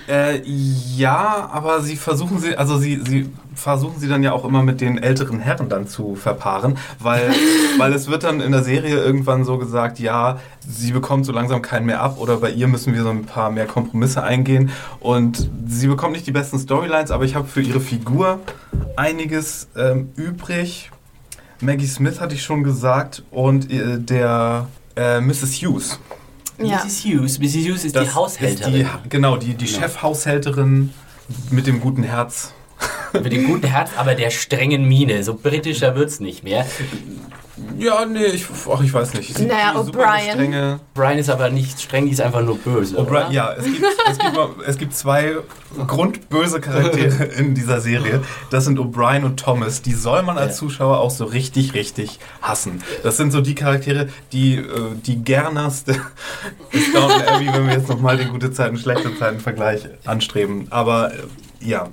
Äh, 0.09 0.41
ja, 0.43 1.49
aber 1.51 1.81
sie 1.81 1.95
versuchen 1.95 2.39
sie, 2.39 2.57
also 2.57 2.77
sie, 2.77 2.99
sie 3.07 3.29
versuchen 3.59 3.99
sie 3.99 4.07
dann 4.07 4.23
ja 4.23 4.31
auch 4.31 4.45
immer 4.45 4.63
mit 4.63 4.81
den 4.81 4.97
älteren 4.97 5.39
Herren 5.39 5.69
dann 5.69 5.87
zu 5.87 6.15
verpaaren, 6.15 6.77
weil, 6.99 7.29
weil 7.77 7.93
es 7.93 8.07
wird 8.07 8.23
dann 8.23 8.41
in 8.41 8.51
der 8.51 8.63
Serie 8.63 8.95
irgendwann 8.95 9.43
so 9.43 9.57
gesagt, 9.57 9.99
ja, 9.99 10.39
sie 10.67 10.91
bekommt 10.91 11.25
so 11.25 11.31
langsam 11.31 11.61
keinen 11.61 11.85
mehr 11.85 12.01
ab 12.01 12.17
oder 12.19 12.37
bei 12.37 12.51
ihr 12.51 12.67
müssen 12.67 12.93
wir 12.93 13.03
so 13.03 13.09
ein 13.09 13.25
paar 13.25 13.51
mehr 13.51 13.65
Kompromisse 13.65 14.23
eingehen 14.23 14.71
und 14.99 15.49
sie 15.67 15.87
bekommt 15.87 16.13
nicht 16.13 16.25
die 16.25 16.31
besten 16.31 16.57
Storylines, 16.57 17.11
aber 17.11 17.25
ich 17.25 17.35
habe 17.35 17.47
für 17.47 17.61
ihre 17.61 17.81
Figur 17.81 18.39
einiges 18.95 19.67
ähm, 19.75 20.09
übrig. 20.15 20.91
Maggie 21.61 21.87
Smith 21.87 22.21
hatte 22.21 22.35
ich 22.35 22.43
schon 22.43 22.63
gesagt 22.63 23.23
und 23.31 23.69
äh, 23.69 23.99
der 23.99 24.67
äh, 24.95 25.19
Mrs. 25.19 25.61
Hughes. 25.61 25.99
Ja. 26.57 26.83
Mrs. 26.83 27.03
Hughes, 27.03 27.39
Mrs. 27.39 27.55
Hughes 27.55 27.85
ist 27.85 27.95
Das 27.95 28.05
die 28.05 28.13
Haushälterin. 28.13 28.81
Ist 28.81 28.89
die, 29.03 29.09
genau, 29.09 29.37
die, 29.37 29.53
die 29.55 29.67
Chefhaushälterin 29.67 30.93
mit 31.51 31.67
dem 31.67 31.79
guten 31.79 32.03
Herz. 32.03 32.53
Mit 33.13 33.31
dem 33.31 33.47
guten 33.47 33.67
Herz, 33.67 33.91
aber 33.97 34.15
der 34.15 34.29
strengen 34.29 34.87
Miene. 34.87 35.23
So 35.23 35.33
britischer 35.35 35.95
wird's 35.95 36.19
nicht 36.19 36.43
mehr. 36.43 36.65
Ja, 37.77 38.05
nee, 38.05 38.23
ich, 38.25 38.45
ach, 38.73 38.81
ich 38.81 38.93
weiß 38.93 39.13
nicht. 39.15 39.35
Sie- 39.35 39.45
Naja, 39.45 39.73
O'Brien. 39.75 40.79
Brian 40.93 41.17
ist 41.17 41.29
aber 41.29 41.49
nicht 41.49 41.79
streng, 41.81 42.05
die 42.05 42.11
ist 42.11 42.21
einfach 42.21 42.41
nur 42.41 42.57
böse. 42.57 42.97
O'Brien, 42.97 43.27
oder? 43.27 43.31
ja, 43.31 43.53
es 43.53 43.65
gibt, 43.65 43.83
es, 44.09 44.17
gibt, 44.17 44.37
es 44.67 44.77
gibt 44.77 44.93
zwei 44.95 45.35
grundböse 45.87 46.61
Charaktere 46.61 47.25
in 47.25 47.55
dieser 47.55 47.79
Serie. 47.81 48.21
Das 48.49 48.65
sind 48.65 48.79
O'Brien 48.79 49.23
und 49.23 49.39
Thomas. 49.39 49.81
Die 49.81 49.93
soll 49.93 50.23
man 50.23 50.37
als. 50.37 50.57
Zuschauer 50.57 50.99
auch 50.99 51.11
so 51.11 51.25
richtig, 51.25 51.73
richtig 51.73 52.19
hassen. 52.41 52.81
Das 53.03 53.17
sind 53.17 53.31
so 53.31 53.39
die 53.41 53.55
Charaktere, 53.55 54.09
die 54.33 54.55
äh, 54.55 54.65
die 55.05 55.23
Gernerste 55.23 55.95
ist 56.71 56.93
Downton 56.93 57.21
Abbey, 57.23 57.47
wenn 57.53 57.67
wir 57.67 57.73
jetzt 57.73 57.87
nochmal 57.89 58.17
den 58.17 58.29
gute 58.29 58.51
Zeiten, 58.51 58.77
schlechte 58.77 59.17
Zeiten 59.17 59.39
Vergleich 59.39 59.81
anstreben. 60.05 60.67
Aber 60.69 61.13
äh, 61.13 61.17
ja. 61.61 61.87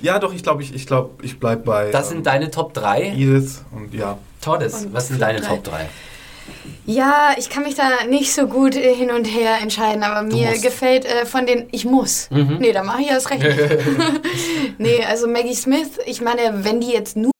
Ja, 0.00 0.18
doch, 0.18 0.32
ich 0.32 0.42
glaube, 0.42 0.62
ich, 0.62 0.74
ich, 0.74 0.86
glaub, 0.86 1.22
ich 1.22 1.38
bleib 1.38 1.64
bei 1.64 1.90
Das 1.90 2.08
sind 2.08 2.26
deine 2.26 2.50
Top 2.50 2.72
3. 2.74 3.12
Edith 3.16 3.62
und 3.72 3.92
ja. 3.94 4.18
Toddes, 4.40 4.84
Und 4.84 4.92
was 4.92 5.08
sind 5.08 5.20
deine 5.20 5.40
drei. 5.40 5.48
Top 5.56 5.64
3? 5.64 5.88
Ja, 6.86 7.34
ich 7.36 7.50
kann 7.50 7.64
mich 7.64 7.74
da 7.74 8.04
nicht 8.08 8.32
so 8.32 8.46
gut 8.46 8.74
hin 8.74 9.10
und 9.10 9.24
her 9.24 9.58
entscheiden, 9.60 10.02
aber 10.02 10.22
mir 10.22 10.50
musst. 10.50 10.62
gefällt 10.62 11.04
äh, 11.04 11.26
von 11.26 11.46
den. 11.46 11.68
Ich 11.72 11.84
muss. 11.84 12.30
Mhm. 12.30 12.58
Nee, 12.60 12.72
da 12.72 12.82
mache 12.82 13.02
ich 13.02 13.08
erst 13.08 13.30
recht 13.30 13.42
nee, 14.78 15.04
also 15.04 15.26
Maggie 15.26 15.54
Smith, 15.54 15.98
ich 16.06 16.20
meine, 16.20 16.64
wenn 16.64 16.80
die 16.80 16.92
jetzt 16.92 17.16
nur 17.16 17.32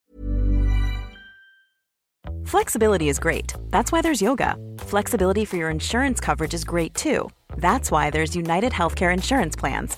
Flexibility 2.45 3.09
is 3.09 3.19
great. 3.19 3.53
That's 3.69 3.91
why 3.91 4.01
there's 4.01 4.21
yoga. 4.21 4.55
Flexibility 4.79 5.45
for 5.45 5.57
your 5.57 5.69
insurance 5.69 6.19
coverage 6.19 6.53
is 6.53 6.63
great 6.63 6.93
too. 6.95 7.29
That's 7.57 7.91
why 7.91 8.09
there's 8.09 8.35
United 8.35 8.73
Healthcare 8.73 9.13
Insurance 9.13 9.55
Plans. 9.55 9.97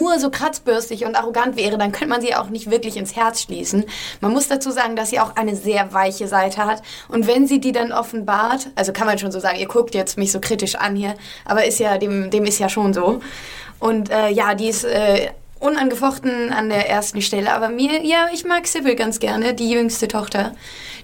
nur 0.00 0.18
so 0.18 0.30
kratzbürstig 0.30 1.04
und 1.04 1.16
arrogant 1.16 1.56
wäre, 1.56 1.76
dann 1.76 1.92
könnte 1.92 2.08
man 2.08 2.22
sie 2.22 2.34
auch 2.34 2.48
nicht 2.48 2.70
wirklich 2.70 2.96
ins 2.96 3.14
Herz 3.14 3.42
schließen. 3.42 3.84
Man 4.20 4.32
muss 4.32 4.48
dazu 4.48 4.70
sagen, 4.70 4.96
dass 4.96 5.10
sie 5.10 5.20
auch 5.20 5.36
eine 5.36 5.54
sehr 5.54 5.92
weiche 5.92 6.28
Seite 6.28 6.64
hat. 6.64 6.82
Und 7.08 7.26
wenn 7.26 7.46
sie 7.46 7.60
die 7.60 7.72
dann 7.72 7.92
offenbart, 7.92 8.70
also 8.74 8.92
kann 8.92 9.06
man 9.06 9.18
schon 9.18 9.32
so 9.32 9.38
sagen, 9.38 9.58
ihr 9.58 9.68
guckt 9.68 9.94
jetzt 9.94 10.16
mich 10.16 10.32
so 10.32 10.40
kritisch 10.40 10.76
an 10.76 10.96
hier, 10.96 11.14
aber 11.44 11.66
ist 11.66 11.78
ja, 11.78 11.98
dem, 11.98 12.30
dem 12.30 12.44
ist 12.46 12.58
ja 12.58 12.70
schon 12.70 12.94
so. 12.94 13.20
Und 13.78 14.10
äh, 14.10 14.30
ja, 14.30 14.54
die 14.54 14.68
ist 14.68 14.84
äh, 14.84 15.30
unangefochten 15.60 16.52
an 16.52 16.70
der 16.70 16.88
ersten 16.88 17.20
Stelle. 17.20 17.52
Aber 17.52 17.68
mir, 17.68 18.04
ja, 18.04 18.28
ich 18.32 18.44
mag 18.44 18.66
Sybil 18.66 18.96
ganz 18.96 19.20
gerne, 19.20 19.54
die 19.54 19.70
jüngste 19.70 20.08
Tochter. 20.08 20.54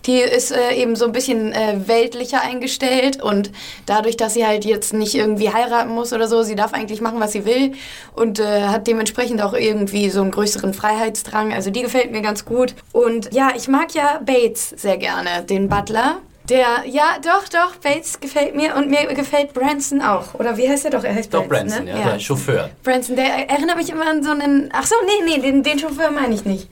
Die 0.06 0.18
ist 0.18 0.50
äh, 0.50 0.74
eben 0.74 0.96
so 0.96 1.04
ein 1.04 1.12
bisschen 1.12 1.52
äh, 1.52 1.86
weltlicher 1.86 2.42
eingestellt 2.42 3.22
und 3.22 3.50
dadurch, 3.86 4.16
dass 4.16 4.34
sie 4.34 4.46
halt 4.46 4.64
jetzt 4.64 4.92
nicht 4.92 5.14
irgendwie 5.14 5.50
heiraten 5.50 5.90
muss 5.90 6.12
oder 6.12 6.28
so, 6.28 6.42
sie 6.42 6.54
darf 6.54 6.72
eigentlich 6.72 7.00
machen, 7.00 7.20
was 7.20 7.32
sie 7.32 7.44
will 7.44 7.72
und 8.14 8.38
äh, 8.38 8.62
hat 8.62 8.86
dementsprechend 8.86 9.42
auch 9.42 9.54
irgendwie 9.54 10.10
so 10.10 10.20
einen 10.20 10.30
größeren 10.30 10.74
Freiheitsdrang. 10.74 11.52
Also 11.52 11.70
die 11.70 11.82
gefällt 11.82 12.12
mir 12.12 12.22
ganz 12.22 12.44
gut. 12.44 12.74
Und 12.92 13.32
ja, 13.32 13.50
ich 13.56 13.68
mag 13.68 13.94
ja 13.94 14.20
Bates 14.24 14.70
sehr 14.70 14.96
gerne, 14.96 15.42
den 15.44 15.68
Butler. 15.68 16.18
Der, 16.48 16.84
ja, 16.86 17.18
doch, 17.22 17.46
doch, 17.48 17.76
Bates 17.76 18.20
gefällt 18.20 18.54
mir 18.54 18.74
und 18.74 18.88
mir 18.88 19.06
gefällt 19.14 19.52
Branson 19.52 20.00
auch. 20.00 20.34
Oder 20.34 20.56
wie 20.56 20.66
heißt 20.66 20.86
er 20.86 20.90
doch? 20.92 21.04
Er 21.04 21.14
heißt 21.14 21.32
Doch, 21.34 21.46
Branson, 21.46 21.84
Branson, 21.84 21.84
ne? 21.84 22.00
ja, 22.00 22.12
der 22.12 22.18
Chauffeur. 22.18 22.70
Branson, 22.82 23.16
der 23.16 23.50
erinnert 23.50 23.76
mich 23.76 23.90
immer 23.90 24.06
an 24.06 24.22
so 24.22 24.30
einen. 24.30 24.70
Ach 24.72 24.86
so, 24.86 24.94
nee, 25.04 25.30
nee, 25.30 25.42
den, 25.42 25.62
den 25.62 25.78
Chauffeur 25.78 26.10
meine 26.10 26.34
ich 26.34 26.46
nicht. 26.46 26.68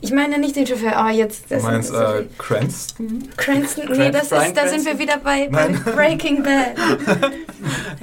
Ich 0.00 0.12
meine 0.12 0.38
nicht 0.38 0.56
den 0.56 0.66
Chauffeur, 0.66 0.96
aber 0.96 1.10
jetzt. 1.10 1.44
Du 1.50 1.54
Das 1.54 1.62
meinst 1.62 1.92
das- 1.92 2.20
äh, 2.20 2.24
Cranston? 2.38 3.28
Cranston, 3.36 3.84
nee, 3.96 4.10
das 4.10 4.24
ist, 4.32 4.54
da 4.56 4.68
sind 4.68 4.84
wir 4.84 4.98
wieder 4.98 5.18
bei, 5.18 5.48
bei 5.48 5.68
Breaking 5.94 6.42
Bad. 6.42 6.74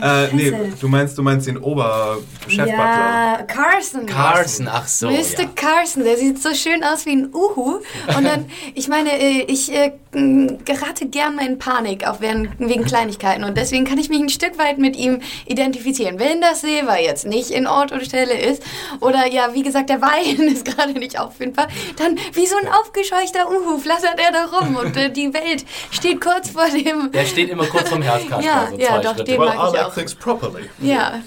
Äh, 0.02 0.28
nee, 0.34 0.52
du 0.82 0.88
meinst, 0.90 1.18
du 1.18 1.22
meinst 1.22 1.48
den 1.48 1.58
Oberchefbutler. 1.58 2.66
Ja, 2.68 3.44
Carson. 3.48 4.06
Carson, 4.08 4.68
ach 4.68 4.88
so. 4.88 5.10
Mr. 5.10 5.14
Ja. 5.44 5.46
Carson, 5.56 6.04
der 6.04 6.18
sieht 6.18 6.42
so 6.42 6.54
schön 6.54 6.84
aus 6.84 7.06
wie 7.06 7.12
ein 7.14 7.30
Uhu. 7.34 7.76
Und 8.18 8.24
dann, 8.26 8.46
ich 8.74 8.88
meine, 8.90 9.12
äh, 9.12 9.44
ich 9.48 9.72
äh, 9.72 9.92
gerate 10.12 11.06
gern 11.08 11.36
mal 11.36 11.46
in 11.46 11.60
Panik, 11.60 12.06
auch 12.08 12.20
während, 12.20 12.50
wegen 12.60 12.84
Kleinigkeiten. 12.84 13.44
Und 13.44 13.56
deswegen 13.56 13.86
kann 13.86 13.98
ich 14.00 14.10
mich 14.10 14.20
ein 14.20 14.30
Stück 14.30 14.58
weit 14.58 14.80
mit 14.80 14.98
ihm 14.98 15.22
identifizieren. 15.46 16.20
Wenn 16.20 16.42
das 16.42 16.62
Silber 16.62 17.00
jetzt 17.00 17.26
nicht 17.26 17.52
in 17.52 17.68
Ort 17.68 17.92
und 17.92 18.04
Stelle 18.04 18.34
ist, 18.38 18.64
oder 19.00 19.28
ja, 19.32 19.54
wie 19.54 19.64
gesagt, 19.64 19.90
der 19.90 20.02
Wein 20.02 20.48
ist 20.48 20.66
gerade 20.66 20.94
nicht 20.94 21.20
auffindbar, 21.20 21.68
dann 21.98 22.18
wie 22.34 22.46
so 22.46 22.56
ein 22.58 22.68
aufgescheuchter 22.68 23.50
Uhu 23.50 23.78
flattert 23.78 24.20
er 24.20 24.32
da 24.32 24.46
rum 24.58 24.76
und 24.76 24.96
äh, 24.98 25.12
die 25.12 25.34
Welt 25.34 25.66
steht 25.92 26.22
kurz 26.22 26.50
vor 26.50 26.66
dem... 26.70 27.12
Der 27.14 27.26
steht 27.26 27.50
immer 27.50 27.66
kurz 27.66 27.90
vom 27.90 28.02
Herzkasper, 28.02 28.44
Ja, 28.44 28.68
so 28.72 28.78
ja, 28.78 29.00
doch, 29.00 29.16
Schritte. 29.16 29.24
den 29.26 29.40
Well, 29.42 29.56
mag 29.56 29.74
ich 29.74 29.80
auch. 29.80 29.94
things 29.94 30.16
properly. 30.16 30.70
Ja. 30.82 31.22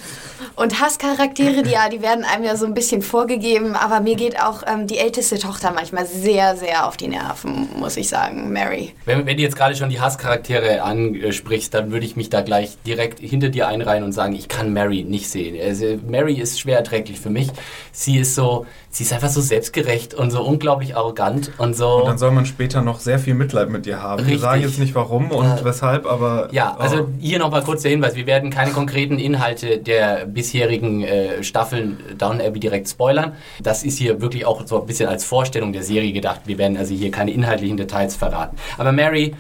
Und 0.55 0.81
Hasscharaktere, 0.81 1.63
die, 1.63 1.71
ja, 1.71 1.89
die 1.89 2.01
werden 2.03 2.25
einem 2.25 2.45
ja 2.45 2.57
so 2.57 2.67
ein 2.67 2.75
bisschen 2.75 3.03
vorgegeben, 3.03 3.75
aber 3.75 4.01
mir 4.01 4.17
geht 4.17 4.41
auch 4.41 4.63
ähm, 4.67 4.87
die 4.87 4.99
älteste 4.99 5.39
Tochter 5.39 5.71
manchmal 5.71 6.07
sehr, 6.07 6.57
sehr 6.57 6.87
auf 6.87 6.97
die 6.97 7.09
Nerven, 7.09 7.69
muss 7.79 7.97
ich 7.97 8.09
sagen, 8.09 8.53
Mary. 8.53 8.95
Wenn, 9.05 9.27
wenn 9.27 9.37
du 9.37 9.43
jetzt 9.43 9.57
gerade 9.57 9.77
schon 9.77 9.91
die 9.91 10.01
Hasscharaktere 10.01 10.83
ansprichst, 10.83 11.73
dann 11.75 11.91
würde 11.91 12.07
ich 12.07 12.17
mich 12.17 12.31
da 12.31 12.41
gleich 12.43 12.77
direkt 12.87 13.19
hinter 13.21 13.49
dir 13.51 13.69
einreihen 13.69 14.03
und 14.05 14.13
sagen, 14.13 14.35
ich 14.35 14.49
kann 14.49 14.73
Mary 14.73 15.05
nicht 15.05 15.29
sehen. 15.29 15.59
Also, 15.63 15.99
Mary 16.07 16.35
ist 16.35 16.59
schwer 16.61 16.79
erträglich 16.79 17.19
für 17.21 17.31
mich. 17.31 17.49
Sie 17.93 18.19
ist 18.19 18.35
so, 18.35 18.67
sie 18.97 19.03
ist 19.05 19.13
einfach 19.13 19.29
so 19.29 19.43
selbstgerecht 19.43 20.15
und 20.15 20.31
so 20.31 20.43
unglaublich 20.43 20.97
arrogant 20.97 21.53
und 21.59 21.77
so. 21.77 21.97
Und 21.97 22.07
dann 22.07 22.17
soll 22.17 22.31
man 22.31 22.47
später 22.47 22.81
noch 22.81 22.99
sehr 22.99 23.19
viel 23.19 23.35
Mitleid 23.35 23.69
mit 23.69 23.85
dir 23.85 24.03
haben. 24.03 24.21
Wir 24.21 24.27
Richtig. 24.27 24.41
sagen 24.41 24.63
jetzt 24.63 24.79
nicht 24.79 24.95
warum 24.95 25.31
und 25.31 25.45
Ja. 25.45 25.65
weshalb, 25.65 26.07
aber. 26.07 26.49
Ja, 26.51 26.75
also 26.79 27.03
oh. 27.03 27.09
hier 27.21 27.39
nochmal 27.39 27.63
kurz 27.63 27.83
der 27.83 27.91
Hinweis. 27.91 28.17
Wir 28.17 28.27
werden 28.27 28.49
keine 28.49 28.71
konkreten 28.71 29.19
Inhalte 29.19 29.77
der 29.77 30.25
bisherigen 30.25 31.03
äh, 31.05 31.43
Staffeln 31.43 31.99
Down 32.17 32.41
Abbey 32.41 32.59
direkt 32.59 32.89
spoilern. 32.89 33.33
Das 33.63 33.85
ist 33.85 33.99
hier 33.99 34.23
wirklich 34.23 34.47
auch 34.47 34.67
so 34.67 34.81
ein 34.81 34.87
bisschen 34.87 35.11
als 35.11 35.27
Vorstellung 35.27 35.75
der 35.75 35.83
Serie 35.83 36.13
gedacht. 36.13 36.41
Wir 36.47 36.57
werden 36.57 36.79
also 36.79 36.95
hier 36.95 37.11
keine 37.11 37.33
inhaltlichen 37.33 37.77
Details 37.77 38.17
verraten. 38.17 38.57
Aber 38.79 38.93
Mary, 38.93 39.35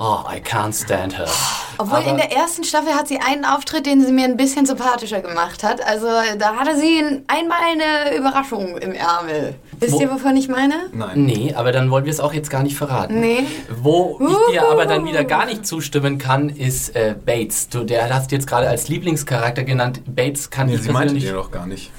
oh, 0.00 0.24
I 0.28 0.40
can't 0.40 0.74
stand 0.74 1.16
her. 1.16 1.28
Obwohl 1.78 1.98
Aber- 1.98 2.10
in 2.10 2.16
der 2.16 2.32
ersten 2.32 2.64
Staffel 2.64 2.94
hat 2.94 3.06
sie 3.08 3.20
einen 3.20 3.44
Auftritt, 3.44 3.86
den 3.86 4.04
sie 4.04 4.12
mir 4.12 4.24
ein 4.24 4.36
bisschen 4.36 4.66
sympathischer 4.66 5.20
gemacht 5.20 5.62
hat. 5.62 5.80
Also 5.86 6.06
da 6.38 6.56
hatte 6.56 6.76
sie 6.76 7.22
einmal 7.28 7.58
eine 7.70 8.16
Überraschung 8.16 8.76
im 8.78 8.92
Ärmel. 8.92 9.54
Wisst 9.78 9.92
Wo- 9.94 10.00
ihr, 10.00 10.10
wovon 10.10 10.36
ich 10.36 10.48
meine? 10.48 10.74
Nein. 10.92 11.24
Nee, 11.24 11.54
aber 11.56 11.72
dann 11.72 11.90
wollen 11.90 12.04
wir 12.04 12.12
es 12.12 12.20
auch 12.20 12.34
jetzt 12.34 12.50
gar 12.50 12.62
nicht 12.62 12.76
verraten. 12.76 13.20
Nee. 13.20 13.46
Wo 13.80 14.18
ich 14.20 14.52
dir 14.54 14.68
aber 14.68 14.84
dann 14.86 15.04
wieder 15.06 15.24
gar 15.24 15.46
nicht 15.46 15.64
zustimmen 15.66 16.18
kann, 16.18 16.50
ist 16.50 16.94
äh, 16.96 17.14
Bates. 17.24 17.68
Du, 17.70 17.84
der 17.84 18.12
hast 18.12 18.30
du 18.30 18.34
jetzt 18.36 18.46
gerade 18.46 18.68
als 18.68 18.88
Lieblingscharakter 18.88 19.64
genannt. 19.64 20.02
Bates 20.06 20.50
kann 20.50 20.66
Nee, 20.66 20.74
ich 20.74 20.82
sie 20.82 20.90
meinte 20.90 21.14
dir 21.14 21.32
doch 21.34 21.50
gar 21.50 21.66
nicht. 21.66 21.90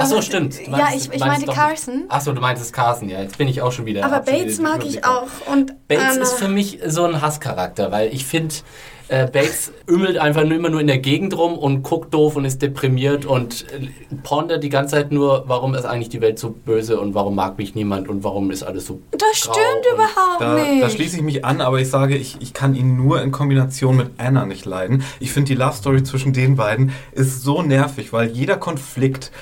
Ach 0.00 0.06
so, 0.06 0.22
stimmt. 0.22 0.58
Du 0.58 0.70
Ja, 0.70 0.78
meinst- 0.78 0.94
ich- 1.08 1.12
ich 1.14 1.20
meinst 1.20 1.46
meinte 1.46 1.52
Carson. 1.52 2.04
Ach 2.08 2.20
so, 2.20 2.32
du 2.32 2.40
meintest 2.40 2.72
Carson, 2.72 3.08
ja. 3.08 3.20
Jetzt 3.22 3.38
bin 3.38 3.48
ich 3.48 3.60
auch 3.62 3.72
schon 3.72 3.86
wieder... 3.86 4.04
Aber 4.04 4.20
Bates 4.20 4.60
mag 4.60 4.84
ich 4.84 5.04
auch. 5.04 5.28
Und 5.50 5.74
Bates 5.88 6.04
Anna- 6.12 6.22
ist 6.22 6.32
für 6.34 6.48
mich 6.48 6.78
so 6.86 7.04
ein 7.04 7.20
Hasscharakter, 7.20 7.90
weil 7.92 8.12
ich 8.12 8.24
finde, 8.24 8.54
äh, 9.08 9.26
Bates 9.26 9.72
ümmelt 9.88 10.18
einfach 10.18 10.44
nur 10.44 10.56
immer 10.56 10.68
nur 10.68 10.80
in 10.80 10.86
der 10.86 10.98
Gegend 10.98 11.36
rum 11.36 11.58
und 11.58 11.82
guckt 11.82 12.14
doof 12.14 12.36
und 12.36 12.44
ist 12.44 12.62
deprimiert 12.62 13.26
und 13.26 13.66
äh, 13.72 13.88
pondert 14.22 14.62
die 14.62 14.68
ganze 14.68 14.94
Zeit 14.94 15.10
nur, 15.10 15.44
warum 15.48 15.74
ist 15.74 15.84
eigentlich 15.84 16.10
die 16.10 16.20
Welt 16.20 16.38
so 16.38 16.50
böse 16.50 17.00
und 17.00 17.12
warum 17.14 17.34
mag 17.34 17.58
mich 17.58 17.74
niemand 17.74 18.08
und 18.08 18.22
warum 18.22 18.52
ist 18.52 18.62
alles 18.62 18.86
so 18.86 19.00
Das 19.10 19.20
stimmt 19.34 19.56
überhaupt 19.92 20.40
Da, 20.40 20.54
nicht. 20.54 20.82
da 20.84 20.88
schließe 20.90 21.16
ich 21.16 21.22
mich 21.22 21.44
an, 21.44 21.60
aber 21.60 21.80
ich 21.80 21.90
sage, 21.90 22.16
ich, 22.16 22.36
ich 22.40 22.52
kann 22.54 22.76
ihn 22.76 22.96
nur 22.96 23.20
in 23.20 23.32
Kombination 23.32 23.96
mit 23.96 24.10
Anna 24.18 24.46
nicht 24.46 24.64
leiden. 24.64 25.02
Ich 25.18 25.32
finde, 25.32 25.48
die 25.48 25.54
Love 25.56 25.74
Story 25.74 26.04
zwischen 26.04 26.32
den 26.32 26.54
beiden 26.54 26.92
ist 27.10 27.42
so 27.42 27.62
nervig, 27.62 28.12
weil 28.12 28.28
jeder 28.28 28.58
Konflikt, 28.58 29.32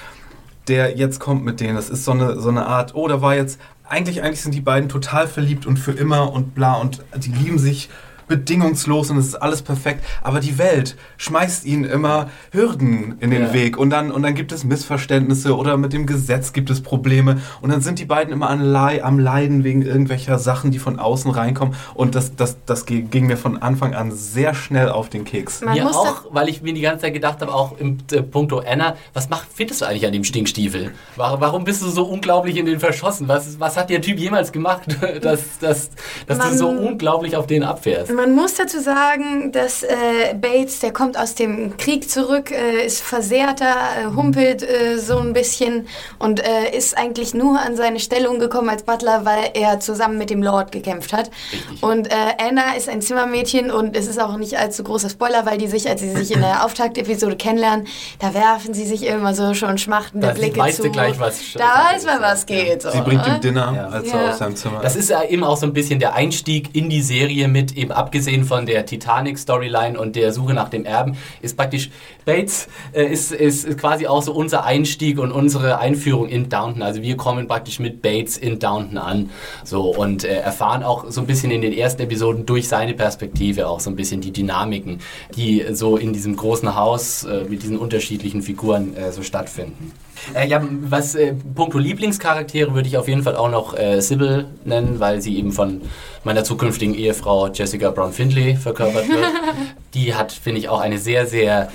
der 0.68 0.96
jetzt 0.96 1.20
kommt 1.20 1.44
mit 1.44 1.60
denen, 1.60 1.76
das 1.76 1.90
ist 1.90 2.04
so 2.04 2.12
eine, 2.12 2.40
so 2.40 2.48
eine 2.48 2.66
Art, 2.66 2.94
oh, 2.94 3.08
da 3.08 3.20
war 3.20 3.34
jetzt, 3.34 3.60
eigentlich, 3.88 4.22
eigentlich 4.22 4.42
sind 4.42 4.54
die 4.54 4.60
beiden 4.60 4.88
total 4.88 5.26
verliebt 5.26 5.66
und 5.66 5.78
für 5.78 5.92
immer 5.92 6.32
und 6.32 6.54
bla 6.54 6.74
und 6.74 7.02
die 7.16 7.32
lieben 7.32 7.58
sich 7.58 7.88
bedingungslos 8.28 9.10
und 9.10 9.18
es 9.18 9.26
ist 9.28 9.34
alles 9.36 9.62
perfekt, 9.62 10.04
aber 10.22 10.40
die 10.40 10.58
Welt 10.58 10.96
schmeißt 11.16 11.64
ihnen 11.64 11.84
immer 11.84 12.28
Hürden 12.52 13.16
in 13.20 13.30
den 13.30 13.42
Ja. 13.42 13.52
Weg 13.52 13.76
und 13.78 13.90
dann, 13.90 14.10
und 14.10 14.22
dann 14.22 14.34
gibt 14.34 14.52
es 14.52 14.64
Missverständnisse 14.64 15.56
oder 15.56 15.76
mit 15.76 15.92
dem 15.92 16.06
Gesetz 16.06 16.52
gibt 16.52 16.70
es 16.70 16.80
Probleme 16.82 17.40
und 17.60 17.70
dann 17.70 17.80
sind 17.80 17.98
die 17.98 18.04
beiden 18.04 18.32
immer 18.32 18.48
an 18.50 18.60
Lei- 18.60 19.02
am 19.02 19.18
Leiden 19.18 19.64
wegen 19.64 19.82
irgendwelcher 19.82 20.38
Sachen, 20.38 20.70
die 20.70 20.78
von 20.78 20.98
außen 20.98 21.30
reinkommen 21.30 21.74
und 21.94 22.14
das, 22.14 22.36
das, 22.36 22.56
das 22.66 22.86
ging 22.86 23.26
mir 23.26 23.36
von 23.36 23.60
Anfang 23.60 23.94
an 23.94 24.12
sehr 24.12 24.54
schnell 24.54 24.88
auf 24.90 25.08
den 25.08 25.24
Keks. 25.24 25.62
Man 25.62 25.74
Mir 25.74 25.86
auch, 25.88 26.24
weil 26.30 26.48
ich 26.48 26.62
mir 26.62 26.74
die 26.74 26.80
ganze 26.80 27.02
Zeit 27.02 27.14
gedacht 27.14 27.40
habe, 27.40 27.52
auch 27.52 27.78
im 27.78 27.98
äh, 28.12 28.22
Punkto 28.22 28.58
Anna, 28.60 28.96
was 29.14 29.28
macht, 29.28 29.48
findest 29.54 29.80
du 29.80 29.86
eigentlich 29.86 30.06
an 30.06 30.12
dem 30.12 30.24
Stinkstiefel? 30.24 30.92
Warum, 31.16 31.40
warum 31.40 31.64
bist 31.64 31.82
du 31.82 31.88
so 31.88 32.04
unglaublich 32.04 32.56
in 32.56 32.66
den 32.66 32.78
verschossen? 32.80 33.28
Was, 33.28 33.58
was 33.60 33.76
hat 33.76 33.90
der 33.90 34.00
Typ 34.02 34.18
jemals 34.18 34.52
gemacht, 34.52 34.82
dass, 35.22 35.58
dass, 35.58 35.90
dass 36.26 36.38
du 36.38 36.44
Man- 36.44 36.58
so 36.58 36.68
unglaublich 36.68 37.36
auf 37.36 37.46
den 37.46 37.62
abfährst? 37.62 38.10
Man 38.18 38.34
muss 38.34 38.54
dazu 38.56 38.80
sagen, 38.80 39.52
dass 39.52 39.84
äh, 39.84 40.34
Bates, 40.34 40.80
der 40.80 40.92
kommt 40.92 41.16
aus 41.16 41.36
dem 41.36 41.76
Krieg 41.76 42.10
zurück, 42.10 42.50
äh, 42.50 42.84
ist 42.84 43.00
versehrter, 43.00 43.76
äh, 43.96 44.06
humpelt 44.16 44.64
äh, 44.64 44.98
so 44.98 45.18
ein 45.18 45.32
bisschen 45.32 45.86
und 46.18 46.40
äh, 46.44 46.76
ist 46.76 46.98
eigentlich 46.98 47.32
nur 47.32 47.60
an 47.60 47.76
seine 47.76 48.00
Stellung 48.00 48.40
gekommen 48.40 48.70
als 48.70 48.82
Butler, 48.82 49.24
weil 49.24 49.50
er 49.54 49.78
zusammen 49.78 50.18
mit 50.18 50.30
dem 50.30 50.42
Lord 50.42 50.72
gekämpft 50.72 51.12
hat. 51.12 51.30
Richtig. 51.52 51.80
Und 51.80 52.08
äh, 52.10 52.14
Anna 52.38 52.74
ist 52.76 52.88
ein 52.88 53.02
Zimmermädchen 53.02 53.70
und 53.70 53.96
es 53.96 54.08
ist 54.08 54.20
auch 54.20 54.36
nicht 54.36 54.58
allzu 54.58 54.82
großer 54.82 55.10
Spoiler, 55.10 55.46
weil 55.46 55.58
die 55.58 55.68
sich, 55.68 55.88
als 55.88 56.00
sie 56.00 56.10
sich 56.10 56.32
in 56.32 56.40
der 56.40 56.64
Auftaktepisode 56.64 57.36
kennenlernen, 57.36 57.86
da 58.18 58.34
werfen 58.34 58.74
sie 58.74 58.84
sich 58.84 59.06
immer 59.06 59.32
so 59.32 59.54
schon 59.54 59.78
schmachtende 59.78 60.26
Da 60.26 60.32
Blicke 60.32 60.58
weißt 60.58 60.80
du 60.80 60.82
zu. 60.82 60.90
gleich, 60.90 61.20
was 61.20 61.38
da 61.54 61.92
weiß 61.92 62.04
man, 62.04 62.20
was 62.20 62.44
geht. 62.46 62.82
So, 62.82 62.90
Sie 62.90 63.00
bringt 63.00 63.24
ihm 63.28 63.34
ne? 63.34 63.38
Dinner, 63.38 63.72
Ja. 63.76 63.86
als 63.90 64.10
Ja. 64.10 64.30
aus 64.30 64.38
seinem 64.38 64.56
Zimmer 64.56 64.80
Das 64.80 64.96
ist 64.96 65.08
ja 65.08 65.22
eben 65.22 65.44
auch 65.44 65.56
so 65.56 65.66
ein 65.66 65.72
bisschen 65.72 66.00
der 66.00 66.14
Einstieg 66.16 66.74
in 66.74 66.90
die 66.90 67.00
Serie 67.02 67.46
mit, 67.46 67.76
eben 67.76 67.92
abgesehen 68.08 68.44
von 68.44 68.64
der 68.64 68.86
Titanic-Storyline 68.86 70.00
und 70.00 70.16
der 70.16 70.32
Suche 70.32 70.54
nach 70.54 70.70
dem 70.70 70.86
Erben, 70.86 71.18
ist 71.42 71.58
praktisch, 71.58 71.90
Bates 72.24 72.68
äh, 72.94 73.04
ist, 73.04 73.32
ist 73.32 73.76
quasi 73.76 74.06
auch 74.06 74.22
so 74.22 74.32
unser 74.32 74.64
Einstieg 74.64 75.18
und 75.18 75.30
unsere 75.30 75.78
Einführung 75.78 76.26
in 76.26 76.48
Downton. 76.48 76.80
Also 76.80 77.02
wir 77.02 77.18
kommen 77.18 77.46
praktisch 77.46 77.80
mit 77.80 78.00
Bates 78.00 78.38
in 78.38 78.58
Downton 78.58 78.96
an 78.96 79.28
so 79.62 79.94
und 79.94 80.24
äh, 80.24 80.38
erfahren 80.38 80.82
auch 80.82 81.10
so 81.10 81.20
ein 81.20 81.26
bisschen 81.26 81.50
in 81.50 81.60
den 81.60 81.74
ersten 81.74 82.00
Episoden 82.00 82.46
durch 82.46 82.66
seine 82.66 82.94
Perspektive 82.94 83.68
auch 83.68 83.80
so 83.80 83.90
ein 83.90 83.96
bisschen 83.96 84.22
die 84.22 84.32
Dynamiken, 84.32 85.00
die 85.36 85.66
so 85.72 85.98
in 85.98 86.14
diesem 86.14 86.34
großen 86.34 86.74
Haus 86.74 87.24
äh, 87.24 87.44
mit 87.46 87.62
diesen 87.62 87.76
unterschiedlichen 87.76 88.40
Figuren 88.40 88.96
äh, 88.96 89.12
so 89.12 89.22
stattfinden. 89.22 89.92
Äh, 90.34 90.46
ja, 90.48 90.62
was 90.62 91.14
äh, 91.14 91.34
puncto 91.54 91.78
Lieblingscharaktere 91.78 92.74
würde 92.74 92.88
ich 92.88 92.96
auf 92.96 93.08
jeden 93.08 93.22
Fall 93.22 93.36
auch 93.36 93.50
noch 93.50 93.76
äh, 93.76 94.00
Sybil 94.00 94.46
nennen, 94.64 95.00
weil 95.00 95.20
sie 95.20 95.36
eben 95.38 95.52
von 95.52 95.82
meiner 96.24 96.44
zukünftigen 96.44 96.94
Ehefrau 96.94 97.48
Jessica 97.48 97.90
Brown 97.90 98.12
Findlay 98.12 98.56
verkörpert 98.56 99.08
wird. 99.08 99.24
Die 99.94 100.14
hat, 100.14 100.32
finde 100.32 100.60
ich, 100.60 100.68
auch 100.68 100.80
eine 100.80 100.98
sehr, 100.98 101.26
sehr 101.26 101.70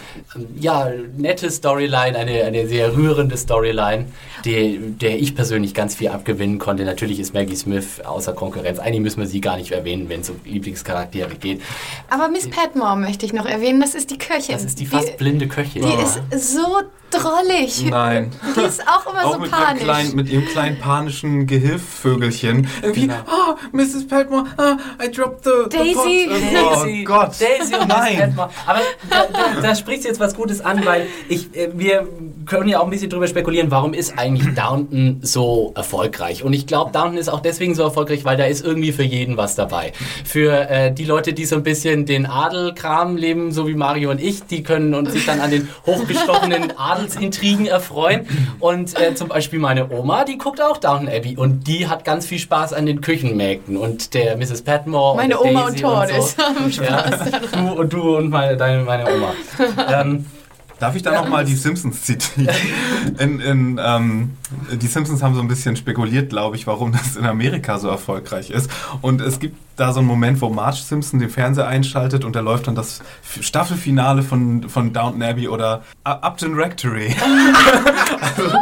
ja, 0.60 0.90
nette 1.18 1.50
Storyline, 1.50 2.18
eine, 2.18 2.44
eine 2.44 2.68
sehr 2.68 2.96
rührende 2.96 3.36
Storyline, 3.38 4.06
die, 4.46 4.78
der 4.80 5.18
ich 5.20 5.36
persönlich 5.36 5.74
ganz 5.74 5.96
viel 5.96 6.10
abgewinnen 6.10 6.60
konnte. 6.60 6.86
Natürlich 6.86 7.20
ist 7.20 7.34
Maggie 7.34 7.56
Smith 7.56 8.02
außer 8.06 8.34
Konkurrenz. 8.34 8.78
Eigentlich 8.80 9.02
müssen 9.02 9.20
wir 9.22 9.28
sie 9.28 9.42
gar 9.42 9.58
nicht 9.58 9.72
erwähnen, 9.72 10.10
wenn 10.10 10.22
es 10.22 10.30
um 10.30 10.40
Lieblingscharaktere 10.46 11.36
geht. 11.36 11.62
Aber 12.10 12.28
Miss 12.30 12.48
Patmore 12.50 12.98
möchte 12.98 13.26
ich 13.26 13.34
noch 13.34 13.46
erwähnen, 13.48 13.82
das 13.82 13.96
ist 13.96 14.12
die 14.12 14.18
Köchin. 14.18 14.54
Das 14.54 14.64
ist 14.64 14.80
die 14.80 14.86
fast 14.86 15.18
blinde 15.18 15.48
Köchin. 15.48 15.82
Die 15.84 16.36
ist 16.36 16.54
so 16.54 16.82
drollig. 17.10 17.86
Nein. 17.90 18.32
Die 18.56 18.62
ist 18.62 18.82
auch 18.88 19.12
immer 19.12 19.26
Auch 19.26 19.34
so 19.34 19.40
mit 19.40 19.52
ihrem, 19.52 19.62
panisch. 19.64 19.84
kleinen, 19.84 20.16
mit 20.16 20.30
ihrem 20.30 20.46
kleinen 20.48 20.80
panischen 20.80 21.46
Gehilfvögelchen. 21.48 22.68
Irgendwie, 22.82 23.02
Genau. 23.02 23.16
oh, 23.28 23.56
Mrs. 23.72 24.08
Peltmore, 24.08 24.46
ah, 24.58 24.78
I 25.04 25.12
dropped 25.12 25.44
the, 25.44 25.52
the 25.72 25.78
Daisy. 25.78 26.28
pot. 26.28 26.38
Oh 26.66 26.84
Daisy, 26.86 27.04
Gott. 27.04 27.32
Daisy 27.40 27.76
und 27.76 27.88
Nein. 28.04 28.38
Aber 28.38 28.80
da, 29.10 29.26
da, 29.32 29.62
da 29.62 29.76
sprichst 29.76 30.04
du 30.04 30.10
jetzt 30.10 30.20
was 30.20 30.36
Gutes 30.36 30.62
an, 30.62 30.86
weil 30.86 31.08
ich, 31.30 31.56
äh, 31.56 31.70
wir 31.74 32.08
können 32.46 32.68
ja 32.68 32.80
auch 32.80 32.86
ein 32.86 32.90
bisschen 32.90 33.10
drüber 33.10 33.28
spekulieren, 33.28 33.72
warum 33.72 33.94
ist 33.94 34.18
eigentlich 34.18 34.54
Downton 34.54 35.20
so 35.22 35.72
erfolgreich? 35.76 36.44
Und 36.44 36.54
ich 36.54 36.68
glaube, 36.68 36.92
Downton 36.92 37.18
ist 37.18 37.30
auch 37.30 37.40
deswegen 37.40 37.76
so 37.76 37.84
erfolgreich, 37.84 38.26
weil 38.26 38.38
da 38.38 38.46
ist 38.46 38.66
irgendwie 38.66 38.92
für 38.92 39.04
jeden 39.04 39.38
was 39.38 39.56
dabei. 39.56 39.94
Für 40.26 40.70
äh, 40.70 40.92
die 40.94 41.06
Leute, 41.06 41.34
die 41.34 41.46
so 41.46 41.56
ein 41.56 41.64
bisschen 41.64 42.06
den 42.06 42.26
Adelkram 42.26 43.16
leben, 43.16 43.52
so 43.52 43.68
wie 43.68 43.76
Mario 43.76 44.12
und 44.12 44.22
ich, 44.22 44.44
die 44.46 44.64
können 44.64 44.94
und 44.94 45.12
sich 45.12 45.26
dann 45.26 45.40
an 45.40 45.52
den 45.52 45.70
hochgestochenen 45.86 46.74
Adelsintrigen 46.78 47.66
erfreuen. 47.66 48.28
Und 48.60 49.00
äh, 49.00 49.16
zum 49.16 49.30
Beispiel 49.30 49.60
meine 49.60 49.90
Oma, 49.92 50.26
die 50.26 50.38
guckt 50.38 50.62
auch 50.62 50.78
Downton 50.78 51.08
Abbey 51.08 51.38
und 51.38 51.68
die 51.68 51.88
hat 51.88 52.06
ganz 52.06 52.26
viel 52.26 52.40
Spaß 52.40 52.74
an 52.74 52.86
den 52.86 53.02
Küchenmägden 53.02 53.78
und 53.78 54.14
der 54.14 54.38
Mrs. 54.38 54.62
Patmore. 54.62 55.16
Meine 55.16 55.38
und 55.38 55.46
der 55.46 55.52
Oma 55.52 55.70
Daisy 55.70 55.84
und 55.86 55.92
und 55.94 56.10
Tordes 56.10 56.36
so. 56.36 56.44
haben 56.44 56.72
Ja, 56.72 57.10
du 57.66 57.82
und 57.82 57.93
du 57.94 58.18
und 58.18 58.30
meine, 58.30 58.58
deine, 58.58 58.84
meine 58.84 59.06
Oma. 59.06 59.34
ähm, 59.92 60.26
Darf 60.80 60.96
ich 60.98 61.02
da 61.02 61.12
nochmal 61.12 61.46
die 61.46 61.56
Simpsons 61.56 62.02
zitieren? 62.02 62.54
In, 63.18 63.40
in, 63.40 63.80
ähm, 63.82 64.32
die 64.74 64.88
Simpsons 64.88 65.24
haben 65.24 65.34
so 65.34 65.40
ein 65.40 65.48
bisschen 65.48 65.78
spekuliert, 65.78 66.30
glaube 66.30 66.58
ich, 66.58 66.68
warum 66.68 66.92
das 66.92 67.16
in 67.16 67.26
Amerika 67.26 67.80
so 67.80 67.88
erfolgreich 67.88 68.50
ist. 68.50 68.70
Und 69.02 69.22
es 69.22 69.40
gibt 69.40 69.56
da 69.76 69.92
so 69.92 70.00
einen 70.00 70.08
Moment, 70.08 70.42
wo 70.42 70.50
Marge 70.50 70.78
Simpson 70.78 71.20
den 71.20 71.30
Fernseher 71.30 71.68
einschaltet 71.68 72.24
und 72.26 72.36
da 72.36 72.40
läuft 72.42 72.68
dann 72.68 72.76
das 72.76 73.02
Staffelfinale 73.40 74.22
von, 74.22 74.70
von 74.70 74.94
Downton 74.94 75.24
Abbey 75.24 75.48
oder 75.48 75.84
Upton 76.04 76.56
Rectory. 76.56 77.16
also, 78.22 78.58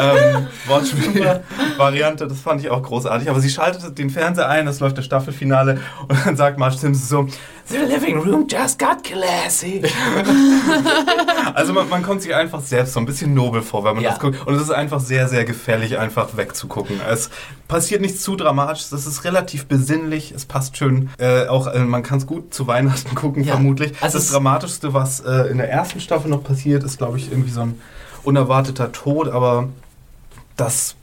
ähm, 0.00 0.46
Wortspiel-Variante, 0.66 2.26
das 2.26 2.40
fand 2.40 2.60
ich 2.60 2.70
auch 2.70 2.82
großartig. 2.82 3.28
Aber 3.30 3.40
sie 3.40 3.50
schaltet 3.50 3.98
den 3.98 4.10
Fernseher 4.10 4.48
ein, 4.48 4.66
es 4.66 4.80
läuft 4.80 4.98
das 4.98 5.04
Staffelfinale 5.04 5.80
und 6.08 6.26
dann 6.26 6.36
sagt 6.36 6.58
Marge 6.58 6.76
Simpson 6.76 7.28
so, 7.28 7.36
The 7.66 7.76
living 7.76 8.18
room 8.18 8.46
just 8.50 8.78
got 8.80 9.04
classy. 9.04 9.82
Also 11.54 11.72
man, 11.72 11.88
man 11.88 12.02
kommt 12.02 12.22
sich 12.22 12.34
einfach 12.34 12.60
selbst 12.60 12.92
so 12.92 13.00
ein 13.00 13.06
bisschen 13.06 13.34
nobel 13.34 13.62
vor, 13.62 13.82
wenn 13.84 13.94
man 13.94 14.04
Ja. 14.04 14.10
das 14.10 14.20
guckt. 14.20 14.46
Und 14.46 14.54
es 14.54 14.62
ist 14.62 14.70
einfach 14.70 15.00
sehr, 15.00 15.28
sehr 15.28 15.44
gefährlich, 15.44 15.98
einfach 15.98 16.36
wegzugucken. 16.36 17.00
Es 17.08 17.30
passiert 17.66 18.00
nichts 18.00 18.22
zu 18.22 18.36
dramatisch, 18.36 18.82
es 18.92 19.06
ist 19.06 19.24
relativ 19.24 19.59
besinnlich, 19.68 20.32
es 20.32 20.44
passt 20.44 20.76
schön. 20.76 21.10
Äh, 21.18 21.46
auch 21.46 21.66
äh, 21.66 21.80
man 21.80 22.02
kann 22.02 22.18
es 22.18 22.26
gut 22.26 22.52
zu 22.54 22.66
Weihnachten 22.66 23.14
gucken, 23.14 23.44
Ja. 23.44 23.54
vermutlich. 23.54 23.92
Also 24.00 24.18
das 24.18 24.30
Dramatischste, 24.30 24.92
was 24.94 25.20
äh, 25.20 25.50
in 25.50 25.58
der 25.58 25.70
ersten 25.70 26.00
Staffel 26.00 26.30
noch 26.30 26.42
passiert, 26.44 26.84
ist, 26.84 26.98
glaube 26.98 27.18
ich, 27.18 27.30
irgendwie 27.30 27.50
so 27.50 27.62
ein 27.62 27.80
unerwarteter 28.24 28.92
Tod, 28.92 29.28
aber 29.28 29.68
das... 30.56 30.96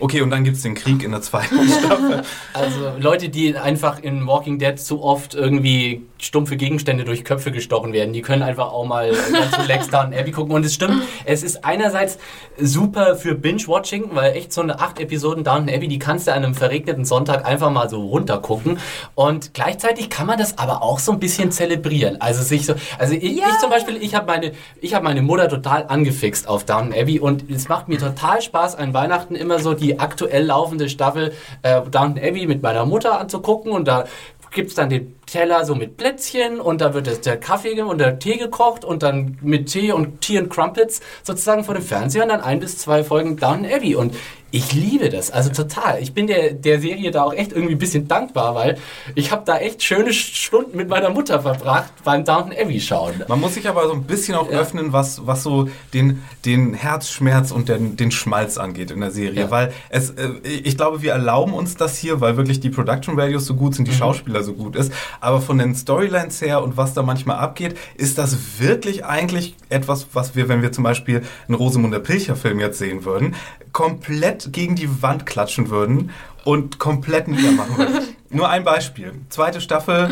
Okay, 0.00 0.20
und 0.22 0.30
dann 0.30 0.44
gibt 0.44 0.56
es 0.56 0.62
den 0.62 0.74
Krieg 0.76 1.02
in 1.02 1.10
der 1.10 1.22
zweiten 1.22 1.56
Staffel. 1.80 2.22
Also 2.52 2.92
Leute, 3.00 3.28
die 3.28 3.56
einfach 3.56 3.98
in 4.00 4.26
Walking 4.28 4.58
Dead 4.60 4.78
zu 4.78 5.02
oft 5.02 5.34
irgendwie 5.34 6.02
stumpfe 6.20 6.56
Gegenstände 6.56 7.04
durch 7.04 7.24
Köpfe 7.24 7.52
gestochen 7.52 7.92
werden, 7.92 8.12
die 8.12 8.22
können 8.22 8.42
einfach 8.42 8.72
auch 8.72 8.84
mal 8.84 9.10
dazu 9.10 9.66
Lex 9.66 9.88
Down 9.88 10.12
Abbey 10.12 10.32
gucken. 10.32 10.54
Und 10.54 10.64
es 10.64 10.74
stimmt, 10.74 11.02
es 11.24 11.42
ist 11.42 11.64
einerseits 11.64 12.18
super 12.58 13.16
für 13.16 13.34
Binge-Watching, 13.34 14.10
weil 14.12 14.32
echt 14.32 14.52
so 14.52 14.60
eine 14.62 14.80
acht 14.80 15.00
Episoden 15.00 15.44
Downton 15.44 15.68
Abbey, 15.74 15.88
die 15.88 15.98
kannst 15.98 16.26
du 16.26 16.32
an 16.32 16.44
einem 16.44 16.54
verregneten 16.54 17.04
Sonntag 17.04 17.44
einfach 17.44 17.70
mal 17.70 17.88
so 17.88 18.04
runtergucken. 18.04 18.78
Und 19.14 19.54
gleichzeitig 19.54 20.10
kann 20.10 20.26
man 20.26 20.38
das 20.38 20.58
aber 20.58 20.82
auch 20.82 20.98
so 20.98 21.12
ein 21.12 21.20
bisschen 21.20 21.50
zelebrieren. 21.52 22.20
Also 22.20 22.42
sich 22.42 22.66
so, 22.66 22.74
also 22.98 23.14
ich, 23.14 23.22
Ja. 23.36 23.46
ich 23.48 23.58
zum 23.60 23.70
Beispiel, 23.70 23.96
ich 23.96 24.14
habe 24.14 24.26
meine, 24.26 24.52
ich 24.80 24.94
habe 24.94 25.04
meine 25.04 25.22
Mutter 25.22 25.48
total 25.48 25.86
angefixt 25.88 26.48
auf 26.48 26.64
Downton 26.64 26.92
Abbey 26.92 27.20
und 27.20 27.50
es 27.50 27.68
macht 27.68 27.88
mir 27.88 27.98
total 27.98 28.42
Spaß 28.42 28.74
an 28.76 28.94
Weihnachten 28.94 29.34
immer 29.34 29.58
so 29.60 29.74
die 29.74 29.98
aktuell 29.98 30.44
laufende 30.44 30.88
Staffel 30.88 31.32
äh, 31.62 31.80
Downton 31.82 32.18
Abbey 32.18 32.46
mit 32.46 32.62
meiner 32.62 32.84
Mutter 32.84 33.20
anzugucken 33.20 33.72
und 33.72 33.86
da 33.86 34.04
gibt's 34.50 34.74
dann 34.74 34.88
den 34.88 35.17
Teller 35.30 35.64
so 35.64 35.74
mit 35.74 35.96
Plätzchen 35.96 36.60
und 36.60 36.80
da 36.80 36.94
wird 36.94 37.06
das, 37.06 37.20
der 37.20 37.36
Kaffee 37.38 37.80
und 37.82 37.98
der 37.98 38.18
Tee 38.18 38.36
gekocht 38.36 38.84
und 38.84 39.02
dann 39.02 39.38
mit 39.42 39.66
Tee 39.70 39.92
und 39.92 40.20
Tea 40.20 40.38
und 40.40 40.48
Crumpets 40.50 41.00
sozusagen 41.22 41.64
vor 41.64 41.74
dem 41.74 41.82
Fernseher 41.82 42.22
und 42.24 42.30
dann 42.30 42.40
ein 42.40 42.60
bis 42.60 42.78
zwei 42.78 43.04
Folgen 43.04 43.36
Downton 43.36 43.66
Abbey 43.66 43.94
und 43.94 44.14
ich 44.50 44.72
liebe 44.72 45.10
das, 45.10 45.30
also 45.30 45.50
total. 45.50 46.00
Ich 46.00 46.14
bin 46.14 46.26
der, 46.26 46.54
der 46.54 46.80
Serie 46.80 47.10
da 47.10 47.24
auch 47.24 47.34
echt 47.34 47.52
irgendwie 47.52 47.74
ein 47.74 47.78
bisschen 47.78 48.08
dankbar, 48.08 48.54
weil 48.54 48.78
ich 49.14 49.30
habe 49.30 49.42
da 49.44 49.58
echt 49.58 49.82
schöne 49.82 50.10
Stunden 50.14 50.74
mit 50.74 50.88
meiner 50.88 51.10
Mutter 51.10 51.40
verbracht 51.42 51.92
beim 52.02 52.24
Downton 52.24 52.52
Abbey 52.58 52.80
schauen. 52.80 53.22
Man 53.28 53.40
muss 53.40 53.52
sich 53.56 53.68
aber 53.68 53.86
so 53.86 53.92
ein 53.92 54.04
bisschen 54.04 54.34
auch 54.36 54.48
öffnen, 54.48 54.94
was, 54.94 55.26
was 55.26 55.42
so 55.42 55.68
den, 55.92 56.22
den 56.46 56.72
Herzschmerz 56.72 57.50
und 57.50 57.68
den, 57.68 57.96
den 57.98 58.10
Schmalz 58.10 58.56
angeht 58.56 58.90
in 58.90 59.00
der 59.00 59.10
Serie. 59.10 59.42
Ja. 59.42 59.50
Weil 59.50 59.74
es, 59.90 60.08
äh, 60.12 60.30
ich 60.42 60.78
glaube, 60.78 61.02
wir 61.02 61.12
erlauben 61.12 61.52
uns 61.52 61.76
das 61.76 61.98
hier, 61.98 62.22
weil 62.22 62.38
wirklich 62.38 62.58
die 62.58 62.70
Production 62.70 63.18
Values 63.18 63.44
so 63.44 63.54
gut 63.54 63.74
sind, 63.74 63.86
Mhm. 63.86 63.90
die 63.92 63.96
Schauspieler 63.98 64.42
so 64.42 64.54
gut 64.54 64.76
ist. 64.76 64.90
Aber 65.20 65.40
von 65.40 65.58
den 65.58 65.74
Storylines 65.74 66.40
her 66.40 66.62
und 66.62 66.76
was 66.76 66.94
da 66.94 67.02
manchmal 67.02 67.38
abgeht, 67.38 67.76
ist 67.96 68.18
das 68.18 68.60
wirklich 68.60 69.04
eigentlich 69.04 69.56
etwas, 69.68 70.06
was 70.12 70.36
wir, 70.36 70.48
wenn 70.48 70.62
wir 70.62 70.72
zum 70.72 70.84
Beispiel 70.84 71.22
einen 71.46 71.54
Rosamunde 71.54 72.00
Pilcher-Film 72.00 72.60
jetzt 72.60 72.78
sehen 72.78 73.04
würden, 73.04 73.34
komplett 73.72 74.52
gegen 74.52 74.74
die 74.74 75.02
Wand 75.02 75.26
klatschen 75.26 75.70
würden 75.70 76.10
und 76.48 76.78
komplett 76.78 77.28
niedermachen 77.28 77.76
würden. 77.76 77.98
Nur 78.30 78.48
ein 78.48 78.62
Beispiel. 78.62 79.12
Zweite 79.30 79.60
Staffel, 79.60 80.10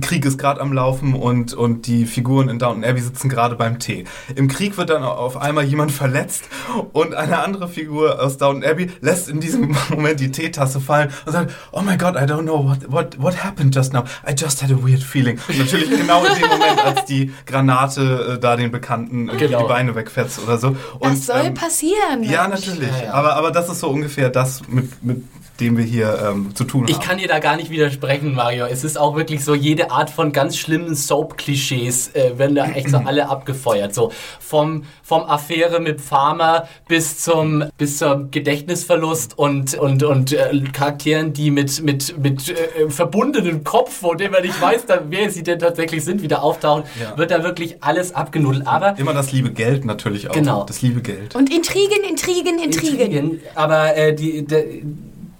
Krieg 0.00 0.24
ist 0.24 0.38
gerade 0.38 0.60
am 0.60 0.72
Laufen 0.72 1.14
und, 1.14 1.54
und 1.54 1.88
die 1.88 2.06
Figuren 2.06 2.48
in 2.48 2.58
Downton 2.60 2.84
Abbey 2.84 3.00
sitzen 3.00 3.28
gerade 3.28 3.56
beim 3.56 3.78
Tee. 3.80 4.04
Im 4.36 4.46
Krieg 4.48 4.76
wird 4.76 4.90
dann 4.90 5.02
auf 5.02 5.36
einmal 5.36 5.64
jemand 5.64 5.90
verletzt 5.90 6.44
und 6.92 7.14
eine 7.14 7.38
andere 7.40 7.68
Figur 7.68 8.20
aus 8.22 8.38
Downton 8.38 8.64
Abbey 8.64 8.90
lässt 9.00 9.28
in 9.28 9.38
diesem 9.40 9.76
Moment 9.90 10.18
die 10.20 10.30
Teetasse 10.32 10.80
fallen 10.80 11.10
und 11.26 11.32
sagt, 11.32 11.52
oh 11.72 11.80
my 11.80 11.96
God, 11.96 12.14
I 12.16 12.26
don't 12.26 12.42
know 12.42 12.64
what, 12.64 12.78
what, 12.90 13.20
what 13.20 13.44
happened 13.44 13.74
just 13.74 13.92
now. 13.92 14.02
I 14.28 14.34
just 14.36 14.62
had 14.62 14.72
a 14.72 14.76
weird 14.76 15.02
feeling. 15.02 15.38
Und 15.48 15.58
natürlich 15.58 15.90
genau 15.90 16.24
in 16.24 16.34
dem 16.40 16.48
Moment, 16.48 16.84
als 16.84 17.04
die 17.04 17.32
Granate 17.46 18.34
äh, 18.34 18.38
da 18.40 18.56
den 18.56 18.72
Bekannten 18.72 19.28
Genau. 19.36 19.62
die 19.62 19.68
Beine 19.68 19.94
wegfetzt 19.94 20.40
oder 20.42 20.58
so. 20.58 20.68
Und, 20.98 21.12
Das 21.12 21.26
soll 21.26 21.46
ähm, 21.46 21.54
passieren. 21.54 22.22
ja, 22.22 22.48
natürlich. 22.48 22.90
Ja, 22.98 23.04
ja. 23.06 23.12
Aber, 23.14 23.36
aber 23.36 23.50
das 23.52 23.68
ist 23.68 23.78
so 23.80 23.88
ungefähr 23.88 24.28
das, 24.28 24.62
mit, 24.68 25.02
mit 25.04 25.24
dem 25.60 25.76
wir 25.76 25.84
hier 25.84 26.30
ähm, 26.30 26.54
zu 26.54 26.64
tun 26.64 26.82
haben. 26.82 26.90
Ich 26.90 27.00
kann 27.00 27.18
dir 27.18 27.26
da 27.28 27.40
gar 27.40 27.56
nicht 27.56 27.70
widersprechen, 27.70 28.34
Mario. 28.34 28.66
Es 28.66 28.84
ist 28.84 28.98
auch 28.98 29.16
wirklich 29.16 29.44
so, 29.44 29.54
jede 29.54 29.90
Art 29.90 30.08
von 30.10 30.32
ganz 30.32 30.56
schlimmen 30.56 30.94
Soap-Klischees 30.94 32.14
äh, 32.14 32.38
werden 32.38 32.54
da 32.54 32.66
echt 32.66 32.90
so 32.90 32.96
alle 33.04 33.28
abgefeuert. 33.28 33.94
So 33.94 34.12
vom, 34.38 34.84
vom 35.02 35.22
Affäre 35.24 35.80
mit 35.80 36.00
Farmer 36.00 36.68
bis 36.86 37.18
zum, 37.18 37.64
bis 37.76 37.98
zum 37.98 38.30
Gedächtnisverlust 38.30 39.36
und, 39.36 39.74
und, 39.74 40.02
und 40.02 40.32
äh, 40.32 40.62
Charakteren, 40.72 41.32
die 41.32 41.50
mit, 41.50 41.82
mit, 41.82 42.16
mit 42.18 42.48
äh, 42.48 42.88
verbundenem 42.88 43.64
Kopf, 43.64 43.92
von 43.92 44.16
dem 44.16 44.32
man 44.32 44.42
nicht 44.42 44.60
weiß, 44.60 44.86
da, 44.86 45.00
wer 45.08 45.30
sie 45.30 45.42
denn 45.42 45.58
tatsächlich 45.58 46.04
sind, 46.04 46.22
wieder 46.22 46.42
auftauchen, 46.42 46.84
Ja. 47.00 47.16
wird 47.18 47.30
da 47.32 47.42
wirklich 47.42 47.82
alles 47.82 48.14
abgenudelt. 48.14 48.66
Aber 48.66 48.96
Immer 48.98 49.12
das 49.14 49.32
liebe 49.32 49.50
Geld 49.50 49.84
natürlich 49.84 50.28
auch. 50.30 50.34
Genau. 50.34 50.64
Das 50.64 50.82
liebe 50.82 51.00
Geld. 51.02 51.34
Und 51.34 51.52
Intrigen, 51.52 52.04
Intrigen, 52.08 52.58
Intrigen. 52.58 53.00
Intrigen, 53.00 53.40
aber 53.54 53.96
äh, 53.96 54.14
die, 54.14 54.44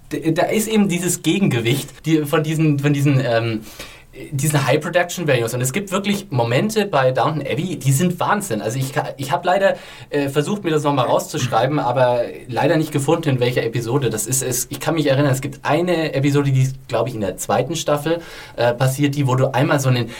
da, 0.09 0.42
ist 0.44 0.68
eben 0.68 0.88
dieses 0.88 1.23
Gegengewicht 1.23 2.07
die, 2.07 2.25
von 2.25 2.42
diesen, 2.42 2.79
von 2.79 2.92
diesen, 2.92 3.21
ähm, 3.25 3.61
diesen 4.31 4.66
High 4.66 4.81
Production 4.81 5.29
Values. 5.29 5.55
Und 5.55 5.61
es 5.61 5.73
gibt 5.73 5.92
wirklich 5.92 6.27
Momente 6.31 6.87
bei 6.87 7.12
Downton 7.12 7.42
Abbey, 7.42 7.79
die 7.79 7.92
sind 7.92 8.18
Wahnsinn. 8.18 8.61
Also 8.61 8.79
ich, 8.79 8.92
ich 9.16 9.33
habe 9.33 9.47
leider 9.47 9.77
äh, 10.11 10.29
versucht, 10.29 10.64
mir 10.64 10.71
das 10.71 10.83
nochmal 10.83 11.07
rauszuschreiben, 11.07 11.79
aber 11.79 12.23
leider 12.49 12.77
nicht 12.77 12.92
gefunden, 12.92 13.29
in 13.29 13.40
welcher 13.40 13.62
Episode. 13.62 14.11
Das 14.11 14.27
ist 14.27 14.42
es. 14.42 14.66
Ich 14.71 14.81
kann 14.81 14.94
mich 14.94 15.07
erinnern, 15.07 15.31
es 15.31 15.40
gibt 15.40 15.61
eine 15.62 16.14
Episode, 16.14 16.51
die 16.51 16.68
glaube 16.88 17.09
ich, 17.09 17.14
in 17.14 17.21
der 17.21 17.37
zweiten 17.37 17.77
Staffel 17.77 18.21
äh, 18.57 18.75
passiert, 18.75 19.14
die, 19.14 19.27
wo 19.27 19.35
du 19.35 19.55
einmal 19.55 19.79
so 19.81 19.88
einen 19.88 20.11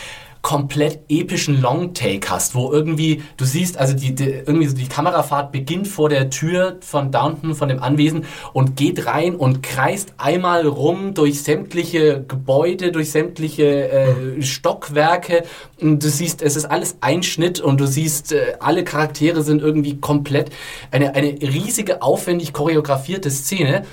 komplett 0.48 1.00
epischen 1.11 1.61
Long-Take 1.61 2.30
hast, 2.30 2.54
wo 2.54 2.72
irgendwie, 2.72 3.22
du 3.37 3.44
siehst, 3.44 3.76
also 3.76 3.92
die, 3.92 4.14
die, 4.14 4.30
irgendwie 4.30 4.66
so 4.66 4.74
die 4.74 4.88
Kamerafahrt 4.88 5.52
beginnt 5.52 5.87
vor 5.87 6.08
der 6.08 6.30
Tür 6.30 6.78
von 6.80 7.12
Downton, 7.12 7.54
von 7.54 7.68
dem 7.68 7.82
Anwesen 7.82 8.24
und 8.54 8.74
geht 8.74 9.04
rein 9.04 9.37
und 9.37 9.62
kreist 9.62 10.14
einmal 10.16 10.66
rum 10.66 11.12
durch 11.12 11.42
sämtliche 11.42 12.24
Gebäude, 12.26 12.92
durch 12.92 13.11
sämtliche 13.11 13.90
äh, 13.90 14.40
Stockwerke 14.40 15.42
und 15.82 16.02
du 16.02 16.08
siehst, 16.08 16.40
es 16.40 16.56
ist 16.56 16.64
alles 16.64 16.96
Einschnitt 17.02 17.61
und 17.61 17.78
du 17.78 17.87
siehst, 17.87 18.32
äh, 18.32 18.54
alle 18.58 18.84
Charaktere 18.84 19.42
sind 19.42 19.61
irgendwie 19.61 20.00
komplett 20.00 20.48
eine, 20.90 21.14
eine 21.14 21.28
riesige, 21.42 22.00
aufwendig 22.00 22.54
choreografierte 22.54 23.30
Szene. 23.30 23.84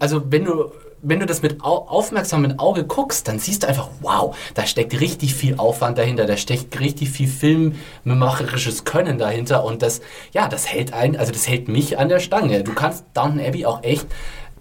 Also 0.00 0.22
wenn 0.30 0.44
du 0.44 0.70
wenn 1.04 1.20
du 1.20 1.26
das 1.26 1.42
mit 1.42 1.62
au 1.62 1.86
aufmerksamem 1.86 2.58
Auge 2.58 2.84
guckst, 2.84 3.28
dann 3.28 3.38
siehst 3.38 3.62
du 3.62 3.68
einfach, 3.68 3.88
wow, 4.00 4.36
da 4.54 4.66
steckt 4.66 4.98
richtig 5.00 5.34
viel 5.34 5.56
Aufwand 5.56 5.98
dahinter, 5.98 6.26
da 6.26 6.36
steckt 6.36 6.80
richtig 6.80 7.10
viel 7.10 7.28
filmmacherisches 7.28 8.84
Können 8.84 9.18
dahinter 9.18 9.64
und 9.64 9.82
das, 9.82 10.00
ja, 10.32 10.48
das 10.48 10.66
hält 10.66 10.92
einen, 10.92 11.16
also 11.16 11.32
das 11.32 11.46
hält 11.46 11.68
mich 11.68 11.98
an 11.98 12.08
der 12.08 12.20
Stange. 12.20 12.64
Du 12.64 12.74
kannst 12.74 13.04
Downton 13.14 13.40
Abbey 13.40 13.66
auch 13.66 13.82
echt 13.82 14.06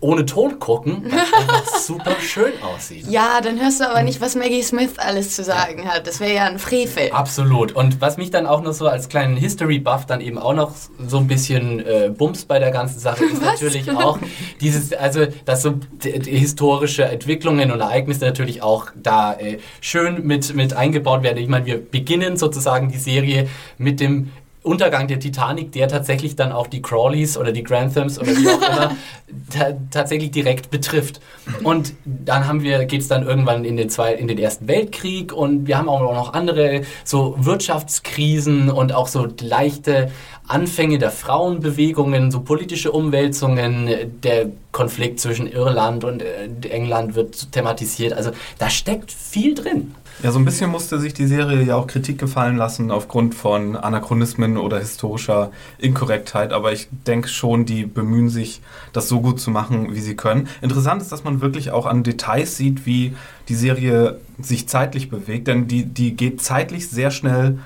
ohne 0.03 0.25
Ton 0.25 0.59
gucken, 0.59 1.06
einfach 1.06 1.65
super 1.79 2.15
schön 2.19 2.51
aussieht. 2.62 3.08
Ja, 3.08 3.39
dann 3.41 3.60
hörst 3.60 3.79
du 3.79 3.89
aber 3.89 4.04
nicht, 4.04 4.19
was 4.19 4.35
Maggie 4.35 4.62
Smith 4.62 4.91
alles 4.97 5.35
zu 5.35 5.43
sagen 5.43 5.87
hat. 5.87 6.06
Das 6.06 6.19
wäre 6.19 6.33
ja 6.33 6.43
ein 6.43 6.60
Frevel. 6.60 7.12
Absolut. 7.12 7.71
Und 7.71 8.01
was 8.01 8.17
mich 8.17 8.29
dann 8.29 8.45
auch 8.45 8.62
noch 8.62 8.73
so 8.73 8.87
als 8.87 9.08
kleinen 9.08 9.37
History-Buff 9.37 10.06
dann 10.06 10.19
eben 10.19 10.37
auch 10.37 10.54
noch 10.54 10.73
so 11.08 11.17
ein 11.17 11.27
bisschen 11.27 11.79
äh, 11.79 12.12
bums 12.15 12.43
bei 12.43 12.60
der 12.60 12.71
ganzen 12.71 12.99
Sache 12.99 13.23
ist 13.23 13.41
Was? 13.41 13.62
natürlich 13.62 13.89
auch 13.91 14.19
dieses, 14.60 14.91
also 14.91 15.25
dass 15.45 15.62
so 15.62 15.75
historische 16.01 17.06
Entwicklungen 17.06 17.71
und 17.71 17.79
Ereignisse 17.79 18.25
natürlich 18.25 18.62
auch 18.62 18.87
da 18.95 19.33
äh, 19.33 19.60
schön 19.79 20.27
mit, 20.27 20.54
mit 20.54 20.73
eingebaut 20.73 21.23
werden. 21.23 21.37
Ich 21.37 21.47
meine, 21.47 21.65
wir 21.65 21.77
beginnen 21.79 22.35
sozusagen 22.35 22.91
die 22.91 22.97
Serie 22.97 23.47
mit 23.77 24.01
dem 24.01 24.31
Untergang 24.63 25.07
der 25.07 25.19
Titanic, 25.19 25.73
der 25.73 25.89
tatsächlich 25.89 26.35
dann 26.35 26.51
auch 26.51 26.67
die 26.67 26.81
Crawleys 26.81 27.37
oder 27.37 27.51
die 27.51 27.63
Granthams 27.63 28.17
oder 28.17 28.29
wie 28.29 28.47
auch 28.47 28.61
immer 28.61 28.95
ta 29.51 29.73
tatsächlich 29.91 30.31
direkt 30.31 30.71
betrifft. 30.71 31.19
Und 31.63 31.93
dann 32.05 32.47
haben 32.47 32.63
wir, 32.63 32.85
geht 32.85 33.01
es 33.01 33.09
dann 33.09 33.23
irgendwann 33.23 33.65
in 33.65 33.75
den, 33.75 33.89
zwei, 33.89 34.13
in 34.13 34.27
den 34.27 34.37
Ersten 34.37 34.67
Weltkrieg 34.67 35.33
und 35.33 35.67
wir 35.67 35.77
haben 35.77 35.89
auch 35.89 36.01
noch 36.01 36.33
andere 36.33 36.83
so 37.03 37.35
Wirtschaftskrisen 37.37 38.69
und 38.69 38.93
auch 38.93 39.07
so 39.07 39.27
leichte 39.41 40.11
Anfänge 40.47 40.97
der 40.97 41.11
Frauenbewegungen, 41.11 42.31
so 42.31 42.41
politische 42.41 42.91
Umwälzungen, 42.91 44.21
der 44.23 44.47
Konflikt 44.71 45.19
zwischen 45.19 45.47
Irland 45.47 46.03
und 46.03 46.21
äh, 46.21 46.49
England 46.69 47.15
wird 47.15 47.51
thematisiert. 47.51 48.13
Also 48.13 48.31
da 48.59 48.69
steckt 48.69 49.11
viel 49.11 49.55
drin. 49.55 49.93
Ja, 50.21 50.31
so 50.31 50.39
ein 50.39 50.45
bisschen 50.45 50.69
musste 50.69 50.99
sich 50.99 51.13
die 51.13 51.25
Serie 51.25 51.63
ja 51.63 51.75
auch 51.75 51.87
Kritik 51.87 52.19
gefallen 52.19 52.55
lassen 52.55 52.91
aufgrund 52.91 53.33
von 53.35 53.75
Anachronismen 53.75 54.57
oder 54.57 54.79
historischer 54.79 55.51
Inkorrektheit, 55.79 56.53
aber 56.53 56.71
ich 56.71 56.87
denke 57.07 57.27
schon, 57.27 57.65
die 57.65 57.85
bemühen 57.85 58.29
sich, 58.29 58.61
das 58.93 59.09
so 59.09 59.21
gut 59.21 59.41
zu 59.41 59.49
machen, 59.49 59.93
wie 59.95 59.99
sie 59.99 60.15
können. 60.15 60.47
Interessant 60.61 61.01
ist, 61.01 61.11
dass 61.11 61.23
man 61.23 61.41
wirklich 61.41 61.71
auch 61.71 61.85
an 61.85 62.03
Details 62.03 62.55
sieht, 62.55 62.85
wie 62.85 63.15
die 63.49 63.55
Serie 63.55 64.19
sich 64.39 64.69
zeitlich 64.69 65.09
bewegt, 65.09 65.47
denn 65.47 65.67
die, 65.67 65.85
die 65.85 66.15
geht 66.15 66.41
zeitlich 66.41 66.89
sehr 66.89 67.11
schnell 67.11 67.57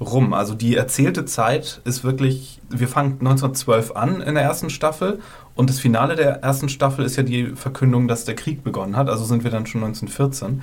rum. 0.00 0.32
Also 0.32 0.54
die 0.54 0.76
erzählte 0.76 1.24
Zeit 1.24 1.80
ist 1.84 2.04
wirklich, 2.04 2.60
wir 2.68 2.88
fangen 2.88 3.12
1912 3.12 3.96
an 3.96 4.20
in 4.20 4.34
der 4.34 4.44
ersten 4.44 4.70
Staffel 4.70 5.20
und 5.54 5.70
das 5.70 5.78
Finale 5.78 6.16
der 6.16 6.42
ersten 6.42 6.68
Staffel 6.68 7.04
ist 7.04 7.16
ja 7.16 7.22
die 7.22 7.46
Verkündung, 7.54 8.08
dass 8.08 8.24
der 8.24 8.34
Krieg 8.34 8.64
begonnen 8.64 8.96
hat, 8.96 9.08
also 9.08 9.24
sind 9.24 9.44
wir 9.44 9.50
dann 9.50 9.66
schon 9.66 9.84
1914. 9.84 10.62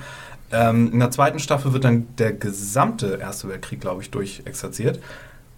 Ähm, 0.52 0.92
in 0.92 1.00
der 1.00 1.10
zweiten 1.10 1.38
Staffel 1.38 1.72
wird 1.72 1.84
dann 1.84 2.06
der 2.18 2.32
gesamte 2.32 3.18
Erste 3.20 3.48
Weltkrieg, 3.48 3.80
glaube 3.80 4.02
ich, 4.02 4.10
durchexerziert. 4.10 5.00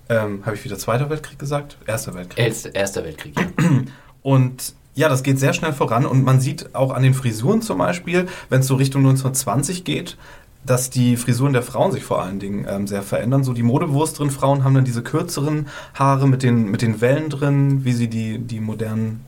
Ähm, 0.08 0.42
Habe 0.44 0.56
ich 0.56 0.64
wieder 0.64 0.78
Zweiter 0.78 1.10
Weltkrieg 1.10 1.38
gesagt? 1.38 1.78
Erster 1.86 2.14
Weltkrieg. 2.14 2.44
Erster, 2.44 2.74
Erster 2.74 3.04
Weltkrieg. 3.04 3.34
Ja. 3.38 3.46
Und 4.22 4.74
ja, 4.94 5.08
das 5.08 5.22
geht 5.22 5.38
sehr 5.38 5.52
schnell 5.52 5.72
voran 5.72 6.06
und 6.06 6.22
man 6.22 6.40
sieht 6.40 6.72
auch 6.74 6.92
an 6.92 7.02
den 7.02 7.14
Frisuren 7.14 7.62
zum 7.62 7.78
Beispiel, 7.78 8.26
wenn 8.48 8.60
es 8.60 8.68
so 8.68 8.76
Richtung 8.76 9.02
1920 9.02 9.82
geht, 9.82 10.16
dass 10.64 10.88
die 10.88 11.16
Frisuren 11.16 11.52
der 11.52 11.62
Frauen 11.62 11.90
sich 11.90 12.04
vor 12.04 12.22
allen 12.22 12.38
Dingen 12.38 12.64
ähm, 12.68 12.86
sehr 12.86 13.02
verändern. 13.02 13.42
So 13.42 13.52
die 13.52 13.64
modebewussteren 13.64 14.30
Frauen 14.30 14.62
haben 14.62 14.74
dann 14.74 14.84
diese 14.84 15.02
kürzeren 15.02 15.66
Haare 15.94 16.28
mit 16.28 16.44
den, 16.44 16.70
mit 16.70 16.80
den 16.80 17.00
Wellen 17.00 17.28
drin, 17.28 17.84
wie 17.84 17.92
sie 17.92 18.08
die, 18.08 18.38
die 18.38 18.60
modernen 18.60 19.24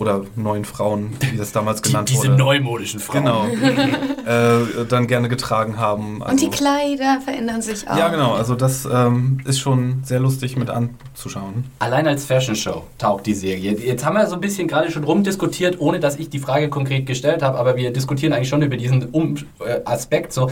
oder 0.00 0.22
neuen 0.34 0.64
Frauen, 0.64 1.12
wie 1.30 1.36
das 1.36 1.52
damals 1.52 1.82
Die, 1.82 1.90
genannt 1.90 2.08
diese 2.08 2.28
wurde. 2.28 2.36
neumodischen 2.36 3.00
Frauen. 3.00 3.22
Genau. 3.22 3.44
äh, 4.26 4.84
dann 4.88 5.06
gerne 5.06 5.28
getragen 5.28 5.78
haben. 5.78 6.22
Und 6.22 6.40
die 6.40 6.46
Also- 6.46 6.50
Kleider 6.50 7.20
verändern 7.22 7.60
sich 7.60 7.88
auch. 7.88 7.96
Ja, 7.98 8.08
genau. 8.08 8.32
Also 8.32 8.54
das 8.54 8.88
ähm, 8.90 9.40
ist 9.44 9.58
schon 9.60 10.00
sehr 10.04 10.18
lustig 10.20 10.56
mit 10.56 10.70
anzuschauen. 10.70 11.64
Allein 11.80 12.06
als 12.08 12.24
Fashion 12.24 12.56
Show 12.56 12.84
taugt 12.96 13.26
die 13.26 13.34
Serie. 13.34 13.72
Jetzt 13.78 14.04
haben 14.04 14.14
wir 14.16 14.26
so 14.26 14.34
ein 14.36 14.40
bisschen 14.40 14.68
gerade 14.68 14.90
schon 14.90 15.04
rumdiskutiert, 15.04 15.78
ohne 15.80 16.00
dass 16.00 16.16
ich 16.16 16.30
die 16.30 16.38
Frage 16.38 16.70
konkret 16.70 17.04
gestellt 17.06 17.42
habe, 17.42 17.58
aber 17.58 17.76
wir 17.76 17.92
diskutieren 17.92 18.32
eigentlich 18.32 18.48
schon 18.48 18.62
über 18.62 18.78
diesen 18.78 19.04
um 19.10 19.34
äh, 19.64 19.80
Aspekt. 19.84 20.32
So, 20.32 20.50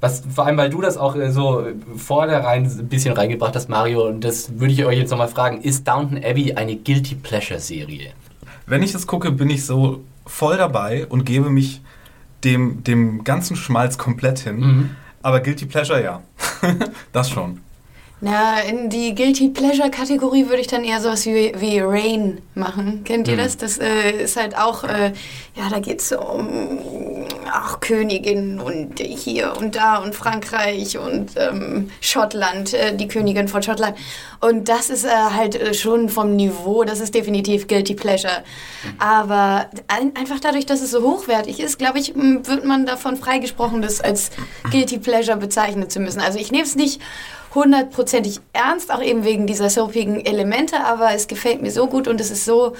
was, 0.00 0.22
vor 0.34 0.44
allem, 0.46 0.58
weil 0.58 0.68
du 0.68 0.82
das 0.82 0.98
auch 0.98 1.16
äh, 1.16 1.30
so 1.32 1.64
vornherein 1.96 2.64
ein 2.66 2.88
bisschen 2.88 3.14
reingebracht 3.14 3.56
hast, 3.56 3.68
Mario, 3.70 4.06
und 4.08 4.22
das 4.24 4.58
würde 4.58 4.74
ich 4.74 4.84
euch 4.84 4.98
jetzt 4.98 5.10
nochmal 5.10 5.28
fragen: 5.28 5.62
Ist 5.62 5.88
Downton 5.88 6.18
Abbey 6.22 6.52
eine 6.52 6.76
Guilty 6.76 7.14
Pleasure-Serie? 7.14 8.10
Wenn 8.70 8.84
ich 8.84 8.92
das 8.92 9.08
gucke, 9.08 9.32
bin 9.32 9.50
ich 9.50 9.66
so 9.66 10.04
voll 10.24 10.56
dabei 10.56 11.04
und 11.08 11.24
gebe 11.24 11.50
mich 11.50 11.80
dem, 12.44 12.84
dem 12.84 13.24
ganzen 13.24 13.56
Schmalz 13.56 13.98
komplett 13.98 14.38
hin. 14.38 14.60
Mhm. 14.60 14.90
Aber 15.22 15.40
Guilty 15.40 15.66
Pleasure, 15.66 16.00
ja. 16.02 16.22
das 17.12 17.30
schon. 17.30 17.60
Na, 18.22 18.60
in 18.60 18.90
die 18.90 19.14
Guilty 19.14 19.48
Pleasure 19.48 19.90
Kategorie 19.90 20.46
würde 20.46 20.60
ich 20.60 20.66
dann 20.66 20.84
eher 20.84 21.00
sowas 21.00 21.24
wie, 21.24 21.54
wie 21.56 21.80
Rain 21.80 22.42
machen. 22.54 23.02
Kennt 23.04 23.28
ihr 23.28 23.36
das? 23.38 23.56
Das 23.56 23.78
äh, 23.78 24.10
ist 24.10 24.36
halt 24.36 24.58
auch, 24.58 24.84
äh, 24.84 25.12
ja, 25.56 25.70
da 25.70 25.78
geht 25.80 26.00
es 26.00 26.12
um 26.12 27.24
auch 27.50 27.80
Königin 27.80 28.60
und 28.60 29.00
hier 29.00 29.56
und 29.58 29.74
da 29.74 29.96
und 29.96 30.14
Frankreich 30.14 30.98
und 30.98 31.30
ähm, 31.36 31.90
Schottland, 32.02 32.74
äh, 32.74 32.94
die 32.94 33.08
Königin 33.08 33.48
von 33.48 33.62
Schottland. 33.62 33.96
Und 34.40 34.68
das 34.68 34.90
ist 34.90 35.06
äh, 35.06 35.08
halt 35.08 35.54
äh, 35.54 35.72
schon 35.72 36.10
vom 36.10 36.36
Niveau, 36.36 36.84
das 36.84 37.00
ist 37.00 37.14
definitiv 37.14 37.68
Guilty 37.68 37.94
Pleasure. 37.94 38.44
Aber 38.98 39.66
ein, 39.88 40.14
einfach 40.14 40.40
dadurch, 40.40 40.66
dass 40.66 40.82
es 40.82 40.90
so 40.90 41.02
hochwertig 41.02 41.58
ist, 41.58 41.78
glaube 41.78 41.98
ich, 41.98 42.14
wird 42.14 42.66
man 42.66 42.84
davon 42.84 43.16
freigesprochen, 43.16 43.80
das 43.80 44.02
als 44.02 44.30
Guilty 44.70 44.98
Pleasure 44.98 45.38
bezeichnen 45.38 45.88
zu 45.88 46.00
müssen. 46.00 46.20
Also 46.20 46.38
ich 46.38 46.52
nehme 46.52 46.64
es 46.64 46.76
nicht 46.76 47.00
hundertprozentig 47.54 48.38
ernst, 48.52 48.92
auch 48.92 49.02
eben 49.02 49.24
wegen 49.24 49.46
dieser 49.46 49.70
soapigen 49.70 50.24
Elemente, 50.24 50.84
aber 50.84 51.14
es 51.14 51.26
gefällt 51.26 51.62
mir 51.62 51.70
so 51.70 51.86
gut 51.86 52.06
und 52.06 52.20
es 52.20 52.30
ist 52.30 52.44
so 52.44 52.74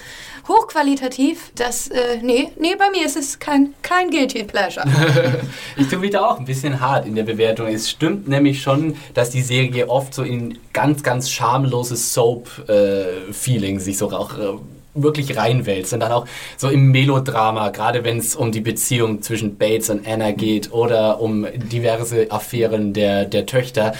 hochqualitativ, 0.48 1.52
dass, 1.54 1.88
äh, 1.88 2.18
nee, 2.22 2.50
nee, 2.58 2.74
bei 2.76 2.90
mir 2.90 3.06
ist 3.06 3.16
es 3.16 3.38
kein, 3.38 3.74
kein 3.82 4.10
Guilty 4.10 4.44
Pleasure. 4.44 4.86
Ich 5.76 5.88
tue 5.88 5.98
mich 5.98 6.10
da 6.10 6.26
auch 6.26 6.38
ein 6.38 6.44
bisschen 6.44 6.80
hart 6.80 7.06
in 7.06 7.14
der 7.14 7.22
Bewertung. 7.22 7.66
Es 7.68 7.88
stimmt 7.88 8.28
nämlich 8.28 8.60
schon, 8.62 8.96
dass 9.14 9.30
die 9.30 9.42
Serie 9.42 9.88
oft 9.88 10.12
so 10.12 10.22
in 10.22 10.58
ganz, 10.72 11.02
ganz 11.02 11.30
schamloses 11.30 12.12
Soap-Feeling 12.12 13.80
sich 13.80 13.96
so 13.96 14.10
auch 14.10 14.36
äh, 14.38 14.58
wirklich 14.94 15.36
reinwälzt 15.36 15.92
und 15.92 16.00
dann 16.00 16.12
auch 16.12 16.26
so 16.56 16.68
im 16.68 16.90
Melodrama, 16.90 17.70
gerade 17.70 18.04
wenn 18.04 18.18
es 18.18 18.34
um 18.34 18.52
die 18.52 18.60
Beziehung 18.60 19.22
zwischen 19.22 19.56
Bates 19.56 19.90
und 19.90 20.06
Anna 20.06 20.32
geht 20.32 20.72
oder 20.72 21.20
um 21.20 21.46
diverse 21.54 22.30
Affären 22.30 22.92
der, 22.92 23.24
der 23.24 23.46
Töchter. 23.46 23.92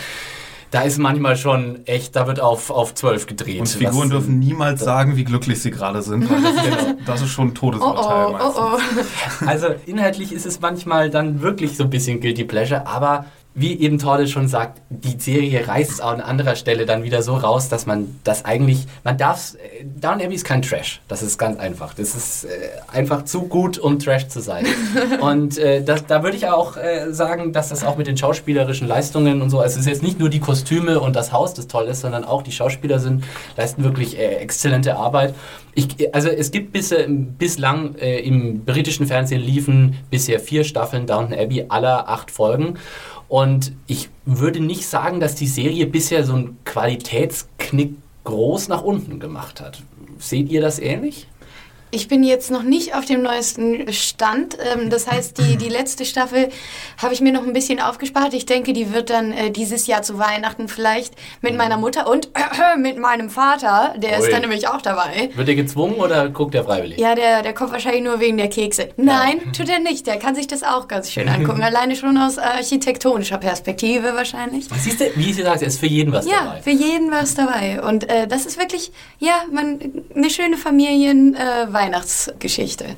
Da 0.70 0.82
ist 0.82 0.98
manchmal 0.98 1.36
schon 1.36 1.84
echt, 1.86 2.14
da 2.14 2.28
wird 2.28 2.38
auf, 2.40 2.70
auf 2.70 2.94
12 2.94 3.26
gedreht. 3.26 3.58
Und 3.60 3.68
Figuren 3.68 4.02
was- 4.04 4.08
dürfen 4.10 4.38
niemals 4.38 4.80
sagen, 4.82 5.16
wie 5.16 5.24
glücklich 5.24 5.60
sie 5.60 5.70
gerade 5.72 6.00
sind. 6.02 6.30
Weil 6.30 6.42
das, 6.42 6.64
ist, 6.64 6.86
das 7.06 7.22
ist 7.22 7.30
schon 7.30 7.48
ein 7.48 7.50
Oh 7.50 7.54
Todesurteil 7.54 8.26
oh, 8.26 8.32
meistens. 8.32 8.54
oh 8.56 8.78
oh. 9.42 9.46
Also 9.46 9.66
inhaltlich 9.86 10.32
ist 10.32 10.46
es 10.46 10.60
manchmal 10.60 11.10
dann 11.10 11.40
wirklich 11.42 11.76
so 11.76 11.82
ein 11.84 11.90
bisschen 11.90 12.20
Guilty 12.20 12.44
Pleasure, 12.44 12.86
aber 12.86 13.24
wie 13.54 13.80
eben 13.80 13.98
Torde 13.98 14.28
schon 14.28 14.46
sagt, 14.46 14.80
die 14.90 15.18
Serie 15.18 15.66
reißt 15.66 15.90
es 15.90 16.00
an 16.00 16.20
anderer 16.20 16.54
Stelle 16.54 16.86
dann 16.86 17.02
wieder 17.02 17.22
so 17.22 17.34
raus, 17.34 17.68
dass 17.68 17.84
man 17.84 18.20
das 18.22 18.44
eigentlich, 18.44 18.86
man 19.02 19.18
darf, 19.18 19.56
Down 20.00 20.20
Abbey 20.20 20.34
ist 20.34 20.44
kein 20.44 20.62
Trash, 20.62 21.00
das 21.08 21.22
ist 21.22 21.36
ganz 21.36 21.58
einfach. 21.58 21.94
Das 21.94 22.14
ist 22.14 22.44
äh, 22.44 22.48
einfach 22.92 23.24
zu 23.24 23.42
gut, 23.42 23.76
um 23.76 23.98
Trash 23.98 24.28
zu 24.28 24.40
sein. 24.40 24.66
und 25.20 25.58
äh, 25.58 25.82
das, 25.82 26.06
da 26.06 26.22
würde 26.22 26.36
ich 26.36 26.46
auch 26.46 26.76
äh, 26.76 27.12
sagen, 27.12 27.52
dass 27.52 27.70
das 27.70 27.82
auch 27.82 27.96
mit 27.96 28.06
den 28.06 28.16
schauspielerischen 28.16 28.86
Leistungen 28.86 29.42
und 29.42 29.50
so, 29.50 29.58
also 29.58 29.74
es 29.74 29.80
ist 29.80 29.86
jetzt 29.86 30.02
nicht 30.02 30.20
nur 30.20 30.28
die 30.28 30.40
Kostüme 30.40 31.00
und 31.00 31.16
das 31.16 31.32
Haus, 31.32 31.52
das 31.52 31.66
toll 31.66 31.86
ist, 31.86 32.02
sondern 32.02 32.24
auch 32.24 32.42
die 32.42 32.52
Schauspieler 32.52 33.00
sind, 33.00 33.24
leisten 33.56 33.82
wirklich 33.82 34.16
äh, 34.16 34.36
exzellente 34.36 34.96
Arbeit. 34.96 35.34
Ich, 35.74 36.14
also 36.14 36.28
es 36.28 36.52
gibt 36.52 36.72
bis, 36.72 36.92
äh, 36.92 37.06
bislang 37.08 37.96
äh, 37.96 38.20
im 38.20 38.64
britischen 38.64 39.06
Fernsehen 39.06 39.40
liefen 39.40 39.98
bisher 40.10 40.38
vier 40.38 40.62
Staffeln 40.62 41.06
Downton 41.06 41.36
Abbey 41.36 41.66
aller 41.68 42.08
acht 42.08 42.30
Folgen. 42.30 42.78
Und 43.30 43.72
ich 43.86 44.08
würde 44.24 44.58
nicht 44.58 44.88
sagen, 44.88 45.20
dass 45.20 45.36
die 45.36 45.46
Serie 45.46 45.86
bisher 45.86 46.24
so 46.24 46.34
einen 46.34 46.58
Qualitätsknick 46.64 47.94
groß 48.24 48.66
nach 48.66 48.82
unten 48.82 49.20
gemacht 49.20 49.60
hat. 49.60 49.84
Seht 50.18 50.50
ihr 50.50 50.60
das 50.60 50.80
ähnlich? 50.80 51.28
Ich 51.92 52.06
bin 52.06 52.22
jetzt 52.22 52.50
noch 52.52 52.62
nicht 52.62 52.94
auf 52.94 53.04
dem 53.04 53.22
neuesten 53.22 53.92
Stand. 53.92 54.56
Ähm, 54.74 54.90
das 54.90 55.10
heißt, 55.10 55.38
die, 55.38 55.56
die 55.56 55.68
letzte 55.68 56.04
Staffel 56.04 56.48
habe 57.02 57.14
ich 57.14 57.20
mir 57.20 57.32
noch 57.32 57.44
ein 57.44 57.52
bisschen 57.52 57.80
aufgespart. 57.80 58.32
Ich 58.32 58.46
denke, 58.46 58.72
die 58.72 58.92
wird 58.92 59.10
dann 59.10 59.32
äh, 59.32 59.50
dieses 59.50 59.88
Jahr 59.88 60.02
zu 60.02 60.16
Weihnachten 60.18 60.68
vielleicht 60.68 61.14
mit 61.40 61.56
meiner 61.56 61.76
Mutter 61.76 62.08
und 62.08 62.30
mit 62.78 62.96
meinem 62.98 63.28
Vater. 63.28 63.94
Der 63.98 64.18
ist 64.18 64.26
Ui. 64.26 64.30
dann 64.30 64.42
nämlich 64.42 64.68
auch 64.68 64.80
dabei. 64.82 65.30
Wird 65.34 65.48
er 65.48 65.54
gezwungen 65.56 65.94
oder 65.96 66.28
guckt 66.28 66.54
er 66.54 66.62
freiwillig? 66.64 66.98
Ja, 67.00 67.16
der, 67.16 67.42
der 67.42 67.54
kommt 67.54 67.72
wahrscheinlich 67.72 68.04
nur 68.04 68.20
wegen 68.20 68.36
der 68.36 68.48
Kekse. 68.48 68.90
Nein, 68.96 69.52
tut 69.52 69.68
er 69.68 69.80
nicht. 69.80 70.06
Der 70.06 70.16
kann 70.18 70.36
sich 70.36 70.46
das 70.46 70.62
auch 70.62 70.86
ganz 70.86 71.10
schön 71.10 71.28
angucken. 71.28 71.62
Alleine 71.62 71.96
schon 71.96 72.16
aus 72.18 72.38
architektonischer 72.38 73.38
Perspektive 73.38 74.14
wahrscheinlich. 74.14 74.68
Siehst 74.78 75.00
du, 75.00 75.06
wie 75.16 75.32
sie 75.32 75.42
sagt, 75.42 75.62
es 75.62 75.74
ist 75.74 75.80
für 75.80 75.86
jeden 75.86 76.12
was 76.12 76.24
Ja, 76.26 76.44
dabei. 76.44 76.62
für 76.62 76.70
jeden 76.70 77.10
was 77.10 77.34
dabei. 77.34 77.82
Und 77.82 78.08
äh, 78.08 78.28
das 78.28 78.46
ist 78.46 78.58
wirklich, 78.60 78.92
ja, 79.18 79.42
man, 79.50 79.80
eine 80.14 80.30
schöne 80.30 80.56
Familien-Weihnachtsgeschichte. 81.80 82.96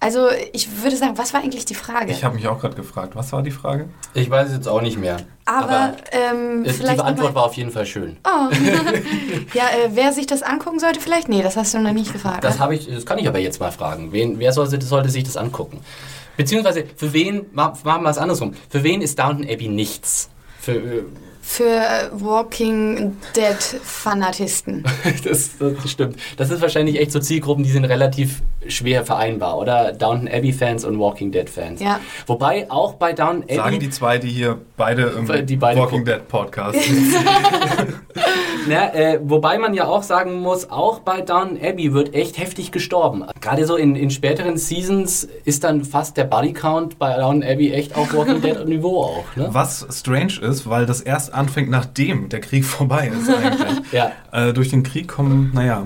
Also 0.00 0.28
ich 0.52 0.82
würde 0.82 0.96
sagen, 0.96 1.16
was 1.16 1.32
war 1.32 1.40
eigentlich 1.42 1.64
die 1.64 1.74
Frage? 1.74 2.12
Ich 2.12 2.24
habe 2.24 2.34
mich 2.34 2.46
auch 2.46 2.60
gerade 2.60 2.74
gefragt, 2.74 3.14
was 3.16 3.32
war 3.32 3.42
die 3.42 3.50
Frage? 3.52 3.88
Ich 4.12 4.28
weiß 4.28 4.48
es 4.48 4.54
jetzt 4.54 4.68
auch 4.68 4.82
nicht 4.82 4.98
mehr. 4.98 5.16
aber 5.46 5.94
ähm, 6.12 6.64
es- 6.66 6.76
vielleicht 6.76 6.98
die 6.98 7.04
Antwort 7.04 7.34
war 7.34 7.44
auf 7.44 7.54
jeden 7.54 7.70
Fall 7.70 7.86
schön. 7.86 8.16
Oh. 8.24 8.52
ja, 9.54 9.62
äh, 9.64 9.90
wer 9.92 10.12
sich 10.12 10.26
das 10.26 10.42
angucken 10.42 10.78
sollte, 10.78 11.00
vielleicht? 11.00 11.28
Nee, 11.28 11.42
das 11.42 11.56
hast 11.56 11.72
du 11.74 11.78
noch 11.78 11.92
nicht 11.92 12.12
gefragt. 12.12 12.44
Das, 12.44 12.56
ne? 12.56 12.60
habe 12.60 12.74
ich, 12.74 12.86
das 12.88 13.06
kann 13.06 13.18
ich 13.18 13.28
aber 13.28 13.38
jetzt 13.38 13.60
mal 13.60 13.70
fragen. 13.72 14.12
Wen, 14.12 14.38
wer 14.38 14.52
sollte, 14.52 14.84
sollte 14.84 15.08
sich 15.08 15.24
das 15.24 15.36
angucken? 15.36 15.80
Beziehungsweise, 16.36 16.84
für 16.96 17.12
wen, 17.12 17.46
ma- 17.52 17.72
machen 17.84 18.02
wir 18.02 18.10
es 18.10 18.18
andersrum, 18.18 18.54
für 18.68 18.82
wen 18.82 19.00
ist 19.00 19.18
Downton 19.18 19.46
Abbey 19.48 19.68
nichts? 19.68 20.28
Für, 20.60 20.72
äh, 20.72 21.02
Für 21.46 21.64
äh, 21.64 22.08
Walking 22.12 23.16
Dead 23.36 23.80
Fanatisten. 23.82 24.82
das, 25.24 25.50
das 25.58 25.90
stimmt. 25.90 26.16
Das 26.36 26.50
ist 26.50 26.62
wahrscheinlich 26.62 26.98
echt 26.98 27.12
so 27.12 27.20
Zielgruppen, 27.20 27.62
die 27.62 27.70
sind 27.70 27.84
relativ 27.84 28.42
schwer 28.66 29.04
vereinbar, 29.04 29.58
oder? 29.58 29.92
Downton 29.92 30.26
Abbey-Fans 30.26 30.84
und 30.84 30.98
Walking 30.98 31.30
Dead-Fans. 31.32 31.80
Ja. 31.82 32.00
Wobei 32.26 32.70
auch 32.70 32.94
bei 32.94 33.12
Downton 33.12 33.42
Abbey... 33.42 33.56
Sagen 33.56 33.78
die 33.78 33.90
zwei, 33.90 34.18
die 34.18 34.30
hier 34.30 34.58
beide 34.76 35.02
im 35.02 35.46
Die 35.46 35.56
beide 35.56 35.80
Walking. 35.80 36.04
Dead 36.04 36.26
Podcast 36.26 36.80
sind. 36.82 37.14
Na, 38.66 38.94
äh, 38.94 39.20
wobei 39.22 39.58
man 39.58 39.74
ja 39.74 39.86
auch 39.86 40.02
sagen 40.02 40.40
muss, 40.40 40.70
auch 40.70 41.00
bei 41.00 41.20
Downton 41.20 41.58
Abbey 41.62 41.92
wird 41.92 42.14
echt 42.14 42.38
heftig 42.38 42.72
gestorben. 42.72 43.26
Gerade 43.40 43.66
so 43.66 43.76
in, 43.76 43.94
in 43.96 44.10
späteren 44.10 44.56
Seasons 44.56 45.28
ist 45.44 45.64
dann 45.64 45.84
fast 45.84 46.16
der 46.16 46.24
Bodycount 46.24 46.98
bei 46.98 47.14
Downton 47.16 47.42
Abbey 47.42 47.72
echt 47.72 47.94
auf 47.96 48.14
Walking 48.14 48.40
Dead 48.40 48.64
Niveau 48.66 49.02
auch. 49.02 49.36
Ne? 49.36 49.48
Was 49.50 49.86
strange 49.90 50.40
ist, 50.40 50.68
weil 50.68 50.86
das 50.86 51.02
erst 51.02 51.33
anfängt, 51.34 51.70
nachdem 51.70 52.28
der 52.28 52.40
Krieg 52.40 52.64
vorbei 52.64 53.08
ist 53.16 53.28
eigentlich. 53.28 53.92
Ja. 53.92 54.12
Äh, 54.32 54.52
durch 54.52 54.70
den 54.70 54.82
Krieg 54.82 55.08
kommen, 55.08 55.50
naja. 55.54 55.84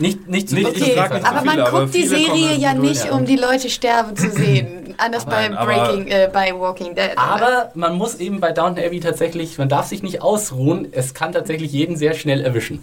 Nicht, 0.00 0.28
nicht 0.28 0.48
zu 0.48 0.54
Nicht- 0.54 0.68
Okay, 0.68 0.78
nicht 0.80 0.94
so 0.94 1.00
aber 1.00 1.40
viele, 1.40 1.44
man 1.44 1.60
aber 1.60 1.80
guckt 1.80 1.94
die 1.94 2.02
viele 2.04 2.22
kommen 2.28 2.38
Serie 2.40 2.56
ja 2.58 2.74
durch, 2.74 2.88
nicht, 3.04 3.10
um 3.10 3.24
die 3.26 3.34
Leute 3.36 3.68
sterben 3.68 4.14
zu 4.16 4.30
sehen. 4.30 4.94
Anders 4.96 5.24
bei 5.24 5.48
Nein, 5.48 5.56
aber- 5.56 5.72
Breaking, 5.72 6.06
äh, 6.06 6.30
bei 6.32 6.52
Walking 6.56 6.94
Dead. 6.94 7.10
Aber 7.16 7.70
man 7.74 7.96
muss 7.96 8.14
eben 8.16 8.38
bei 8.38 8.52
Downton 8.52 8.84
Abbey 8.84 9.00
tatsächlich, 9.00 9.58
man 9.58 9.68
darf 9.68 9.86
sich 9.88 10.02
nicht 10.04 10.22
ausruhen, 10.22 10.86
es 10.92 11.14
kann 11.14 11.32
tatsächlich 11.32 11.72
jeden 11.72 11.96
sehr 11.96 12.14
schnell 12.14 12.42
erwischen. 12.42 12.78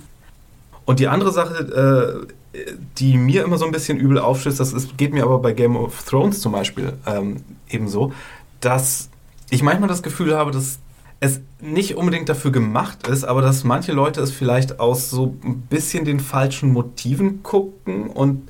Und 0.83 0.99
die 0.99 1.07
andere 1.07 1.31
Sache, 1.31 2.27
äh, 2.53 2.59
die 2.97 3.17
mir 3.17 3.43
immer 3.45 3.57
so 3.57 3.65
ein 3.65 3.71
bisschen 3.71 3.97
übel 3.97 4.19
aufstößt, 4.19 4.59
das 4.59 4.73
ist, 4.73 4.97
geht 4.97 5.13
mir 5.13 5.23
aber 5.23 5.39
bei 5.39 5.53
Game 5.53 5.75
of 5.77 6.03
Thrones 6.03 6.41
zum 6.41 6.51
Beispiel 6.51 6.93
ähm, 7.07 7.43
ebenso, 7.69 8.11
dass 8.59 9.09
ich 9.49 9.63
manchmal 9.63 9.87
das 9.89 10.03
Gefühl 10.03 10.35
habe, 10.37 10.51
dass 10.51 10.79
es 11.25 11.41
nicht 11.61 11.95
unbedingt 11.95 12.29
dafür 12.29 12.51
gemacht 12.51 13.07
ist, 13.07 13.23
aber 13.23 13.41
dass 13.41 13.63
manche 13.63 13.91
Leute 13.91 14.21
es 14.21 14.31
vielleicht 14.31 14.79
aus 14.79 15.09
so 15.09 15.35
ein 15.43 15.61
bisschen 15.69 16.05
den 16.05 16.19
falschen 16.19 16.71
Motiven 16.71 17.43
gucken 17.43 18.07
und 18.07 18.49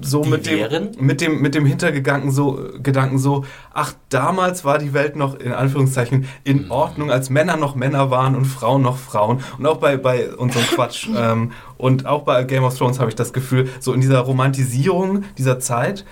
so 0.00 0.22
Die 0.22 0.30
mit 0.30 0.46
dem, 0.46 0.90
mit 0.98 1.20
dem 1.20 1.40
mit 1.40 1.54
dem 1.54 1.66
Hintergedanken 1.66 2.30
so 2.30 2.60
Gedanken 2.82 3.18
so 3.18 3.44
ach 3.72 3.94
damals 4.08 4.64
war 4.64 4.78
die 4.78 4.92
Welt 4.94 5.16
noch 5.16 5.38
in 5.38 5.52
Anführungszeichen 5.52 6.26
in 6.44 6.70
Ordnung 6.70 7.10
als 7.10 7.30
Männer 7.30 7.56
noch 7.56 7.74
Männer 7.74 8.10
waren 8.10 8.36
und 8.36 8.44
Frauen 8.44 8.82
noch 8.82 8.96
Frauen. 8.96 9.40
Und 9.58 9.66
auch 9.66 9.78
bei 9.78 9.96
bei 9.96 10.34
unserem 10.34 10.64
Quatsch 10.74 11.08
ähm, 11.16 11.52
und 11.76 12.06
auch 12.06 12.22
bei 12.22 12.44
Game 12.44 12.64
of 12.64 12.76
Thrones 12.76 12.98
habe 13.00 13.10
ich 13.10 13.16
das 13.16 13.32
Gefühl 13.32 13.68
so 13.80 13.92
in 13.92 14.00
dieser 14.00 14.20
Romantisierung 14.20 15.24
dieser 15.36 15.58
Zeit 15.58 16.04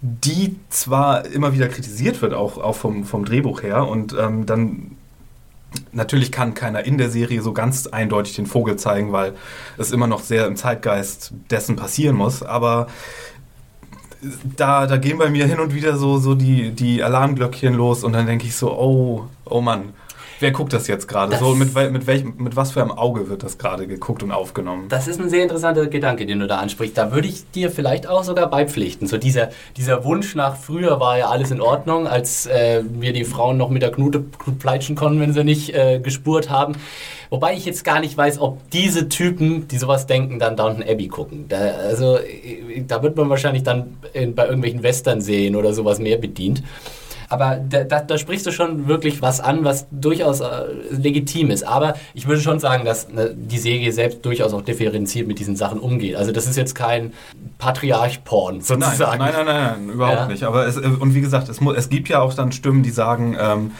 die 0.00 0.56
zwar 0.68 1.26
immer 1.26 1.52
wieder 1.52 1.68
kritisiert 1.68 2.22
wird 2.22 2.32
auch 2.32 2.58
auch 2.58 2.76
vom 2.76 3.04
vom 3.04 3.24
Drehbuch 3.24 3.62
her 3.62 3.86
und 3.86 4.14
ähm, 4.18 4.46
dann 4.46 4.96
Natürlich 5.92 6.32
kann 6.32 6.54
keiner 6.54 6.84
in 6.84 6.96
der 6.96 7.10
Serie 7.10 7.42
so 7.42 7.52
ganz 7.52 7.86
eindeutig 7.86 8.34
den 8.36 8.46
Vogel 8.46 8.76
zeigen, 8.76 9.12
weil 9.12 9.34
es 9.76 9.92
immer 9.92 10.06
noch 10.06 10.20
sehr 10.20 10.46
im 10.46 10.56
Zeitgeist 10.56 11.34
dessen 11.50 11.76
passieren 11.76 12.16
muss. 12.16 12.42
Aber 12.42 12.86
da, 14.56 14.86
da 14.86 14.96
gehen 14.96 15.18
bei 15.18 15.28
mir 15.28 15.46
hin 15.46 15.60
und 15.60 15.74
wieder 15.74 15.96
so, 15.96 16.18
so 16.18 16.34
die, 16.34 16.70
die 16.70 17.02
Alarmglöckchen 17.02 17.74
los 17.74 18.02
und 18.02 18.14
dann 18.14 18.26
denke 18.26 18.46
ich 18.46 18.56
so, 18.56 18.72
oh, 18.72 19.26
oh 19.44 19.60
Mann, 19.60 19.92
wer 20.40 20.50
guckt 20.50 20.72
das 20.72 20.86
jetzt 20.86 21.08
gerade? 21.08 21.36
So, 21.36 21.54
mit, 21.54 21.74
mit, 21.92 22.06
welchem, 22.06 22.34
mit 22.38 22.56
was 22.56 22.72
für 22.72 22.80
einem 22.80 22.92
Auge 22.92 23.28
wird 23.28 23.42
das 23.42 23.58
gerade 23.58 23.86
geguckt 23.86 24.22
und 24.22 24.32
aufgenommen? 24.32 24.86
Das 24.88 25.08
ist 25.08 25.20
ein 25.20 25.28
sehr 25.28 25.42
interessanter 25.42 25.86
Gedanke, 25.86 26.26
den 26.26 26.40
du 26.40 26.46
da 26.46 26.58
ansprichst. 26.58 26.96
Da 26.96 27.12
würde 27.12 27.28
ich 27.28 27.50
dir 27.50 27.70
vielleicht 27.70 28.06
auch 28.06 28.24
sogar 28.24 28.48
beipflichten. 28.48 29.06
So 29.06 29.18
dieser, 29.18 29.50
dieser 29.76 30.04
Wunsch 30.04 30.34
nach 30.34 30.56
früher 30.56 31.00
war 31.00 31.18
ja 31.18 31.28
alles 31.28 31.50
in 31.50 31.60
Ordnung, 31.60 32.06
als 32.06 32.46
äh, 32.46 32.82
wir 32.90 33.12
die 33.12 33.24
Frauen 33.24 33.56
noch 33.56 33.70
mit 33.70 33.82
der 33.82 33.92
Knute 33.92 34.20
pleitschen 34.20 34.96
konnten, 34.96 35.20
wenn 35.20 35.32
sie 35.32 35.44
nicht 35.44 35.74
äh, 35.74 36.00
gespurt 36.00 36.50
haben. 36.50 36.76
Wobei 37.30 37.54
ich 37.54 37.66
jetzt 37.66 37.84
gar 37.84 38.00
nicht 38.00 38.16
weiß, 38.16 38.40
ob 38.40 38.70
diese 38.70 39.08
Typen, 39.08 39.68
die 39.68 39.76
sowas 39.76 40.06
denken, 40.06 40.38
dann 40.38 40.56
Downton 40.56 40.82
Abbey 40.82 41.08
gucken. 41.08 41.46
Da, 41.48 41.58
also 41.58 42.16
äh, 42.18 42.82
da 42.86 43.02
wird 43.02 43.16
man 43.16 43.28
wahrscheinlich 43.28 43.62
dann 43.62 43.98
in, 44.12 44.34
bei 44.34 44.44
irgendwelchen 44.44 44.82
Western-Serien 44.82 45.56
oder 45.56 45.74
sowas 45.74 45.98
mehr 45.98 46.16
bedient. 46.16 46.62
Aber 47.30 47.56
da, 47.68 47.84
da, 47.84 48.00
da 48.00 48.16
sprichst 48.18 48.46
du 48.46 48.52
schon 48.52 48.88
wirklich 48.88 49.20
was 49.20 49.40
an, 49.40 49.62
was 49.64 49.86
durchaus 49.90 50.40
äh, 50.40 50.46
legitim 50.90 51.50
ist. 51.50 51.62
Aber 51.62 51.94
ich 52.14 52.26
würde 52.26 52.40
schon 52.40 52.58
sagen, 52.58 52.84
dass 52.84 53.08
ne, 53.10 53.34
die 53.36 53.58
Serie 53.58 53.92
selbst 53.92 54.24
durchaus 54.24 54.54
auch 54.54 54.62
differenziert 54.62 55.28
mit 55.28 55.38
diesen 55.38 55.54
Sachen 55.56 55.78
umgeht. 55.78 56.16
Also 56.16 56.32
das 56.32 56.46
ist 56.46 56.56
jetzt 56.56 56.74
kein 56.74 57.12
Patriarch-Porn 57.58 58.56
Nein, 58.56 58.62
sozusagen. 58.64 59.18
nein, 59.18 59.32
nein, 59.36 59.46
nein, 59.46 59.74
nein 59.86 59.94
überhaupt 59.94 60.18
Ja. 60.20 60.26
nicht. 60.28 60.42
Aber 60.44 60.66
es, 60.66 60.76
äh, 60.76 60.86
und 60.86 61.14
wie 61.14 61.20
gesagt, 61.20 61.48
es, 61.48 61.60
es 61.60 61.88
gibt 61.90 62.08
ja 62.08 62.20
auch 62.20 62.32
dann 62.34 62.52
Stimmen, 62.52 62.82
die 62.82 62.90
sagen, 62.90 63.36
ähm, 63.38 63.70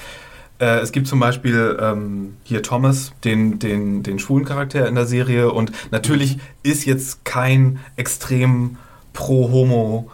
äh, 0.61 0.81
es 0.81 0.93
gibt 0.93 1.07
zum 1.07 1.21
Beispiel 1.21 1.79
ähm, 1.81 2.35
hier 2.45 2.63
Thomas, 2.63 3.13
den, 3.25 3.59
den, 3.59 4.03
den 4.03 4.19
schwulen 4.19 4.45
Charakter 4.45 4.87
in 4.89 4.95
der 4.95 5.07
Serie. 5.07 5.51
Und 5.53 5.73
natürlich 5.91 6.39
ist 6.63 6.85
jetzt 6.85 7.25
kein 7.25 7.79
extrem 7.97 8.77
pro-homo 9.13 10.11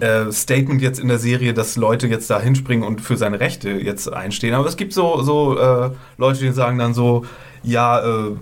äh, 0.00 0.30
Statement 0.32 0.82
jetzt 0.82 0.98
in 0.98 1.08
der 1.08 1.18
Serie, 1.18 1.54
dass 1.54 1.76
Leute 1.76 2.06
jetzt 2.08 2.28
da 2.30 2.40
hinspringen 2.40 2.86
und 2.86 3.00
für 3.00 3.16
seine 3.16 3.40
Rechte 3.40 3.70
jetzt 3.70 4.12
einstehen. 4.12 4.54
Aber 4.54 4.66
es 4.66 4.76
gibt 4.76 4.92
so, 4.92 5.22
so 5.22 5.58
äh, 5.58 5.90
Leute, 6.18 6.40
die 6.40 6.52
sagen 6.52 6.78
dann 6.78 6.94
so, 6.94 7.24
ja, 7.62 8.00
äh, 8.00 8.32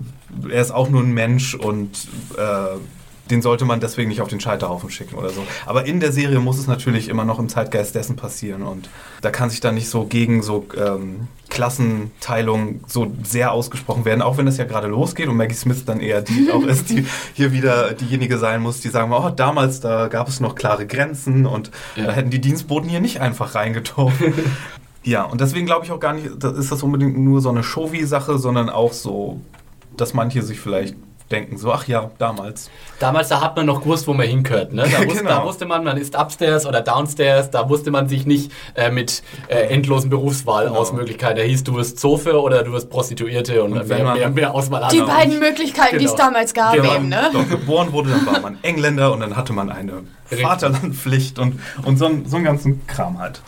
er 0.49 0.61
ist 0.61 0.71
auch 0.71 0.89
nur 0.89 1.01
ein 1.01 1.13
Mensch 1.13 1.53
und 1.55 2.07
äh, 2.37 2.77
den 3.33 3.41
sollte 3.41 3.65
man 3.65 3.79
deswegen 3.79 4.09
nicht 4.09 4.21
auf 4.21 4.27
den 4.29 4.39
Scheiterhaufen 4.39 4.89
schicken 4.91 5.15
oder 5.15 5.29
so. 5.29 5.43
Aber 5.65 5.85
in 5.87 5.99
der 5.99 6.11
Serie 6.11 6.39
muss 6.39 6.59
es 6.59 6.67
natürlich 6.67 7.09
immer 7.09 7.25
noch 7.25 7.39
im 7.39 7.49
Zeitgeist 7.49 7.95
dessen 7.95 8.15
passieren 8.15 8.61
und 8.61 8.89
da 9.21 9.31
kann 9.31 9.49
sich 9.49 9.59
dann 9.59 9.73
nicht 9.75 9.89
so 9.89 10.05
gegen 10.05 10.43
so 10.43 10.65
ähm, 10.77 11.27
Klassenteilung 11.49 12.81
so 12.87 13.11
sehr 13.23 13.51
ausgesprochen 13.51 14.05
werden, 14.05 14.21
auch 14.21 14.37
wenn 14.37 14.45
das 14.45 14.57
ja 14.57 14.65
gerade 14.65 14.87
losgeht 14.87 15.27
und 15.27 15.35
Maggie 15.37 15.55
Smith 15.55 15.83
dann 15.85 15.99
eher 15.99 16.21
die 16.21 16.51
auch 16.53 16.63
ist, 16.63 16.89
die 16.89 17.05
hier 17.33 17.51
wieder 17.51 17.93
diejenige 17.93 18.37
sein 18.37 18.61
muss, 18.61 18.81
die 18.81 18.89
sagen, 18.89 19.11
oh, 19.11 19.29
damals, 19.29 19.79
da 19.79 20.07
gab 20.07 20.27
es 20.27 20.39
noch 20.39 20.55
klare 20.55 20.85
Grenzen 20.85 21.45
und 21.45 21.71
Ja. 21.95 22.05
da 22.05 22.11
hätten 22.11 22.29
die 22.29 22.39
Dienstboten 22.41 22.87
hier 22.89 23.01
nicht 23.01 23.19
einfach 23.19 23.55
reingetorfen. 23.55 24.33
ja, 25.03 25.23
und 25.23 25.41
deswegen 25.41 25.65
glaube 25.65 25.85
ich 25.85 25.91
auch 25.91 25.99
gar 25.99 26.13
nicht, 26.13 26.27
ist 26.27 26.71
das 26.71 26.83
unbedingt 26.83 27.17
nur 27.17 27.41
so 27.41 27.49
eine 27.49 27.63
Showy-Sache, 27.63 28.37
sondern 28.37 28.69
auch 28.69 28.93
so, 28.93 29.41
dass 29.97 30.13
manche 30.13 30.41
sich 30.43 30.59
vielleicht 30.59 30.95
denken, 31.33 31.57
so, 31.57 31.73
ach 31.73 31.87
ja, 31.87 32.11
damals. 32.19 32.69
Damals, 32.99 33.27
da 33.27 33.41
hat 33.41 33.55
man 33.57 33.65
noch 33.65 33.81
gewusst, 33.81 34.07
wo 34.07 34.13
man 34.13 34.25
hingehört. 34.27 34.71
Ne? 34.71 34.83
Da, 34.83 34.99
wusste, 35.05 35.23
Genau. 35.23 35.29
da 35.29 35.43
wusste 35.45 35.65
man, 35.65 35.83
man 35.83 35.97
ist 35.97 36.17
upstairs 36.17 36.65
oder 36.65 36.79
downstairs. 36.81 37.49
Da 37.51 37.67
wusste 37.67 37.91
man 37.91 38.07
sich 38.07 38.25
nicht 38.25 38.51
äh, 38.75 38.89
mit 38.91 39.21
äh, 39.49 39.55
endlosen 39.73 40.09
Berufswahl-Ausmöglichkeiten. 40.09 41.37
Da 41.37 41.43
hieß, 41.43 41.63
du 41.63 41.75
wirst 41.75 41.99
Zofe 41.99 42.39
oder 42.41 42.63
du 42.63 42.71
wirst 42.71 42.89
Prostituierte 42.89 43.63
und, 43.63 43.73
Und 43.73 43.89
wenn 43.89 43.97
mehr, 43.97 44.05
man- 44.05 44.17
mehr, 44.19 44.29
mehr 44.29 44.53
Auswahl 44.53 44.87
die 44.91 45.01
haben. 45.01 45.07
beiden 45.07 45.39
Möglichkeiten, 45.39 45.99
die 45.99 46.05
es 46.05 46.11
Genau. 46.11 46.25
damals 46.25 46.53
gab, 46.53 46.73
Genau. 46.73 46.95
eben, 46.95 47.09
ne? 47.09 47.29
dort 47.33 47.49
geboren 47.49 47.91
wurde, 47.91 48.11
dann 48.11 48.25
war 48.25 48.39
man 48.39 48.57
Engländer 48.61 49.11
und 49.11 49.19
dann 49.19 49.35
hatte 49.35 49.51
man 49.53 49.69
eine 49.69 50.03
Vaterlandpflicht 50.29 51.39
und, 51.39 51.59
und 51.83 51.97
so, 51.97 52.09
so 52.25 52.35
einen 52.37 52.45
ganzen 52.45 52.85
Kram 52.87 53.19
halt. 53.19 53.41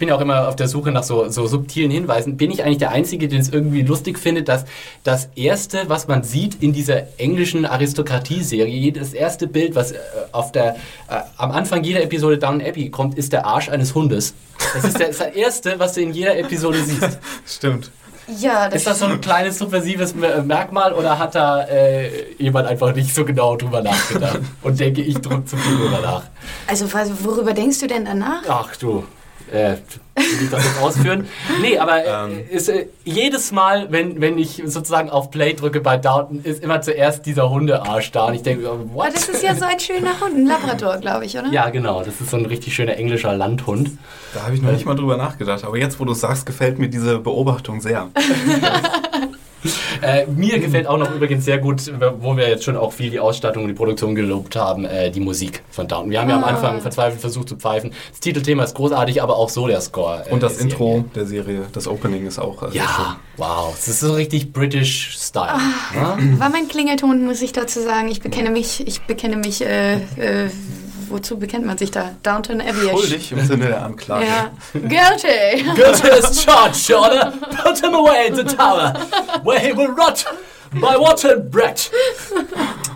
Ich 0.00 0.02
bin 0.02 0.08
ja 0.08 0.16
auch 0.16 0.22
immer 0.22 0.48
auf 0.48 0.56
der 0.56 0.66
Suche 0.66 0.92
nach 0.92 1.02
so, 1.02 1.28
so 1.28 1.46
subtilen 1.46 1.90
Hinweisen. 1.90 2.38
Bin 2.38 2.50
ich 2.50 2.64
eigentlich 2.64 2.78
der 2.78 2.90
Einzige, 2.90 3.28
den 3.28 3.38
es 3.38 3.50
irgendwie 3.50 3.82
lustig 3.82 4.18
findet, 4.18 4.48
dass 4.48 4.64
das 5.04 5.28
Erste, 5.36 5.90
was 5.90 6.08
man 6.08 6.22
sieht 6.22 6.62
in 6.62 6.72
dieser 6.72 7.02
englischen 7.20 7.66
Aristokratie-Serie, 7.66 8.92
das 8.92 9.12
erste 9.12 9.46
Bild, 9.46 9.74
was 9.74 9.92
äh, 9.92 9.98
auf 10.32 10.52
der, 10.52 10.76
äh, 11.10 11.20
am 11.36 11.50
Anfang 11.50 11.84
jeder 11.84 12.02
Episode 12.02 12.38
Down 12.38 12.62
Abbey 12.62 12.88
kommt, 12.88 13.18
ist 13.18 13.34
der 13.34 13.44
Arsch 13.44 13.68
eines 13.68 13.94
Hundes. 13.94 14.32
Das 14.72 14.84
ist 14.84 14.98
der, 14.98 15.08
das, 15.08 15.16
ist 15.16 15.20
das 15.26 15.34
Erste, 15.36 15.78
was 15.78 15.92
du 15.92 16.00
in 16.00 16.14
jeder 16.14 16.38
Episode 16.38 16.78
siehst. 16.82 17.18
Stimmt. 17.46 17.90
Ja, 18.38 18.70
das 18.70 18.76
Ist 18.76 18.86
das 18.86 19.00
so 19.00 19.04
ein 19.04 19.20
kleines 19.20 19.58
subversives 19.58 20.14
Mer- 20.14 20.42
Merkmal 20.42 20.94
oder 20.94 21.18
hat 21.18 21.34
da 21.34 21.64
äh, 21.64 22.32
jemand 22.38 22.68
einfach 22.68 22.94
nicht 22.94 23.14
so 23.14 23.26
genau 23.26 23.54
drüber 23.54 23.82
nachgedacht? 23.82 24.40
Und 24.62 24.80
denke 24.80 25.02
ich 25.02 25.18
drüber 25.18 25.44
zu 25.44 25.58
viel 25.58 25.76
drüber 25.76 26.00
nach? 26.00 26.22
Also, 26.66 26.86
worüber 27.22 27.52
denkst 27.52 27.80
du 27.80 27.86
denn 27.86 28.06
danach? 28.06 28.42
Ach 28.48 28.74
du, 28.76 29.04
äh, 29.52 29.76
will 30.16 30.42
ich 30.44 30.50
das 30.50 30.64
jetzt 30.64 30.80
ausführen? 30.82 31.26
Nee, 31.60 31.78
aber 31.78 32.04
äh, 32.04 32.24
Ähm. 32.24 32.40
ist, 32.50 32.68
äh, 32.68 32.86
jedes 33.04 33.52
Mal, 33.52 33.88
wenn, 33.90 34.20
wenn 34.20 34.38
ich 34.38 34.62
sozusagen 34.66 35.10
auf 35.10 35.30
Play 35.30 35.54
drücke 35.54 35.80
bei 35.80 35.96
Downton, 35.96 36.40
ist 36.44 36.62
immer 36.62 36.80
zuerst 36.82 37.26
dieser 37.26 37.50
Hundearsch 37.50 38.10
da. 38.12 38.26
Und 38.26 38.34
ich 38.34 38.42
denke, 38.42 38.68
Ah, 38.68 38.76
what? 38.94 39.14
das 39.14 39.28
ist 39.28 39.42
ja 39.42 39.54
so 39.54 39.64
ein 39.64 39.80
schöner 39.80 40.20
Hund, 40.20 40.36
ein 40.36 40.46
Labrador, 40.46 40.98
glaube 40.98 41.24
ich, 41.24 41.38
oder? 41.38 41.48
Ja, 41.48 41.70
genau. 41.70 42.02
Das 42.02 42.20
ist 42.20 42.30
so 42.30 42.36
ein 42.36 42.46
richtig 42.46 42.74
schöner 42.74 42.96
englischer 42.96 43.34
Landhund. 43.34 43.90
Da 44.34 44.42
habe 44.42 44.54
ich 44.54 44.62
noch 44.62 44.72
nicht 44.72 44.86
mal 44.86 44.94
drüber 44.94 45.16
nachgedacht. 45.16 45.64
Aber 45.64 45.76
jetzt, 45.78 45.98
wo 46.00 46.04
du 46.04 46.12
es 46.12 46.20
sagst, 46.20 46.46
gefällt 46.46 46.78
mir 46.78 46.88
diese 46.88 47.18
Beobachtung 47.18 47.80
sehr. 47.80 48.08
Äh, 50.02 50.26
mir 50.26 50.58
gefällt 50.58 50.86
auch 50.86 50.96
noch 50.96 51.14
übrigens 51.14 51.44
sehr 51.44 51.58
gut, 51.58 51.92
wo 52.20 52.36
wir 52.36 52.48
jetzt 52.48 52.64
schon 52.64 52.76
auch 52.76 52.92
viel 52.92 53.10
die 53.10 53.20
Ausstattung 53.20 53.64
und 53.64 53.68
die 53.68 53.74
Produktion 53.74 54.14
gelobt 54.14 54.56
haben, 54.56 54.84
äh, 54.84 55.10
die 55.10 55.20
Musik 55.20 55.62
von 55.70 55.86
Downton. 55.86 56.10
Wir 56.10 56.20
haben 56.20 56.30
ja 56.30 56.36
am 56.36 56.44
Anfang 56.44 56.80
verzweifelt 56.80 57.20
versucht 57.20 57.48
zu 57.50 57.56
pfeifen. 57.56 57.92
Das 58.10 58.20
Titelthema 58.20 58.64
ist 58.64 58.74
großartig, 58.74 59.22
aber 59.22 59.36
auch 59.36 59.48
so 59.50 59.66
der 59.66 59.80
Score. 59.80 60.24
äh, 60.26 60.32
Und 60.32 60.42
das 60.42 60.54
der 60.56 60.62
Serie. 60.62 60.72
Intro 60.72 61.04
der 61.14 61.26
Serie, 61.26 61.62
das 61.72 61.86
Opening 61.88 62.26
ist 62.26 62.38
auch 62.38 62.62
äh, 62.62 62.70
sehr 62.70 62.82
schön. 62.82 63.04
Ja, 63.04 63.20
wow. 63.36 63.74
Es 63.76 63.88
ist 63.88 64.00
so 64.00 64.14
richtig 64.14 64.52
British 64.52 65.16
Style. 65.18 65.50
Ah. 65.50 66.16
ne? 66.16 66.38
War 66.40 66.48
mein 66.50 66.68
Klingelton, 66.68 67.24
muss 67.26 67.42
ich 67.42 67.52
dazu 67.52 67.80
sagen. 67.80 68.08
Ich 68.08 68.20
bekenne 68.20 68.50
mich, 68.50 68.86
ich 68.86 69.00
bekenne 69.02 69.36
mich, 69.36 69.62
äh, 69.62 69.94
äh, 69.94 70.48
wozu 71.10 71.38
bekennt 71.38 71.66
man 71.66 71.76
sich 71.76 71.90
da? 71.90 72.14
Downton 72.22 72.60
Abbey. 72.60 72.88
Schuldig 72.88 73.32
im 73.32 73.40
Sinne 73.44 73.66
der 73.66 73.84
Anklage. 73.84 74.26
Ja. 74.26 74.50
Guilty. 74.72 75.62
Good 75.74 76.04
as 76.04 76.44
charged, 76.44 76.88
Your. 76.88 77.32
Put 77.62 77.82
him 77.82 77.94
away 77.94 78.28
in 78.28 78.34
the 78.34 78.44
tower, 78.44 78.94
where 79.42 79.58
he 79.58 79.72
will 79.72 79.88
rot 79.88 80.24
by 80.74 80.96
water 80.96 81.34
and 81.34 81.50
bread. 81.50 81.78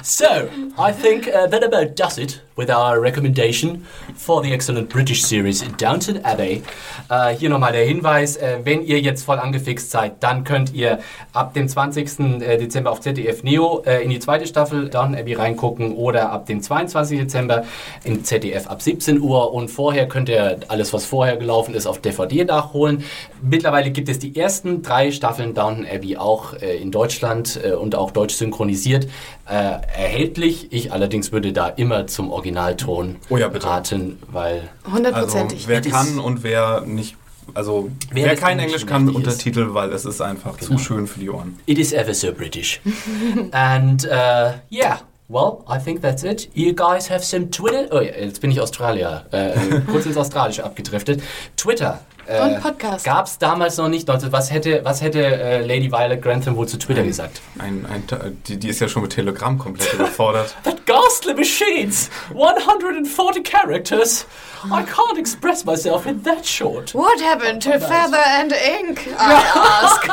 So, 0.02 0.48
I 0.78 0.92
think 0.92 1.28
uh, 1.28 1.46
that 1.48 1.64
about 1.64 1.96
does 1.96 2.18
it 2.18 2.40
with 2.56 2.70
our 2.70 3.00
recommendation 3.00 3.86
for 4.16 4.42
the 4.42 4.52
excellent 4.52 4.88
British 4.88 5.22
series 5.22 5.62
Downton 5.76 6.24
Abbey. 6.24 6.62
Äh, 7.10 7.34
hier 7.34 7.50
nochmal 7.50 7.72
der 7.72 7.84
Hinweis, 7.84 8.36
äh, 8.36 8.58
wenn 8.64 8.82
ihr 8.82 9.00
jetzt 9.00 9.24
voll 9.24 9.38
angefixt 9.38 9.90
seid, 9.90 10.22
dann 10.22 10.44
könnt 10.44 10.72
ihr 10.72 11.00
ab 11.32 11.54
dem 11.54 11.68
20. 11.68 12.42
äh, 12.42 12.58
Dezember 12.58 12.90
auf 12.90 13.00
ZDF 13.00 13.42
Neo 13.42 13.82
äh, 13.84 14.02
in 14.02 14.10
die 14.10 14.18
zweite 14.18 14.46
Staffel 14.46 14.88
Downton 14.88 15.16
Abbey 15.16 15.34
reingucken 15.34 15.94
oder 15.94 16.30
ab 16.30 16.46
dem 16.46 16.62
22. 16.62 17.18
Dezember 17.18 17.64
im 18.04 18.24
ZDF 18.24 18.66
ab 18.66 18.82
17 18.82 19.20
Uhr 19.20 19.52
und 19.52 19.68
vorher 19.68 20.06
könnt 20.08 20.28
ihr 20.28 20.60
alles, 20.68 20.92
was 20.92 21.04
vorher 21.04 21.36
gelaufen 21.36 21.74
ist, 21.74 21.86
auf 21.86 22.00
DVD 22.00 22.44
nachholen. 22.44 23.04
Mittlerweile 23.42 23.90
gibt 23.90 24.08
es 24.08 24.18
die 24.18 24.36
ersten 24.36 24.82
drei 24.82 25.10
Staffeln 25.10 25.54
Downton 25.54 25.86
Abbey 25.86 26.16
auch 26.16 26.54
äh, 26.54 26.76
in 26.76 26.90
Deutschland 26.90 27.60
äh, 27.62 27.72
und 27.72 27.94
auch 27.94 28.10
deutsch 28.10 28.34
synchronisiert 28.34 29.08
äh, 29.48 29.52
erhältlich. 29.54 30.68
Ich 30.72 30.92
allerdings 30.92 31.32
würde 31.32 31.52
da 31.52 31.68
immer 31.68 32.06
zum 32.06 32.30
Originalton 32.30 33.16
Oh 33.28 33.36
ja, 33.36 33.48
bitte. 33.48 33.66
raten, 33.66 34.18
weil 34.30 34.70
Also 34.84 34.96
Hundertprozentig. 34.96 35.68
wer 35.68 35.78
It 35.78 35.86
is- 35.86 35.92
kann 35.92 36.18
und 36.18 36.42
wer 36.42 36.80
nicht, 36.82 37.16
also 37.54 37.90
Wer 38.10 38.24
wer, 38.26 38.36
kein 38.36 38.58
Englisch 38.58 38.86
kann 38.86 39.08
ist. 39.08 39.14
Untertitel, 39.14 39.74
weil 39.74 39.92
es 39.92 40.04
ist 40.04 40.20
einfach 40.22 40.56
zu 40.58 40.78
schön 40.78 41.06
für 41.06 41.20
die 41.20 41.28
Ohren. 41.30 41.58
It 41.66 41.78
is 41.78 41.92
ever 41.92 42.14
so 42.14 42.32
British. 42.32 42.80
and 43.52 44.04
uh, 44.06 44.52
yeah, 44.70 45.00
well, 45.28 45.58
I 45.68 45.78
think 45.78 46.00
that's 46.02 46.22
it. 46.22 46.48
You 46.54 46.72
guys 46.74 47.10
have 47.10 47.22
some 47.24 47.50
Twitter. 47.50 47.86
Oh 47.90 48.00
ja, 48.00 48.12
jetzt 48.18 48.40
bin 48.40 48.50
ich 48.50 48.60
Australier. 48.60 49.26
Äh, 49.30 49.52
kurz 49.90 50.06
ins 50.06 50.16
Australische 50.16 50.64
abgedriftet. 50.64 51.22
Twitter. 51.56 52.00
Äh, 52.26 52.40
Und 52.40 52.60
Podcast. 52.60 53.04
Gab 53.04 53.26
es 53.26 53.38
damals 53.38 53.76
noch 53.76 53.88
nicht. 53.88 54.08
Also 54.08 54.32
was 54.32 54.50
hätte, 54.50 54.80
was 54.84 55.00
hätte 55.02 55.24
äh, 55.24 55.60
Lady 55.64 55.90
Violet 55.90 56.20
Grantham 56.22 56.56
wohl 56.56 56.66
zu 56.66 56.78
Twitter 56.78 57.02
gesagt? 57.02 57.40
Ein, 57.58 57.86
ein, 57.86 58.04
die, 58.46 58.56
die 58.58 58.68
ist 58.68 58.80
ja 58.80 58.88
schon 58.88 59.02
mit 59.02 59.12
Telegram 59.12 59.58
komplett 59.58 59.92
überfordert. 59.94 60.54
That 60.64 60.86
ghastly 60.86 61.34
machines! 61.34 62.10
140 62.34 63.42
characters! 63.44 64.26
I 64.72 64.82
can't 64.82 65.18
express 65.18 65.64
myself 65.66 66.06
in 66.06 66.22
that 66.22 66.46
short. 66.46 66.94
What 66.94 67.20
happened 67.20 67.60
to 67.64 67.78
feather 67.78 68.16
and 68.16 68.50
ink? 68.52 69.06
I 69.18 69.34
ask. 69.74 70.06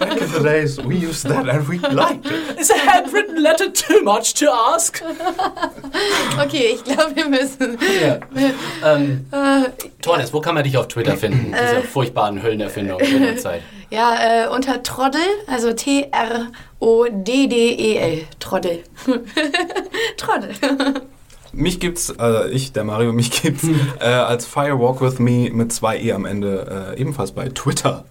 Back 0.00 0.20
in 0.20 0.32
the 0.32 0.40
days, 0.42 0.80
we 0.80 0.96
used 0.96 1.24
that 1.28 1.48
and 1.48 1.68
we 1.68 1.78
liked 1.78 2.26
it. 2.26 2.58
Is 2.58 2.70
a 2.70 2.78
handwritten 2.78 3.40
letter 3.42 3.70
too 3.70 4.02
much 4.02 4.34
to 4.34 4.50
ask? 4.50 5.00
Okay, 6.38 6.74
ich 6.74 6.84
glaube, 6.84 7.14
wir 7.14 7.28
müssen. 7.28 7.78
Ja. 8.02 8.18
ähm, 8.84 9.26
Tornes, 10.00 10.32
wo 10.32 10.40
kann 10.40 10.54
man 10.54 10.64
dich 10.64 10.78
auf 10.78 10.88
Twitter 10.88 11.16
finden? 11.16 11.52
Diese 11.52 11.82
furchtbaren 11.82 12.42
Höllenerfindung 12.42 12.98
der 12.98 13.36
Zeit. 13.36 13.62
Ja, 13.90 14.44
äh, 14.44 14.48
unter 14.48 14.82
Troddel, 14.82 15.20
also 15.46 15.72
T-R-O-D-D-E-L. 15.72 16.14
Troddel. 18.40 18.82
Troddel. 20.16 20.54
Mich 21.52 21.78
gibt's, 21.80 22.08
äh, 22.18 22.48
ich, 22.50 22.72
der 22.72 22.84
Mario, 22.84 23.12
mich 23.12 23.42
gibt's 23.42 23.64
äh, 24.00 24.04
als 24.04 24.46
Firewalk 24.46 25.02
With 25.02 25.18
Me 25.18 25.50
mit 25.52 25.72
zwei 25.72 25.98
E 25.98 26.12
am 26.12 26.24
Ende 26.24 26.94
äh, 26.96 27.00
ebenfalls 27.00 27.32
bei 27.32 27.50
Twitter. 27.50 28.06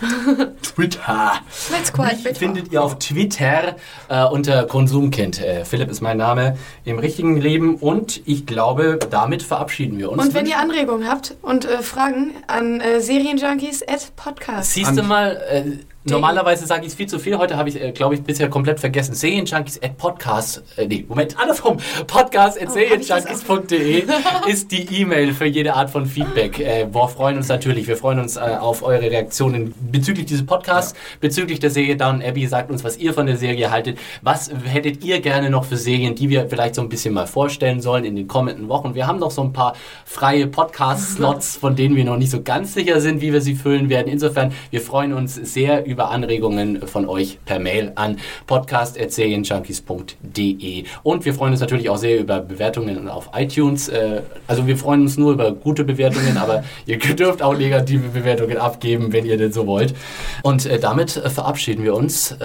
Twitter. 0.62 1.32
Let's 1.70 1.92
quiet 1.92 2.24
Mich 2.24 2.38
findet 2.38 2.72
ihr 2.72 2.82
auf 2.82 2.98
Twitter 2.98 3.76
äh, 4.08 4.24
unter 4.24 4.64
Konsumkind. 4.64 5.42
Äh, 5.42 5.64
Philipp 5.64 5.90
ist 5.90 6.00
mein 6.00 6.16
Name 6.16 6.56
im 6.84 6.98
richtigen 6.98 7.36
Leben 7.36 7.76
und 7.76 8.20
ich 8.26 8.46
glaube, 8.46 8.98
damit 9.10 9.42
verabschieden 9.42 9.98
wir 9.98 10.10
uns. 10.10 10.22
Und 10.22 10.34
wenn 10.34 10.46
ihr 10.46 10.58
Anregungen 10.58 11.08
habt 11.08 11.34
und 11.42 11.64
äh, 11.64 11.82
Fragen 11.82 12.32
an 12.46 12.80
äh, 12.80 13.00
Serienjunkies 13.00 13.82
at 13.86 14.14
Podcast. 14.16 14.72
Siehst 14.72 14.96
du 14.96 15.02
mal, 15.02 15.42
äh, 15.50 15.62
normalerweise 16.08 16.66
sage 16.66 16.82
ich 16.82 16.88
es 16.88 16.94
viel 16.94 17.06
zu 17.06 17.18
viel. 17.18 17.38
Heute 17.38 17.56
habe 17.56 17.68
ich, 17.68 17.80
äh, 17.80 17.92
glaube 17.92 18.14
ich, 18.14 18.22
bisher 18.22 18.48
komplett 18.48 18.80
vergessen. 18.80 19.14
Serienjunkies 19.14 19.82
at 19.82 19.96
Podcast, 19.96 20.62
äh, 20.76 20.86
nee, 20.86 21.04
Moment, 21.08 21.38
andersrum. 21.40 21.78
Podcast 22.06 22.60
at 22.60 22.68
Oh, 22.68 22.72
serienjunkies.de 22.72 24.04
ist 24.46 24.70
die 24.70 25.00
E-Mail 25.00 25.32
für 25.32 25.46
jede 25.46 25.74
Art 25.74 25.90
von 25.90 26.06
Feedback. 26.06 26.58
Äh, 26.58 26.86
wir 26.92 27.08
freuen 27.08 27.36
uns 27.36 27.48
natürlich. 27.48 27.86
Wir 27.86 27.96
freuen 27.96 28.18
uns 28.18 28.36
äh, 28.36 28.40
auf 28.40 28.82
eure 28.82 29.10
Reaktionen 29.10 29.74
bezüglich 29.90 30.26
dieses 30.26 30.44
Podcasts, 30.44 30.94
bezüglich 31.20 31.58
der 31.60 31.70
Serie 31.70 31.96
Down 31.96 32.22
Abbey. 32.22 32.46
Sagt 32.46 32.70
uns, 32.70 32.84
was 32.84 32.96
ihr 32.98 33.12
von 33.12 33.26
der 33.26 33.36
Serie 33.36 33.70
haltet. 33.70 33.98
Was 34.22 34.50
hättet 34.64 35.04
ihr 35.04 35.20
gerne 35.20 35.50
noch 35.50 35.64
für 35.64 35.76
Serien, 35.76 36.14
die 36.14 36.28
wir 36.28 36.48
vielleicht 36.48 36.74
so 36.74 36.82
ein 36.82 36.88
bisschen 36.88 37.14
mal 37.14 37.26
vorstellen 37.26 37.80
sollen 37.80 38.04
in 38.04 38.16
den 38.16 38.28
kommenden 38.28 38.68
Wochen? 38.68 38.94
Wir 38.94 39.06
haben 39.06 39.18
noch 39.18 39.30
so 39.30 39.42
ein 39.42 39.52
paar 39.52 39.74
freie 40.04 40.46
Podcast-Slots, 40.46 41.56
von 41.60 41.76
denen 41.76 41.96
wir 41.96 42.04
noch 42.04 42.16
nicht 42.16 42.30
so 42.30 42.42
ganz 42.42 42.74
sicher 42.74 43.00
sind, 43.00 43.20
wie 43.20 43.32
wir 43.32 43.40
sie 43.40 43.54
füllen 43.54 43.88
werden. 43.88 44.08
Insofern, 44.08 44.52
wir 44.70 44.80
freuen 44.80 45.12
uns 45.12 45.34
sehr 45.34 45.86
über 45.86 45.95
Anregungen 46.04 46.86
von 46.86 47.08
euch 47.08 47.38
per 47.44 47.58
Mail 47.58 47.90
an 47.96 48.18
podcast.serienjunkies.de. 48.46 50.84
Und 51.02 51.24
wir 51.24 51.34
freuen 51.34 51.52
uns 51.52 51.60
natürlich 51.60 51.88
auch 51.90 51.96
sehr 51.96 52.18
über 52.20 52.40
Bewertungen 52.40 53.08
auf 53.08 53.30
iTunes. 53.34 53.88
Äh, 53.88 54.22
Also 54.46 54.66
wir 54.66 54.76
freuen 54.76 55.02
uns 55.02 55.16
nur 55.16 55.32
über 55.32 55.52
gute 55.52 55.84
Bewertungen, 55.84 56.36
aber 56.38 56.64
ihr 56.86 56.98
dürft 56.98 57.42
auch 57.42 57.56
negative 57.56 58.08
Bewertungen 58.08 58.58
abgeben, 58.58 59.12
wenn 59.12 59.26
ihr 59.26 59.36
denn 59.36 59.52
so 59.52 59.66
wollt. 59.66 59.94
Und 60.42 60.66
äh, 60.66 60.78
damit 60.78 61.16
äh, 61.16 61.28
verabschieden 61.30 61.84
wir 61.84 61.94
uns. 61.94 62.36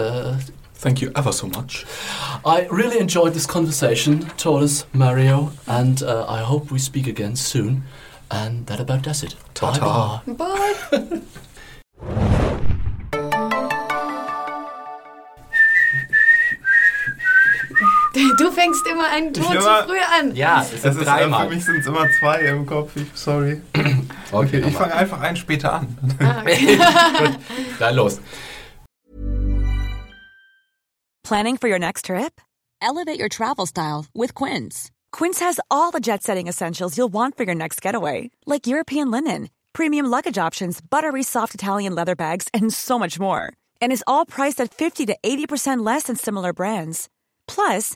Thank 0.82 1.00
you 1.00 1.12
ever 1.14 1.32
so 1.32 1.46
much. 1.46 1.86
I 2.44 2.66
really 2.72 2.98
enjoyed 2.98 3.34
this 3.34 3.48
conversation, 3.48 4.26
Torres, 4.38 4.88
Mario, 4.94 5.52
and 5.68 6.02
uh, 6.02 6.26
I 6.28 6.42
hope 6.42 6.74
we 6.74 6.80
speak 6.80 7.08
again 7.08 7.36
soon. 7.36 7.84
And 8.30 8.66
that 8.66 8.80
about 8.80 9.04
does 9.04 9.22
it. 9.22 9.36
Ta-ta. 9.54 10.24
Bye-bye. 10.26 10.98
Bye. 11.10 11.22
Du 18.38 18.52
fängst 18.52 18.86
immer 18.88 19.08
einen 19.10 19.34
Ton 19.34 19.46
zu 19.46 19.62
früh 19.62 20.00
an. 20.20 20.36
Ja, 20.36 20.62
es 20.62 20.82
sind 20.82 20.92
ist, 20.94 21.02
äh, 21.02 21.06
dreimal. 21.06 21.48
für 21.48 21.56
mich 21.56 21.66
sind 21.66 21.78
es 21.78 21.86
immer 21.88 22.08
zwei 22.20 22.42
im 22.42 22.66
Kopf. 22.66 22.96
Ich, 22.96 23.08
sorry. 23.16 23.62
Okay, 24.34 24.64
Ich 24.66 24.78
fange 24.78 24.94
einfach 24.96 25.20
einen 25.20 25.36
später 25.36 25.74
an. 25.74 25.98
Gut, 26.18 26.20
dann 27.80 27.96
los. 27.96 28.22
Planning 31.24 31.58
for 31.58 31.68
your 31.68 31.80
next 31.80 32.06
trip? 32.06 32.40
Elevate 32.82 33.20
your 33.20 33.28
travel 33.30 33.66
style 33.66 34.06
with 34.14 34.34
Quince. 34.34 34.90
Quince 35.12 35.40
has 35.42 35.60
all 35.70 35.92
the 35.92 36.00
jet 36.00 36.24
setting 36.24 36.48
essentials 36.48 36.98
you'll 36.98 37.12
want 37.14 37.36
for 37.36 37.44
your 37.44 37.56
next 37.56 37.82
getaway, 37.82 38.32
like 38.46 38.68
European 38.68 39.12
linen, 39.12 39.50
premium 39.74 40.06
luggage 40.06 40.38
options, 40.38 40.80
buttery 40.82 41.24
soft 41.24 41.54
Italian 41.54 41.94
leather 41.94 42.16
bags, 42.16 42.48
and 42.54 42.74
so 42.74 42.98
much 42.98 43.20
more. 43.20 43.52
And 43.82 43.92
is 43.92 44.04
all 44.08 44.26
priced 44.26 44.62
at 44.62 44.74
50 44.74 45.08
to 45.08 45.18
80% 45.24 45.86
less 45.86 46.04
than 46.04 46.16
similar 46.16 46.54
brands. 46.54 47.10
Plus, 47.48 47.96